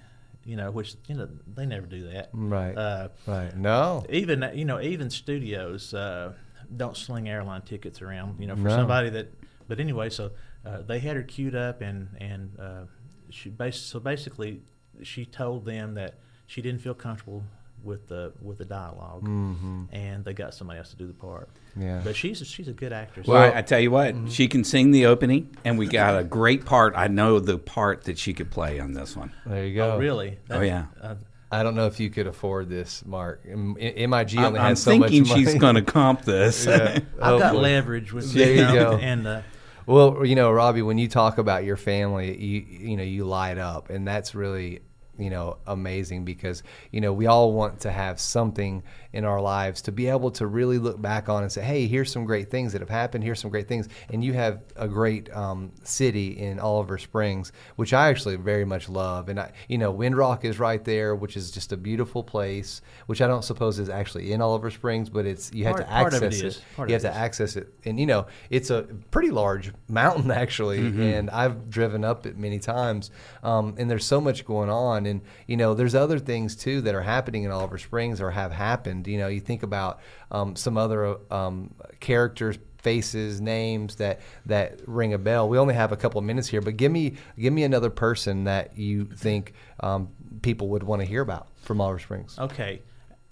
You 0.45 0.57
know, 0.57 0.71
which 0.71 0.95
you 1.07 1.15
know 1.15 1.29
they 1.55 1.67
never 1.67 1.87
do 1.87 2.09
that. 2.09 2.31
Right. 2.33 2.75
Uh, 2.75 3.09
right. 3.27 3.55
No. 3.55 4.03
even 4.09 4.51
you 4.55 4.65
know 4.65 4.81
even 4.81 5.11
studios 5.11 5.93
uh, 5.93 6.33
don't 6.75 6.97
sling 6.97 7.29
airline 7.29 7.61
tickets 7.63 8.01
around 8.01 8.41
you 8.41 8.47
know 8.47 8.57
for 8.57 8.63
No. 8.63 8.71
somebody 8.71 9.11
that 9.11 9.33
but 9.69 9.79
anyway 9.81 10.09
so 10.09 10.31
uh, 10.65 10.81
they 10.81 10.99
had 11.01 11.17
her 11.17 11.23
queued 11.23 11.55
up 11.55 11.83
and 11.83 12.09
and 12.19 12.59
uh, 12.59 12.85
she 13.29 13.51
bas- 13.51 13.79
so 13.83 14.01
basically 14.01 14.63
she 15.07 15.25
told 15.25 15.65
them 15.65 15.95
that 15.95 16.15
she 16.47 16.63
didn't 16.63 16.81
feel 16.81 16.95
comfortable 16.95 17.43
with 17.85 18.09
the 18.09 18.33
with 18.43 18.59
the 18.59 18.65
dialog 18.65 19.23
Mm-hmm. 19.25 19.85
and 19.93 20.25
they 20.25 20.33
got 20.33 20.53
somebody 20.53 20.79
else 20.81 20.91
to 20.91 20.97
do 20.97 21.07
the 21.07 21.13
part 21.13 21.49
Yeah. 21.77 22.01
but 22.03 22.17
she's 22.17 22.41
a, 22.41 22.45
she's 22.45 22.67
a 22.67 22.73
good 22.73 22.93
actress 22.93 23.27
Well, 23.29 23.41
Well- 23.41 23.55
I, 23.55 23.59
I 23.59 23.63
tell 23.63 23.79
you 23.79 23.91
what, 23.93 24.15
she 24.29 24.49
can 24.49 24.65
sing 24.65 24.91
the 24.91 25.07
opening, 25.07 25.57
and 25.65 25.79
we 25.79 25.87
got 25.87 26.19
a 26.19 26.25
great 26.25 26.65
part. 26.65 26.95
I 26.97 27.07
know 27.07 27.39
the 27.39 27.57
part 27.59 28.05
that 28.05 28.19
she 28.19 28.35
could 28.35 28.51
play 28.51 28.81
on 28.81 28.93
this 28.95 29.17
one. 29.17 29.33
There 29.47 29.65
you 29.65 29.77
go. 29.77 29.93
oh 29.93 29.99
really 29.99 30.39
Oh, 30.51 30.61
yeah. 30.61 30.87
uh, 31.01 31.15
I 31.53 31.63
don't 31.63 31.77
know 31.77 31.87
if 31.87 31.99
you 32.01 32.11
could 32.11 32.27
afford 32.27 32.69
this, 32.69 33.07
Mark. 33.07 33.41
M- 33.49 33.77
M- 33.81 34.11
MIG 34.11 34.37
I'm, 34.37 34.45
only 34.45 34.59
I'm 34.61 34.67
has 34.71 34.83
so 34.83 34.91
thinking 34.91 35.21
much 35.23 35.29
money. 35.31 35.45
she's 35.45 35.55
going 35.55 35.77
to 35.77 35.83
comp 35.83 36.23
this. 36.23 36.67
Yeah. 36.67 36.99
I've 37.23 37.35
Oh, 37.35 37.39
got 37.39 37.55
leverage 37.57 38.13
with 38.13 38.33
There 38.35 38.51
you 38.55 38.63
know, 38.65 38.75
go. 38.75 38.97
and 39.01 39.27
uh, 39.27 39.41
Well, 39.87 40.27
you 40.27 40.35
know, 40.35 40.51
Robbie, 40.53 40.83
when 40.83 40.99
you 40.99 41.09
talk 41.09 41.39
about 41.39 41.65
your 41.65 41.77
family, 41.79 42.37
you 42.37 42.61
you 42.91 42.97
know, 42.99 43.03
you 43.05 43.25
light 43.25 43.57
up, 43.57 43.89
and 43.89 44.07
that's 44.07 44.35
really 44.35 44.81
you 45.19 45.31
know 45.31 45.59
amazing 45.67 46.25
because 46.25 46.63
you 46.91 47.01
know 47.01 47.13
we 47.13 47.27
all 47.27 47.53
want 47.53 47.81
to 47.81 47.91
have 47.91 48.21
something 48.21 48.83
in 49.13 49.25
our 49.25 49.41
lives 49.41 49.83
to 49.83 49.93
be 49.93 50.07
able 50.09 50.31
to 50.31 50.47
really 50.47 50.79
look 50.79 51.01
back 51.01 51.29
on 51.29 51.43
and 51.43 51.51
say, 51.51 51.63
hey, 51.63 51.87
here's 51.87 52.13
some 52.13 52.25
great 52.25 52.51
things 52.51 52.73
that 52.73 52.81
have 52.81 52.91
happened. 52.91 53.25
Here's 53.25 53.41
some 53.41 53.51
great 53.51 53.69
things, 53.69 53.89
and 54.11 54.23
you 54.23 54.33
have 54.35 54.63
a 54.77 54.87
great 54.87 55.35
um, 55.35 55.73
city 55.83 56.39
in 56.39 56.59
Oliver 56.59 56.99
Springs, 56.99 57.53
which 57.77 57.93
I 57.93 58.09
actually 58.09 58.37
very 58.37 58.65
much 58.65 58.89
love. 58.89 59.29
And 59.29 59.41
I, 59.41 59.53
you 59.69 59.79
know, 59.79 59.93
Windrock 59.93 60.45
is 60.45 60.59
right 60.59 60.85
there, 60.85 61.15
which 61.15 61.37
is 61.37 61.51
just 61.51 61.73
a 61.73 61.77
beautiful 61.77 62.23
place, 62.23 62.83
which 63.07 63.23
I 63.23 63.27
don't 63.27 63.45
suppose 63.45 63.79
is 63.79 63.89
actually 63.89 64.33
in 64.33 64.43
Oliver 64.43 64.71
Springs, 64.71 65.09
but 65.09 65.25
it's 65.27 65.53
you 65.53 65.65
have 65.65 65.77
Part- 65.77 65.89
to 65.89 66.17
of 66.17 66.23
it 66.23 66.27
access 66.27 66.57
it. 66.57 66.65
You 66.77 66.95
have 66.95 67.05
it 67.05 67.09
to 67.09 67.15
access 67.15 67.57
it. 67.57 67.73
And 67.85 67.99
you 67.99 68.07
know 68.07 68.27
it's 68.51 68.71
a 68.71 68.83
pretty 69.11 69.31
large 69.31 69.73
mountain 69.89 70.31
actually 70.45 70.79
and 70.79 71.31
i've 71.31 71.71
driven 71.71 72.05
up 72.05 72.27
it 72.27 72.37
many 72.37 72.59
times. 72.59 73.11
Um, 73.43 73.75
and 73.79 73.91
there's 73.91 74.05
so 74.05 74.21
much 74.21 74.45
going 74.45 74.71
on. 74.71 75.07
And 75.07 75.23
you 75.47 75.57
know 75.57 75.75
there's 75.75 75.95
other 75.95 76.19
things 76.19 76.57
too 76.57 76.81
that 76.83 76.95
are 76.95 77.03
happening 77.03 77.45
in 77.45 77.51
oliver 77.51 77.79
springs 77.79 78.21
or 78.21 78.31
have 78.31 78.53
happened 78.53 78.98
you 79.07 79.19
know 79.19 79.29
you 79.29 79.41
think 79.41 79.63
about 79.63 80.01
um, 80.31 80.57
some 80.57 80.77
other 80.77 81.17
um, 81.31 81.75
characters 82.01 82.59
faces 82.79 83.41
names 83.41 83.97
that 83.97 84.21
that 84.47 84.81
ring 84.87 85.13
a 85.13 85.19
bell 85.19 85.49
we 85.49 85.59
only 85.59 85.75
have 85.75 85.91
a 85.91 85.97
couple 85.97 86.19
of 86.19 86.25
minutes 86.25 86.47
here 86.47 86.61
but 86.61 86.77
give 86.77 86.93
me 86.93 87.15
give 87.39 87.53
me 87.53 87.65
another 87.65 87.91
person 87.91 88.45
that 88.45 88.79
you 88.79 89.05
think 89.05 89.53
um, 89.81 90.09
people 90.43 90.69
would 90.69 90.85
want 90.85 91.03
to 91.03 91.07
hear 91.07 91.21
about 91.21 91.49
from 91.63 91.81
oliver 91.81 91.99
springs 91.99 92.39
Okay, 92.39 92.81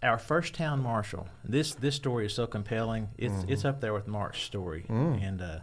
our 0.03 0.19
first 0.19 0.53
town 0.55 0.83
marshal. 0.83 1.29
This 1.45 1.75
this 1.75 1.95
story 1.95 2.27
is 2.27 2.35
so 2.35 2.47
compelling. 2.47 3.09
It's 3.17 3.33
Mm-hmm. 3.33 3.53
it's 3.53 3.65
up 3.65 3.81
there 3.81 3.95
with 3.95 4.07
Mark's 4.09 4.41
story 4.43 4.85
and 4.89 5.41
uh, 5.41 5.61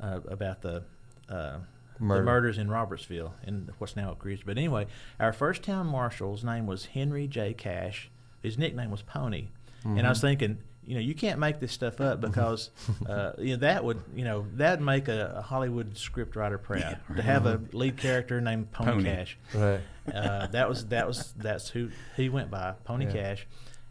uh, 0.00 0.20
about 0.28 0.60
the. 0.62 0.84
Uh, 1.28 1.58
Murder. 2.00 2.20
The 2.20 2.26
murders 2.26 2.58
in 2.58 2.68
Robertsville 2.68 3.34
in 3.46 3.70
what's 3.78 3.94
now 3.94 4.10
Oak 4.10 4.24
Ridge. 4.24 4.42
But 4.44 4.58
anyway, 4.58 4.88
our 5.20 5.32
first 5.32 5.62
town 5.62 5.86
marshal's 5.86 6.42
name 6.42 6.66
was 6.66 6.86
Henry 6.86 7.28
J. 7.28 7.54
Cash. 7.54 8.10
His 8.44 8.56
nickname 8.58 8.90
was 8.92 9.02
Pony. 9.02 9.48
And 9.84 10.06
I 10.06 10.08
was 10.08 10.18
Mm-hmm. 10.18 10.26
thinking, 10.28 10.58
you 10.86 10.94
know, 10.94 11.00
you 11.00 11.14
can't 11.14 11.38
make 11.38 11.60
this 11.60 11.72
stuff 11.72 12.00
up 12.00 12.20
because, 12.28 12.70
uh, 13.08 13.32
you 13.38 13.50
know, 13.54 13.56
that 13.60 13.84
would, 13.84 14.00
you 14.14 14.24
know, 14.24 14.46
that'd 14.54 14.80
make 14.80 15.08
a, 15.08 15.34
a 15.38 15.42
Hollywood 15.42 15.94
scriptwriter 15.94 16.62
proud 16.62 16.98
to 17.16 17.22
have 17.22 17.44
a 17.46 17.60
lead 17.72 17.96
character 17.98 18.40
named 18.40 18.70
Pony, 18.72 18.90
Pony. 18.92 19.04
Cash 19.04 19.38
right 19.54 19.80
uh, 20.14 20.46
that 20.48 20.68
was 20.68 20.86
that 20.88 21.06
was 21.06 21.32
that's 21.36 21.68
who 21.70 21.90
he 22.16 22.28
went 22.28 22.50
by, 22.50 22.74
Pony 22.84 23.06
Yeah. 23.06 23.12
Cash, 23.12 23.46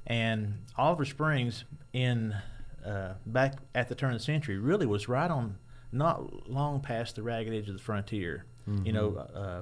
and 0.07 0.59
Oliver 0.77 1.05
Springs 1.05 1.63
in 1.93 2.35
uh, 2.85 3.13
back 3.25 3.55
at 3.75 3.87
the 3.89 3.95
turn 3.95 4.13
of 4.13 4.19
the 4.19 4.23
century 4.23 4.57
really 4.57 4.85
was 4.85 5.07
right 5.07 5.29
on, 5.31 5.57
not 5.91 6.49
long 6.49 6.79
past 6.81 7.15
the 7.15 7.23
ragged 7.23 7.53
edge 7.53 7.67
of 7.69 7.75
the 7.75 7.81
frontier. 7.83 8.45
You 8.83 8.93
know, 8.93 9.15
uh, 9.17 9.61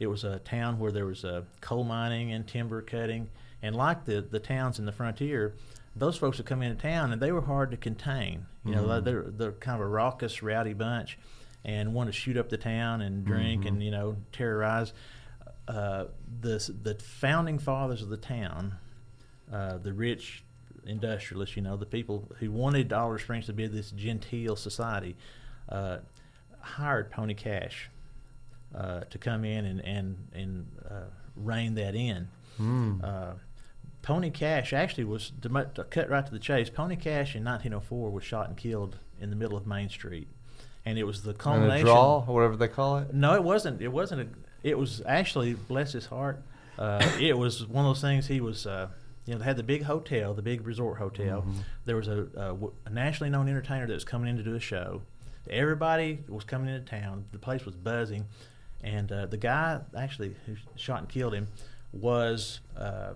it 0.00 0.08
was 0.08 0.24
a 0.24 0.40
town 0.40 0.80
where 0.80 0.90
there 0.90 1.06
was 1.06 1.24
uh, 1.24 1.42
coal 1.60 1.84
mining 1.84 2.32
and 2.32 2.48
timber 2.48 2.82
cutting, 2.82 3.28
and 3.62 3.76
like 3.76 4.06
the 4.06 4.20
the 4.22 4.40
towns 4.40 4.80
in 4.80 4.86
the 4.86 4.92
frontier. 4.92 5.54
Those 5.94 6.16
folks 6.16 6.38
would 6.38 6.46
come 6.46 6.62
into 6.62 6.80
town 6.80 7.12
and 7.12 7.20
they 7.20 7.32
were 7.32 7.40
hard 7.40 7.72
to 7.72 7.76
contain. 7.76 8.46
You 8.64 8.76
know, 8.76 9.00
they're, 9.00 9.24
they're 9.24 9.50
kind 9.50 9.74
of 9.74 9.84
a 9.84 9.90
raucous, 9.90 10.40
rowdy 10.40 10.72
bunch, 10.72 11.18
and 11.64 11.92
want 11.92 12.08
to 12.08 12.12
shoot 12.12 12.36
up 12.36 12.48
the 12.48 12.56
town 12.56 13.00
and 13.00 13.24
drink 13.24 13.64
and 13.66 13.82
you 13.82 13.90
know 13.90 14.16
terrorize 14.32 14.92
uh, 15.68 16.06
the 16.40 16.72
the 16.82 16.94
founding 16.94 17.58
fathers 17.58 18.02
of 18.02 18.08
the 18.08 18.16
town, 18.16 18.74
uh, 19.52 19.78
the 19.78 19.92
rich 19.92 20.44
industrialists, 20.86 21.56
you 21.56 21.62
know, 21.62 21.76
the 21.76 21.86
people 21.86 22.28
who 22.38 22.50
wanted 22.50 22.92
Oliver 22.92 23.18
Springs 23.18 23.46
to 23.46 23.52
be 23.52 23.66
this 23.66 23.90
genteel 23.90 24.56
society, 24.56 25.16
uh, 25.68 25.98
hired 26.60 27.10
Pony 27.10 27.34
Cash 27.34 27.90
uh, 28.74 29.00
to 29.10 29.18
come 29.18 29.44
in 29.44 29.64
and 29.64 29.80
and 29.84 30.28
and 30.32 30.66
uh, 30.88 31.04
rein 31.36 31.74
that 31.74 31.94
in. 31.94 32.28
Uh, 33.02 33.34
Pony 34.02 34.30
Cash 34.30 34.72
actually 34.72 35.04
was 35.04 35.32
to, 35.42 35.48
to 35.74 35.84
cut 35.84 36.08
right 36.08 36.24
to 36.24 36.32
the 36.32 36.38
chase. 36.38 36.70
Pony 36.70 36.96
Cash 36.96 37.34
in 37.36 37.44
1904 37.44 38.10
was 38.10 38.24
shot 38.24 38.48
and 38.48 38.56
killed 38.56 38.98
in 39.18 39.30
the 39.30 39.36
middle 39.36 39.56
of 39.56 39.66
Main 39.66 39.88
Street, 39.88 40.28
and 40.84 40.98
it 40.98 41.04
was 41.04 41.22
the 41.22 41.30
a 41.30 41.34
culmination. 41.34 41.86
draw, 41.86 42.24
or 42.26 42.34
whatever 42.34 42.56
they 42.56 42.68
call 42.68 42.98
it. 42.98 43.14
No, 43.14 43.34
it 43.34 43.44
wasn't. 43.44 43.80
It 43.82 43.92
wasn't. 43.92 44.22
A, 44.22 44.26
it 44.62 44.78
was 44.78 45.02
actually, 45.06 45.54
bless 45.54 45.92
his 45.92 46.06
heart, 46.06 46.42
uh, 46.78 47.06
it 47.20 47.36
was 47.36 47.66
one 47.66 47.84
of 47.84 47.90
those 47.90 48.00
things. 48.00 48.26
He 48.26 48.40
was, 48.40 48.66
uh, 48.66 48.88
you 49.26 49.34
know, 49.34 49.38
they 49.38 49.44
had 49.44 49.56
the 49.56 49.62
big 49.62 49.82
hotel, 49.82 50.34
the 50.34 50.42
big 50.42 50.66
resort 50.66 50.98
hotel. 50.98 51.44
There 51.84 51.96
was 51.96 52.08
a 52.08 52.56
nationally 52.90 53.30
known 53.30 53.48
entertainer 53.48 53.86
that 53.86 53.94
was 53.94 54.04
coming 54.04 54.28
in 54.28 54.36
to 54.36 54.42
do 54.42 54.54
a 54.54 54.60
show. 54.60 55.02
Everybody 55.48 56.20
was 56.28 56.44
coming 56.44 56.72
into 56.74 56.84
town. 56.88 57.24
The 57.32 57.38
place 57.38 57.64
was 57.64 57.74
buzzing, 57.74 58.26
and 58.82 59.10
uh, 59.12 59.26
the 59.26 59.36
guy 59.36 59.80
actually 59.96 60.34
who 60.46 60.56
shot 60.76 61.00
and 61.00 61.08
killed 61.08 61.34
him 61.34 61.48
was. 61.92 62.60
Uh, 62.76 63.14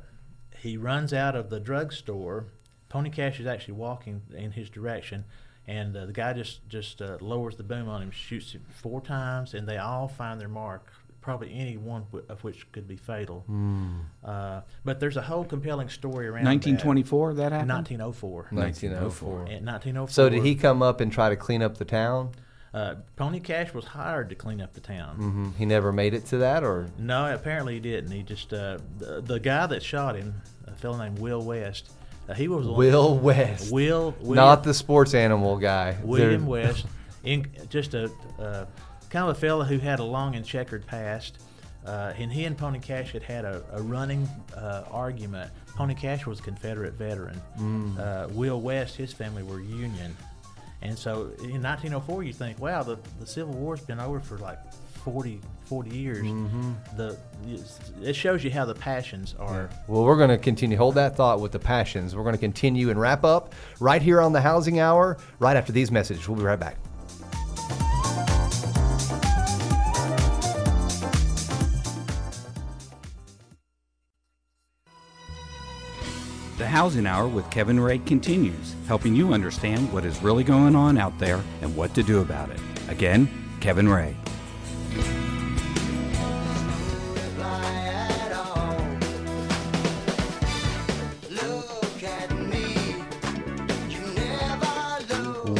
he 0.61 0.79
runs 0.79 1.13
out 1.13 1.37
of 1.37 1.51
the 1.51 1.61
drugstore. 1.61 2.47
Pony 2.89 3.11
Cash 3.11 3.39
is 3.39 3.47
actually 3.47 3.75
walking 3.75 4.23
in 4.35 4.51
his 4.53 4.71
direction, 4.71 5.25
and 5.67 5.95
uh, 5.95 6.07
the 6.07 6.13
guy 6.13 6.33
just 6.33 6.67
just 6.69 7.03
uh, 7.03 7.19
lowers 7.21 7.57
the 7.57 7.63
boom 7.63 7.87
on 7.89 8.01
him, 8.01 8.11
shoots 8.11 8.53
him 8.53 8.65
four 8.71 9.01
times, 9.03 9.53
and 9.53 9.69
they 9.69 9.77
all 9.77 10.09
find 10.09 10.41
their 10.41 10.49
mark. 10.49 10.91
Probably 11.21 11.55
any 11.55 11.77
one 11.77 12.05
wh- 12.13 12.31
of 12.31 12.45
which 12.45 12.71
could 12.73 12.87
be 12.87 12.97
fatal. 12.97 13.45
Uh, 14.25 14.61
but 14.85 15.01
there's 15.01 15.17
a 15.17 15.23
whole 15.23 15.45
compelling 15.45 15.89
story 15.89 16.27
around 16.27 16.45
1924 16.45 17.35
that 17.35 17.43
that. 17.43 17.53
happened. 17.53 17.71
1904. 17.71 18.49
1904. 18.53 19.31
In 19.31 19.65
1904. 19.65 20.09
So 20.13 20.29
did 20.29 20.45
he 20.45 20.55
come 20.55 20.83
up 20.83 21.01
and 21.01 21.11
try 21.11 21.31
to 21.31 21.37
clean 21.37 21.63
up 21.63 21.79
the 21.79 21.87
town? 21.87 22.33
Uh, 22.75 22.97
Pony 23.15 23.39
Cash 23.39 23.73
was 23.73 23.85
hired 23.85 24.29
to 24.31 24.35
clean 24.35 24.61
up 24.61 24.75
the 24.75 24.81
town. 24.81 25.15
hmm 25.17 25.49
He 25.57 25.65
never 25.65 25.93
made 25.93 26.13
it 26.13 26.27
to 26.27 26.39
that, 26.39 26.65
or 26.65 26.89
No, 26.99 27.33
apparently 27.33 27.75
he 27.75 27.81
didn't. 27.81 28.11
He 28.11 28.25
just 28.25 28.53
uh, 28.53 28.79
the, 28.99 29.21
the 29.21 29.39
guy 29.39 29.67
that 29.67 29.81
shot 29.83 30.17
him, 30.17 30.35
a 30.67 30.73
fellow 30.73 30.99
named 30.99 31.21
Will 31.21 31.41
West. 31.41 31.91
Uh, 32.29 32.35
he 32.35 32.49
was 32.49 32.67
Will 32.67 33.17
West, 33.19 33.71
Will, 33.73 34.15
Will 34.21 34.35
not 34.35 34.65
the 34.65 34.75
sports 34.75 35.15
animal 35.15 35.57
guy. 35.57 35.97
William 36.03 36.41
There- 36.43 36.51
West, 36.51 36.87
in, 37.23 37.47
just 37.69 37.95
a 37.95 38.11
uh, 38.41 38.67
kind 39.09 39.29
of 39.31 39.37
a 39.37 39.41
fellow 39.41 39.63
who 39.65 39.79
had 39.79 40.01
a 40.01 40.05
long 40.05 40.35
and 40.35 40.45
checkered 40.45 40.85
past. 40.87 41.39
Uh, 41.87 42.15
and 42.17 42.33
he 42.33 42.47
and 42.47 42.57
Pony 42.57 42.79
Cash 42.79 43.13
had 43.13 43.23
had 43.23 43.45
a, 43.45 43.63
a 43.75 43.83
running 43.83 44.27
uh, 44.57 44.85
argument. 44.91 45.51
Pony 45.77 45.95
Cash 45.95 46.27
was 46.27 46.41
a 46.41 46.43
Confederate 46.43 46.95
veteran. 46.95 47.39
Mm. 47.59 47.99
Uh, 47.99 48.29
Will 48.31 48.59
West, 48.61 48.97
his 48.97 49.13
family 49.13 49.43
were 49.43 49.61
Union. 49.61 50.17
And 50.85 50.99
so 50.99 51.33
in 51.41 51.63
1904, 51.63 52.23
you 52.23 52.33
think, 52.33 52.59
wow, 52.61 52.83
the, 52.83 52.99
the 53.19 53.27
Civil 53.27 53.55
War's 53.55 53.81
been 53.81 53.99
over 53.99 54.21
for 54.21 54.37
like 54.39 54.59
40, 55.05 55.41
40 55.65 55.91
years. 55.97 56.25
Mm-hmm. 56.25 56.73
The 56.97 57.19
It 58.03 58.15
shows 58.15 58.45
you 58.45 58.51
how 58.51 58.65
the 58.65 58.75
passions 58.75 59.35
are. 59.39 59.71
Well, 59.89 60.05
we're 60.05 60.17
going 60.17 60.31
to 60.31 60.39
continue. 60.39 60.77
Hold 60.77 60.95
that 60.97 61.17
thought 61.17 61.41
with 61.41 61.53
the 61.53 61.59
passions. 61.59 62.15
We're 62.15 62.23
going 62.23 62.35
to 62.35 62.41
continue 62.41 62.91
and 62.91 63.01
wrap 63.01 63.25
up 63.25 63.55
right 63.81 64.03
here 64.03 64.21
on 64.21 64.33
the 64.33 64.41
Housing 64.41 64.79
Hour, 64.79 65.17
right 65.39 65.57
after 65.57 65.73
these 65.73 65.91
messages. 65.91 66.29
We'll 66.29 66.39
be 66.39 66.45
right 66.45 66.61
back. 66.61 66.77
Housing 76.75 77.07
Hour 77.07 77.29
with 77.29 77.49
Kevin 77.51 77.79
Ray 77.79 77.99
continues, 77.99 78.75
helping 78.89 79.15
you 79.15 79.33
understand 79.33 79.93
what 79.93 80.05
is 80.05 80.21
really 80.25 80.43
going 80.43 80.75
on 80.75 80.99
out 80.99 81.17
there 81.21 81.41
and 81.63 81.77
what 81.77 81.95
to 81.95 82.03
do 82.03 82.21
about 82.21 82.51
it. 82.51 82.59
Again, 82.89 83.29
Kevin 83.61 83.89
Ray. 83.89 84.17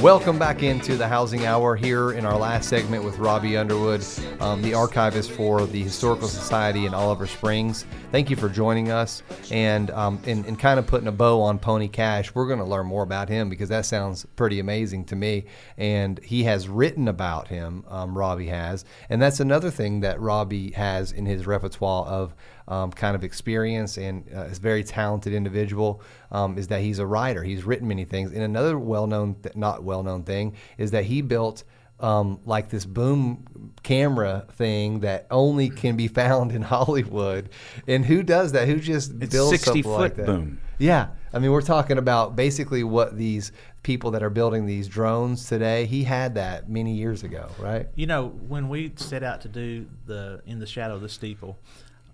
Welcome 0.03 0.39
back 0.39 0.63
into 0.63 0.97
the 0.97 1.09
Housing 1.09 1.47
Hour 1.47 1.77
here 1.77 2.13
in 2.13 2.27
our 2.27 2.37
last 2.37 2.69
segment 2.69 3.05
with 3.05 3.19
Robbie 3.19 3.57
Underwood, 3.57 4.05
um, 4.41 4.61
the 4.61 4.75
archivist 4.75 5.31
for 5.31 5.65
the 5.65 5.83
Historical 5.83 6.29
Society 6.29 6.85
in 6.85 6.93
Oliver 6.93 7.27
Springs. 7.27 7.87
Thank 8.15 8.31
you 8.31 8.37
for 8.37 8.49
joining 8.49 8.93
us 8.93 9.25
and 9.51 9.91
um, 9.91 10.21
and, 10.25 10.47
and 10.47 10.57
kind 10.57 10.79
of 10.79 10.87
putting 10.87 11.09
a 11.09 11.13
bow 11.13 11.41
on 11.41 11.59
Pony 11.59 11.89
Cash. 11.89 12.33
We're 12.33 12.47
going 12.47 12.61
to 12.61 12.65
learn 12.65 12.87
more 12.87 13.03
about 13.03 13.29
him 13.29 13.49
because 13.49 13.71
that 13.71 13.87
sounds 13.87 14.25
pretty 14.37 14.61
amazing 14.61 15.07
to 15.07 15.17
me. 15.17 15.47
And 15.77 16.21
he 16.23 16.45
has 16.45 16.69
written 16.69 17.09
about 17.09 17.49
him, 17.49 17.85
um, 17.89 18.17
Robbie 18.17 18.47
has. 18.47 18.85
And 19.09 19.21
that's 19.21 19.41
another 19.41 19.69
thing 19.69 19.99
that 20.03 20.21
Robbie 20.21 20.71
has 20.71 21.11
in 21.11 21.27
his 21.27 21.45
repertoire 21.45 22.07
of 22.07 22.37
um, 22.69 22.93
kind 22.93 23.17
of 23.17 23.25
experience 23.25 23.97
and 23.97 24.25
uh, 24.33 24.43
is 24.43 24.59
a 24.59 24.61
very 24.61 24.85
talented 24.85 25.33
individual 25.33 26.01
um, 26.31 26.57
is 26.57 26.69
that 26.69 26.83
he's 26.83 27.01
a 27.01 27.07
writer. 27.07 27.43
He's 27.43 27.65
written 27.65 27.89
many 27.89 28.05
things. 28.05 28.31
And 28.31 28.43
another 28.43 28.79
well-known, 28.79 29.35
th- 29.43 29.57
not 29.57 29.83
well-known 29.83 30.23
thing 30.23 30.55
is 30.79 30.93
that 30.93 31.07
he 31.07 31.21
built 31.21 31.65
um, 32.01 32.41
like 32.45 32.69
this 32.71 32.85
boom 32.85 33.73
camera 33.83 34.47
thing 34.53 35.01
that 35.01 35.27
only 35.31 35.71
can 35.71 35.97
be 35.97 36.09
found 36.09 36.53
in 36.53 36.63
Hollywood. 36.75 37.51
And 37.87 38.05
who 38.05 38.23
does 38.23 38.53
that? 38.53 38.67
Who 38.69 38.77
just 38.81 39.13
It's 39.21 39.33
builds 39.33 39.51
60 39.51 39.65
something 39.67 39.83
foot 39.83 39.99
like 40.01 40.17
that? 40.17 40.27
boom. 40.27 40.61
Yeah, 40.79 41.09
I 41.33 41.39
mean, 41.39 41.53
we're 41.53 41.63
talking 41.63 41.99
about 41.99 42.35
basically 42.35 42.83
what 42.83 43.17
these 43.17 43.53
people 43.85 44.11
that 44.13 44.23
are 44.25 44.31
building 44.31 44.67
these 44.67 44.89
drones 44.89 45.47
today. 45.49 45.87
He 45.87 46.03
had 46.03 46.35
that 46.35 46.69
many 46.69 46.95
years 46.95 47.23
ago, 47.23 47.49
right? 47.61 47.87
You 47.95 48.07
know, 48.07 48.29
when 48.49 48.69
we 48.69 48.93
set 48.97 49.23
out 49.23 49.41
to 49.43 49.49
do 49.49 49.87
the 50.07 50.43
In 50.47 50.59
the 50.59 50.67
Shadow 50.67 50.95
of 50.95 51.01
the 51.01 51.09
Steeple, 51.09 51.57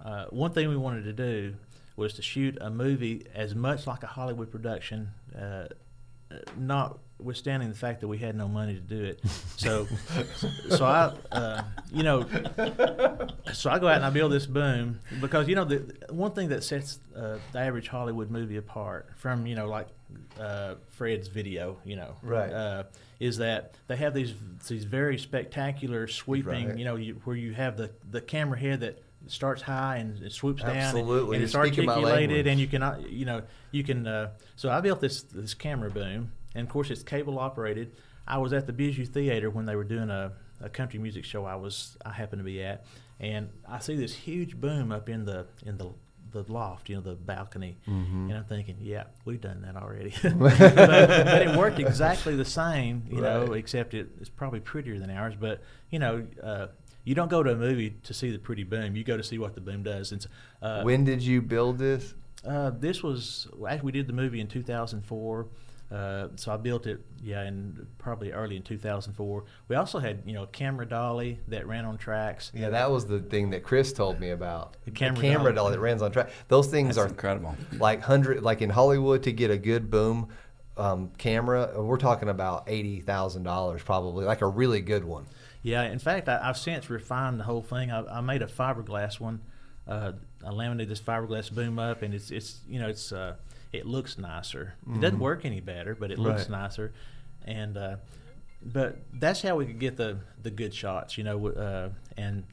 uh, 0.05 0.27
one 0.31 0.53
thing 0.53 0.69
we 0.69 0.77
wanted 0.77 1.05
to 1.05 1.13
do 1.13 1.55
was 1.97 2.13
to 2.15 2.23
shoot 2.23 2.59
a 2.61 2.71
movie 2.71 3.27
as 3.35 3.55
much 3.55 3.87
like 3.87 4.03
a 4.03 4.07
Hollywood 4.07 4.51
production, 4.51 5.11
uh, 5.35 5.39
uh, 5.41 5.67
notwithstanding 6.57 7.69
the 7.69 7.75
fact 7.75 8.01
that 8.01 8.09
we 8.09 8.19
had 8.19 8.35
no 8.37 8.49
money 8.49 8.75
to 8.75 8.81
do 8.81 9.03
it. 9.05 9.21
So, 9.61 9.87
so 10.71 10.87
I, 10.87 11.13
uh, 11.33 11.63
you 11.93 12.03
know, 12.03 12.27
so 13.53 13.69
I 13.71 13.79
go 13.79 13.89
out 13.89 13.97
and 13.97 14.07
I 14.07 14.09
build 14.09 14.33
this 14.33 14.47
boom 14.47 15.01
because 15.21 15.49
you 15.49 15.55
know 15.55 15.67
the 15.67 15.95
one 16.09 16.31
thing 16.33 16.49
that 16.49 16.65
sets 16.65 16.99
uh, 17.15 17.37
the 17.53 17.59
average 17.59 17.89
Hollywood 17.89 18.31
movie 18.31 18.57
apart 18.57 19.11
from 19.17 19.47
you 19.47 19.55
know 19.55 19.69
like 19.69 19.89
uh, 20.41 20.77
Fred's 20.89 21.29
video, 21.29 21.77
you 21.85 21.97
know, 21.97 22.17
Right. 22.23 22.51
uh, 22.51 22.85
is 23.21 23.37
that 23.37 23.75
they 23.87 23.97
have 23.97 24.15
these 24.15 24.33
these 24.67 24.85
very 24.85 25.19
spectacular 25.19 26.07
sweeping, 26.09 26.69
Right. 26.71 26.79
you 26.79 26.87
know, 26.87 26.97
you, 26.97 27.21
where 27.25 27.37
you 27.37 27.53
have 27.53 27.77
the 27.77 27.91
the 28.11 28.23
camera 28.23 28.59
head 28.59 28.81
that 28.81 29.03
starts 29.27 29.63
high 29.63 29.97
and 29.97 30.23
it 30.23 30.33
swoops 30.33 30.63
down, 30.63 30.71
and- 30.71 30.79
Absolutely. 30.81 31.37
and, 31.37 31.41
You're 31.43 31.43
it's 31.45 31.55
articulated, 31.55 32.47
and 32.47 32.59
you 32.61 32.67
can, 32.67 32.83
uh, 32.83 33.01
you 33.09 33.25
know, 33.25 33.43
you 33.71 33.85
can. 33.85 34.07
Uh, 34.07 34.31
so 34.57 34.71
I 34.71 34.81
built 34.81 35.01
this 35.01 35.23
this 35.23 35.55
camera 35.55 35.91
boom, 35.91 36.33
and 36.55 36.67
of 36.67 36.73
course 36.73 36.91
it's 36.91 37.03
cable 37.03 37.39
operated. 37.39 37.93
I 38.27 38.39
was 38.39 38.53
at 38.53 38.67
the 38.67 38.73
Bijou 38.73 39.05
Theater 39.07 39.51
when 39.51 39.67
they 39.67 39.75
were 39.77 39.85
doing 39.85 40.11
a, 40.11 40.33
a 40.61 40.69
country 40.69 40.99
music 40.99 41.25
show. 41.25 41.45
I 41.45 41.57
was 41.57 41.97
I 42.05 42.13
happened 42.13 42.41
to 42.41 42.45
be 42.45 42.63
at, 42.63 42.85
and 43.19 43.51
I 43.69 43.79
see 43.81 43.97
this 43.97 44.15
huge 44.15 44.57
boom 44.61 44.93
up 44.93 45.09
in 45.09 45.25
the 45.25 45.47
in 45.65 45.77
the 45.79 45.91
the 46.33 46.45
loft, 46.45 46.89
you 46.89 46.95
know, 46.95 47.01
the 47.01 47.17
balcony, 47.17 47.77
Mm-hmm. 47.89 48.29
and 48.31 48.35
I'm 48.39 48.45
thinking, 48.45 48.77
yeah, 48.81 49.05
we've 49.25 49.41
done 49.41 49.63
that 49.63 49.75
already. 49.75 50.15
but, 50.23 50.57
but 50.59 51.43
it 51.43 51.57
worked 51.57 51.81
exactly 51.81 52.37
the 52.37 52.45
same, 52.45 53.03
you 53.11 53.21
know, 53.21 53.53
except 53.55 53.95
it, 53.95 54.11
it's 54.21 54.29
probably 54.31 54.61
prettier 54.61 54.97
than 55.01 55.11
ours. 55.11 55.35
But 55.39 55.61
you 55.91 55.99
know, 55.99 56.25
uh, 56.41 56.69
you 57.11 57.17
don't 57.17 57.29
go 57.29 57.43
to 57.43 57.51
a 57.51 57.57
movie 57.57 57.91
to 58.05 58.15
see 58.15 58.31
the 58.31 58.39
pretty 58.39 58.63
boom. 58.63 58.95
You 58.95 59.03
go 59.03 59.17
to 59.17 59.25
see 59.25 59.37
what 59.37 59.57
the 59.57 59.61
boom 59.61 59.83
does. 59.83 60.13
And 60.13 60.25
uh, 60.63 60.83
when 60.83 61.03
did 61.03 61.21
you 61.21 61.43
build 61.43 61.77
this? 61.77 62.15
uh, 62.47 62.71
this 62.71 63.03
was 63.03 63.49
actually 63.69 63.85
we 63.87 63.91
did 63.91 64.07
the 64.07 64.13
movie 64.13 64.41
in 64.41 64.47
2004. 64.47 65.49
Uh, 65.91 66.29
so 66.37 66.53
I 66.53 66.57
built 66.57 66.87
it, 66.87 67.01
yeah, 67.21 67.43
in 67.49 67.85
probably 67.99 68.31
early 68.31 68.55
in 68.55 68.63
2004. 68.63 69.45
We 69.67 69.75
also 69.75 69.99
had, 69.99 70.23
you 70.25 70.35
know, 70.35 70.45
a 70.45 70.47
camera 70.47 70.87
dolly 70.87 71.41
that 71.49 71.67
ran 71.67 71.85
on 71.85 71.99
tracks. 71.99 72.53
Yeah, 72.55 72.71
that 72.71 72.89
was 72.93 73.07
the 73.07 73.19
thing 73.19 73.51
that 73.51 73.65
Chris 73.65 73.93
told 73.93 74.21
me 74.21 74.31
about. 74.31 74.77
The 74.85 74.93
camera 74.93 75.21
camera 75.21 75.53
dolly. 75.53 75.55
dolly 75.55 75.73
that 75.73 75.81
runs 75.81 76.03
on 76.03 76.13
track. 76.13 76.31
Those 76.47 76.69
things 76.69 76.95
That's 76.95 77.07
are 77.07 77.09
incredible. 77.09 77.57
Like 77.73 78.03
hundred, 78.03 78.45
like 78.45 78.63
in 78.63 78.71
Hollywood, 78.71 79.25
to 79.25 79.33
get 79.33 79.51
a 79.51 79.59
good 79.59 79.91
boom 79.91 80.29
um, 80.77 81.11
camera, 81.19 81.73
we're 81.77 81.97
talking 81.97 82.29
about 82.29 82.65
eighty 82.69 83.01
thousand 83.01 83.43
dollars, 83.43 83.83
probably, 83.83 84.25
like 84.25 84.43
a 84.43 84.49
really 84.49 84.81
good 84.81 85.05
one. 85.05 85.27
Yeah, 85.63 85.83
in 85.83 85.99
fact, 85.99 86.29
I, 86.29 86.41
I've 86.43 86.57
since 86.57 86.89
refined 86.89 87.39
the 87.39 87.45
whole 87.45 87.63
thing. 87.63 87.91
I, 87.91 88.19
I 88.19 88.21
made 88.21 88.43
a 88.43 88.47
fiberglass 88.47 89.21
one. 89.21 89.41
Uh, 89.87 90.13
I 90.45 90.51
laminated 90.51 90.91
this 90.91 91.01
fiberglass 91.01 91.53
boom 91.53 91.79
up, 91.79 92.03
and 92.03 92.15
it's 92.15 92.31
it's 92.31 92.61
you 92.69 92.79
know 92.81 92.89
it's 92.89 93.13
uh, 93.13 93.35
it 93.73 93.87
looks 93.87 94.19
nicer. 94.19 94.75
It 94.95 95.01
doesn't 95.01 95.19
work 95.19 95.45
any 95.45 95.61
better, 95.61 95.95
but 95.95 96.11
it 96.11 96.19
looks 96.19 96.45
Mm-hmm. 96.45 96.53
Nicer. 96.53 96.93
And 97.45 97.77
uh, 97.77 97.97
but 98.63 98.99
that's 99.13 99.43
how 99.43 99.57
we 99.57 99.67
could 99.67 99.79
get 99.79 99.97
the 99.97 100.19
the 100.43 100.51
good 100.51 100.75
shots, 100.75 101.19
you 101.19 101.25
know. 101.25 101.49
Uh, 101.49 101.89
and 102.17 102.45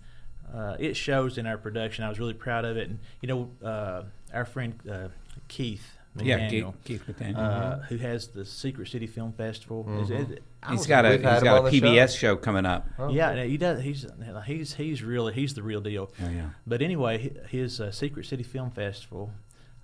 uh, 0.53 0.76
it 0.80 0.95
shows 0.95 1.38
in 1.38 1.45
our 1.45 1.58
production. 1.58 2.03
I 2.03 2.10
was 2.10 2.20
really 2.20 2.34
proud 2.34 2.66
of 2.66 2.78
it. 2.78 2.89
And 2.89 2.99
you 3.22 3.28
know, 3.28 3.68
uh, 3.68 4.03
our 4.34 4.45
friend 4.45 4.80
uh, 4.89 5.08
Keith 5.47 5.97
Yeah, 6.24 6.49
Keith, 6.49 6.63
McDaniel, 6.63 6.74
Keith 6.84 7.03
McDaniel. 7.07 7.38
uh, 7.38 7.78
who 7.84 7.97
has 7.97 8.28
the 8.28 8.45
Secret 8.45 8.88
City 8.88 9.07
Film 9.07 9.32
Festival. 9.34 9.86
Is 10.01 10.09
it- 10.09 10.43
I 10.63 10.72
he's 10.72 10.80
was- 10.80 10.88
got 10.88 11.05
a 11.05 11.09
we've 11.09 11.20
he's 11.20 11.30
had 11.30 11.38
him 11.39 11.43
got 11.43 11.68
a 11.68 11.70
PBS 11.72 12.18
show. 12.18 12.36
coming 12.36 12.65
up. 12.65 12.88
yeah, 13.09 13.30
and 13.32 13.49
he 13.49 13.57
does. 13.57 13.82
He's 13.82 14.05
he's 14.45 14.74
he's 14.74 15.03
really 15.03 15.34
he's 15.34 15.53
the 15.53 15.63
real 15.63 15.82
deal. 15.82 16.11
Oh, 16.24 16.30
yeah. 16.30 16.49
But 16.65 16.82
anyway, 16.82 17.32
his 17.49 17.80
uh, 17.80 17.91
Secret 17.91 18.26
City 18.26 18.43
Film 18.43 18.72
Festival, 18.72 19.32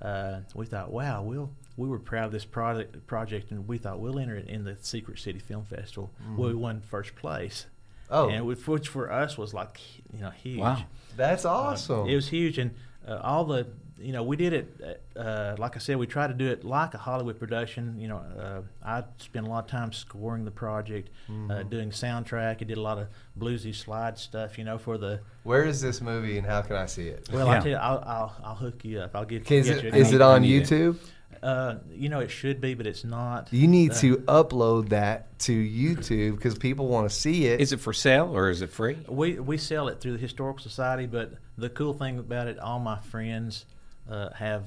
uh, 0.01 0.39
we 0.55 0.65
thought, 0.65 0.91
wow, 0.91 1.21
we'll 1.23 1.51
we 1.77 1.87
were 1.87 1.99
proud 1.99 2.25
of 2.25 2.31
this 2.31 2.45
project 2.45 3.05
project, 3.07 3.51
and 3.51 3.67
we 3.67 3.77
thought 3.77 3.99
we'll 3.99 4.19
enter 4.19 4.35
it 4.35 4.47
in 4.47 4.63
the 4.63 4.75
Secret 4.81 5.19
City 5.19 5.39
Film 5.39 5.65
Festival. 5.65 6.11
Well, 6.37 6.49
we 6.49 6.55
won 6.55 6.81
first 6.81 7.15
place. 7.15 7.65
Oh. 8.09 8.29
and 8.29 8.45
which, 8.45 8.67
which 8.67 8.89
for 8.89 9.11
us 9.11 9.37
was 9.37 9.53
like 9.53 9.79
you 10.13 10.19
know 10.21 10.29
huge. 10.31 10.59
Wow. 10.59 10.83
That's 11.15 11.45
awesome. 11.45 12.07
It 12.09 12.15
was 12.15 12.27
huge, 12.27 12.57
and 12.57 12.71
uh, 13.07 13.19
all 13.23 13.45
the 13.45 13.67
you 14.03 14.11
know 14.13 14.23
we 14.23 14.35
did 14.35 14.53
it. 14.53 15.01
Uh, 15.15 15.55
like 15.57 15.75
I 15.75 15.79
said, 15.79 15.97
we 15.97 16.07
tried 16.07 16.27
to 16.27 16.33
do 16.33 16.47
it 16.49 16.63
like 16.63 16.93
a 16.93 16.97
Hollywood 16.97 17.39
production. 17.39 17.99
You 17.99 18.07
know, 18.09 18.17
uh, 18.17 18.61
I 18.83 19.03
spent 19.17 19.47
a 19.47 19.49
lot 19.49 19.65
of 19.65 19.69
time 19.71 19.91
scoring 19.93 20.45
the 20.45 20.51
project, 20.51 21.09
uh, 21.49 21.63
doing 21.63 21.89
soundtrack. 21.91 22.57
I 22.61 22.63
did 22.65 22.77
a 22.77 22.81
lot 22.81 22.97
of 22.97 23.07
bluesy 23.39 23.73
slide 23.73 24.17
stuff. 24.17 24.57
You 24.57 24.63
know, 24.65 24.77
for 24.77 24.97
the 24.97 25.21
Where 25.43 25.63
is 25.65 25.81
this 25.81 26.01
movie 26.01 26.37
and 26.37 26.45
how 26.45 26.61
can 26.61 26.75
I 26.75 26.85
see 26.85 27.07
it? 27.07 27.29
well, 27.31 27.47
Yeah. 27.47 27.53
I'll 27.53 27.61
tell 27.61 27.71
you, 27.71 27.77
I'll, 27.77 28.03
I'll 28.05 28.35
I'll 28.43 28.55
hook 28.55 28.83
you 28.85 28.99
up. 28.99 29.15
I'll 29.15 29.25
get, 29.25 29.49
is 29.51 29.67
get 29.67 29.77
it, 29.85 29.93
you. 29.95 29.99
is 30.01 30.11
it 30.13 30.21
on 30.21 30.41
need 30.41 30.63
it. 30.63 30.69
YouTube? 30.69 30.97
Uh, 31.41 31.75
you 31.91 32.07
know, 32.09 32.19
it 32.21 32.29
should 32.31 32.61
be, 32.61 32.73
but 32.73 32.87
it's 32.87 33.03
not. 33.03 33.51
You 33.51 33.67
need 33.67 33.91
Uh, 33.91 33.95
to 33.95 34.17
upload 34.27 34.89
that 34.89 35.37
to 35.39 35.51
YouTube 35.51 36.35
because 36.37 36.57
people 36.57 36.87
want 36.87 37.09
to 37.09 37.13
see 37.13 37.47
it. 37.47 37.59
Is 37.59 37.73
it 37.73 37.79
for 37.81 37.91
sale 37.91 38.31
or 38.37 38.49
is 38.49 38.61
it 38.61 38.69
free? 38.69 38.97
We 39.09 39.39
we 39.39 39.57
sell 39.57 39.87
it 39.89 39.99
through 39.99 40.13
the 40.13 40.19
historical 40.19 40.61
society, 40.63 41.05
but 41.05 41.33
the 41.57 41.69
cool 41.69 41.93
thing 41.93 42.17
about 42.19 42.47
it, 42.47 42.59
all 42.59 42.79
my 42.79 42.99
friends 42.99 43.65
uh, 44.09 44.29
have 44.33 44.63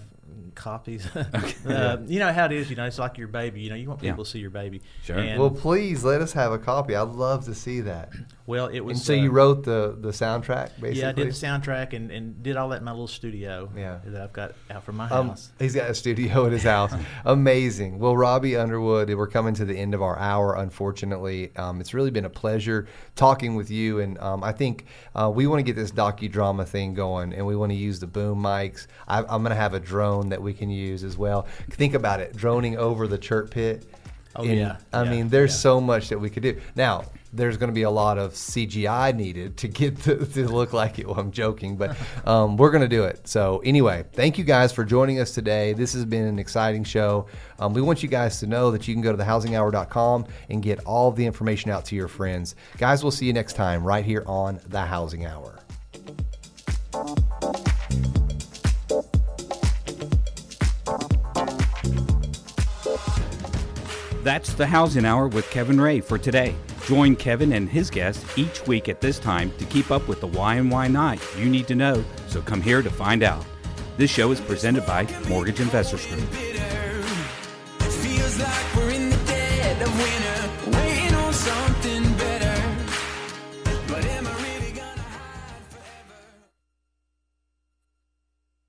copies. 0.54 1.06
uh, 1.66 1.98
you 2.06 2.18
know 2.18 2.32
how 2.32 2.46
it 2.46 2.52
is. 2.52 2.70
You 2.70 2.76
know, 2.76 2.84
it's 2.86 2.98
like 2.98 3.18
your 3.18 3.28
baby. 3.28 3.60
You 3.60 3.70
know, 3.70 3.76
you 3.76 3.88
want 3.88 4.02
Yeah. 4.02 4.12
people 4.12 4.24
to 4.24 4.30
see 4.30 4.38
your 4.38 4.50
baby. 4.50 4.80
Sure. 5.04 5.18
And, 5.18 5.38
well, 5.38 5.50
well, 5.50 5.60
please 5.60 6.02
let 6.04 6.20
us 6.22 6.32
have 6.32 6.52
a 6.52 6.58
copy. 6.58 6.94
I'd 6.96 7.08
love 7.08 7.44
to 7.44 7.54
see 7.54 7.80
that. 7.82 8.10
Well, 8.46 8.68
it 8.68 8.80
was. 8.80 8.98
And 8.98 9.04
so 9.06 9.12
uh, 9.14 9.16
you 9.16 9.30
wrote 9.30 9.64
the 9.64 9.96
the 9.98 10.10
soundtrack, 10.10 10.70
basically. 10.80 11.00
Yeah, 11.00 11.08
I 11.10 11.12
did 11.12 11.28
the 11.28 11.32
soundtrack 11.32 11.92
and, 11.92 12.10
and 12.10 12.42
did 12.42 12.56
all 12.56 12.68
that 12.70 12.78
in 12.78 12.84
my 12.84 12.92
little 12.92 13.08
studio. 13.08 13.70
Yeah. 13.76 13.98
that 14.06 14.22
I've 14.22 14.32
got 14.32 14.54
out 14.70 14.84
from 14.84 14.96
my 14.96 15.08
Um, 15.10 15.28
house. 15.30 15.50
he's 15.58 15.74
got 15.74 15.90
a 15.90 15.94
studio 15.94 16.46
at 16.46 16.52
his 16.52 16.62
house. 16.62 16.92
Amazing. 17.24 17.98
Well, 17.98 18.16
Robbie 18.16 18.56
Underwood, 18.56 19.12
we're 19.14 19.26
coming 19.26 19.54
to 19.54 19.64
the 19.64 19.76
end 19.76 19.94
of 19.94 20.00
our 20.02 20.18
hour, 20.18 20.54
unfortunately. 20.54 21.54
Um, 21.56 21.80
it's 21.80 21.92
really 21.92 22.10
been 22.10 22.24
a 22.24 22.30
pleasure 22.30 22.86
talking 23.14 23.56
with 23.56 23.70
you. 23.70 24.00
And 24.00 24.16
um, 24.18 24.42
I 24.44 24.52
think 24.52 24.86
uh, 25.14 25.30
we 25.34 25.46
want 25.46 25.58
to 25.58 25.64
get 25.64 25.76
this 25.76 25.90
docudrama 25.90 26.66
thing 26.66 26.94
going, 26.94 27.32
and 27.34 27.44
we 27.46 27.56
want 27.56 27.72
to 27.72 27.76
use 27.76 27.98
the 28.00 28.06
boom 28.06 28.40
mics. 28.42 28.86
I, 29.08 29.18
I'm 29.18 29.42
going 29.42 29.50
to 29.50 29.54
have 29.56 29.74
a 29.74 29.80
drone 29.80 30.15
that 30.24 30.40
we 30.42 30.52
can 30.52 30.70
use 30.70 31.04
as 31.04 31.16
well. 31.16 31.46
Think 31.70 31.94
about 31.94 32.20
it 32.20 32.36
droning 32.36 32.76
over 32.76 33.06
the 33.06 33.18
chirp 33.18 33.50
pit. 33.50 33.84
Oh, 34.38 34.42
yeah. 34.42 34.76
I 34.92 35.04
Yeah. 35.04 35.10
mean, 35.10 35.28
there's 35.30 35.52
Yeah. 35.52 35.56
so 35.58 35.80
much 35.80 36.08
that 36.10 36.18
we 36.20 36.28
could 36.28 36.42
do. 36.42 36.60
Now, 36.74 37.04
there's 37.32 37.56
going 37.56 37.68
to 37.70 37.74
be 37.74 37.82
a 37.82 37.90
lot 37.90 38.18
of 38.18 38.32
CGI 38.36 39.12
needed 39.12 39.56
to 39.58 39.68
get 39.68 39.98
to, 40.02 40.26
to 40.26 40.46
look 40.48 40.72
like 40.74 40.98
it. 40.98 41.06
Well, 41.06 41.18
I'm 41.18 41.30
joking, 41.30 41.76
but 41.76 41.96
um, 42.26 42.56
we're 42.58 42.70
going 42.70 42.82
to 42.82 42.88
do 42.88 43.04
it. 43.04 43.26
So, 43.26 43.62
anyway, 43.64 44.04
thank 44.12 44.36
you 44.36 44.44
guys 44.44 44.72
for 44.72 44.84
joining 44.84 45.20
us 45.20 45.30
today. 45.32 45.72
This 45.72 45.94
has 45.94 46.04
been 46.04 46.26
an 46.26 46.38
exciting 46.38 46.84
show. 46.84 47.26
Um, 47.58 47.72
we 47.72 47.80
want 47.80 48.02
you 48.02 48.10
guys 48.10 48.38
to 48.40 48.46
know 48.46 48.70
that 48.72 48.86
you 48.86 48.94
can 48.94 49.02
go 49.02 49.10
to 49.14 49.22
thehousinghour.com 49.22 50.26
and 50.50 50.62
get 50.62 50.80
all 50.84 51.10
the 51.12 51.24
information 51.24 51.70
out 51.70 51.86
to 51.86 51.96
your 51.96 52.08
friends. 52.08 52.56
Guys, 52.76 53.02
we'll 53.02 53.10
see 53.12 53.24
you 53.26 53.32
next 53.32 53.54
time 53.54 53.84
right 53.84 54.04
here 54.04 54.22
on 54.26 54.60
The 54.68 54.80
Housing 54.82 55.24
Hour. 55.24 55.60
That's 64.26 64.54
the 64.54 64.66
Housing 64.66 65.04
Hour 65.04 65.28
with 65.28 65.48
Kevin 65.50 65.80
Ray 65.80 66.00
for 66.00 66.18
today. 66.18 66.56
Join 66.86 67.14
Kevin 67.14 67.52
and 67.52 67.68
his 67.68 67.90
guests 67.90 68.24
each 68.36 68.66
week 68.66 68.88
at 68.88 69.00
this 69.00 69.20
time 69.20 69.52
to 69.58 69.64
keep 69.66 69.92
up 69.92 70.08
with 70.08 70.20
the 70.20 70.26
why 70.26 70.56
and 70.56 70.68
why 70.68 70.88
not 70.88 71.20
you 71.38 71.48
need 71.48 71.68
to 71.68 71.76
know, 71.76 72.04
so 72.26 72.42
come 72.42 72.60
here 72.60 72.82
to 72.82 72.90
find 72.90 73.22
out. 73.22 73.46
This 73.98 74.10
show 74.10 74.32
is 74.32 74.40
presented 74.40 74.84
by 74.84 75.06
Mortgage 75.28 75.60
Investors 75.60 76.04
Group. 76.08 76.28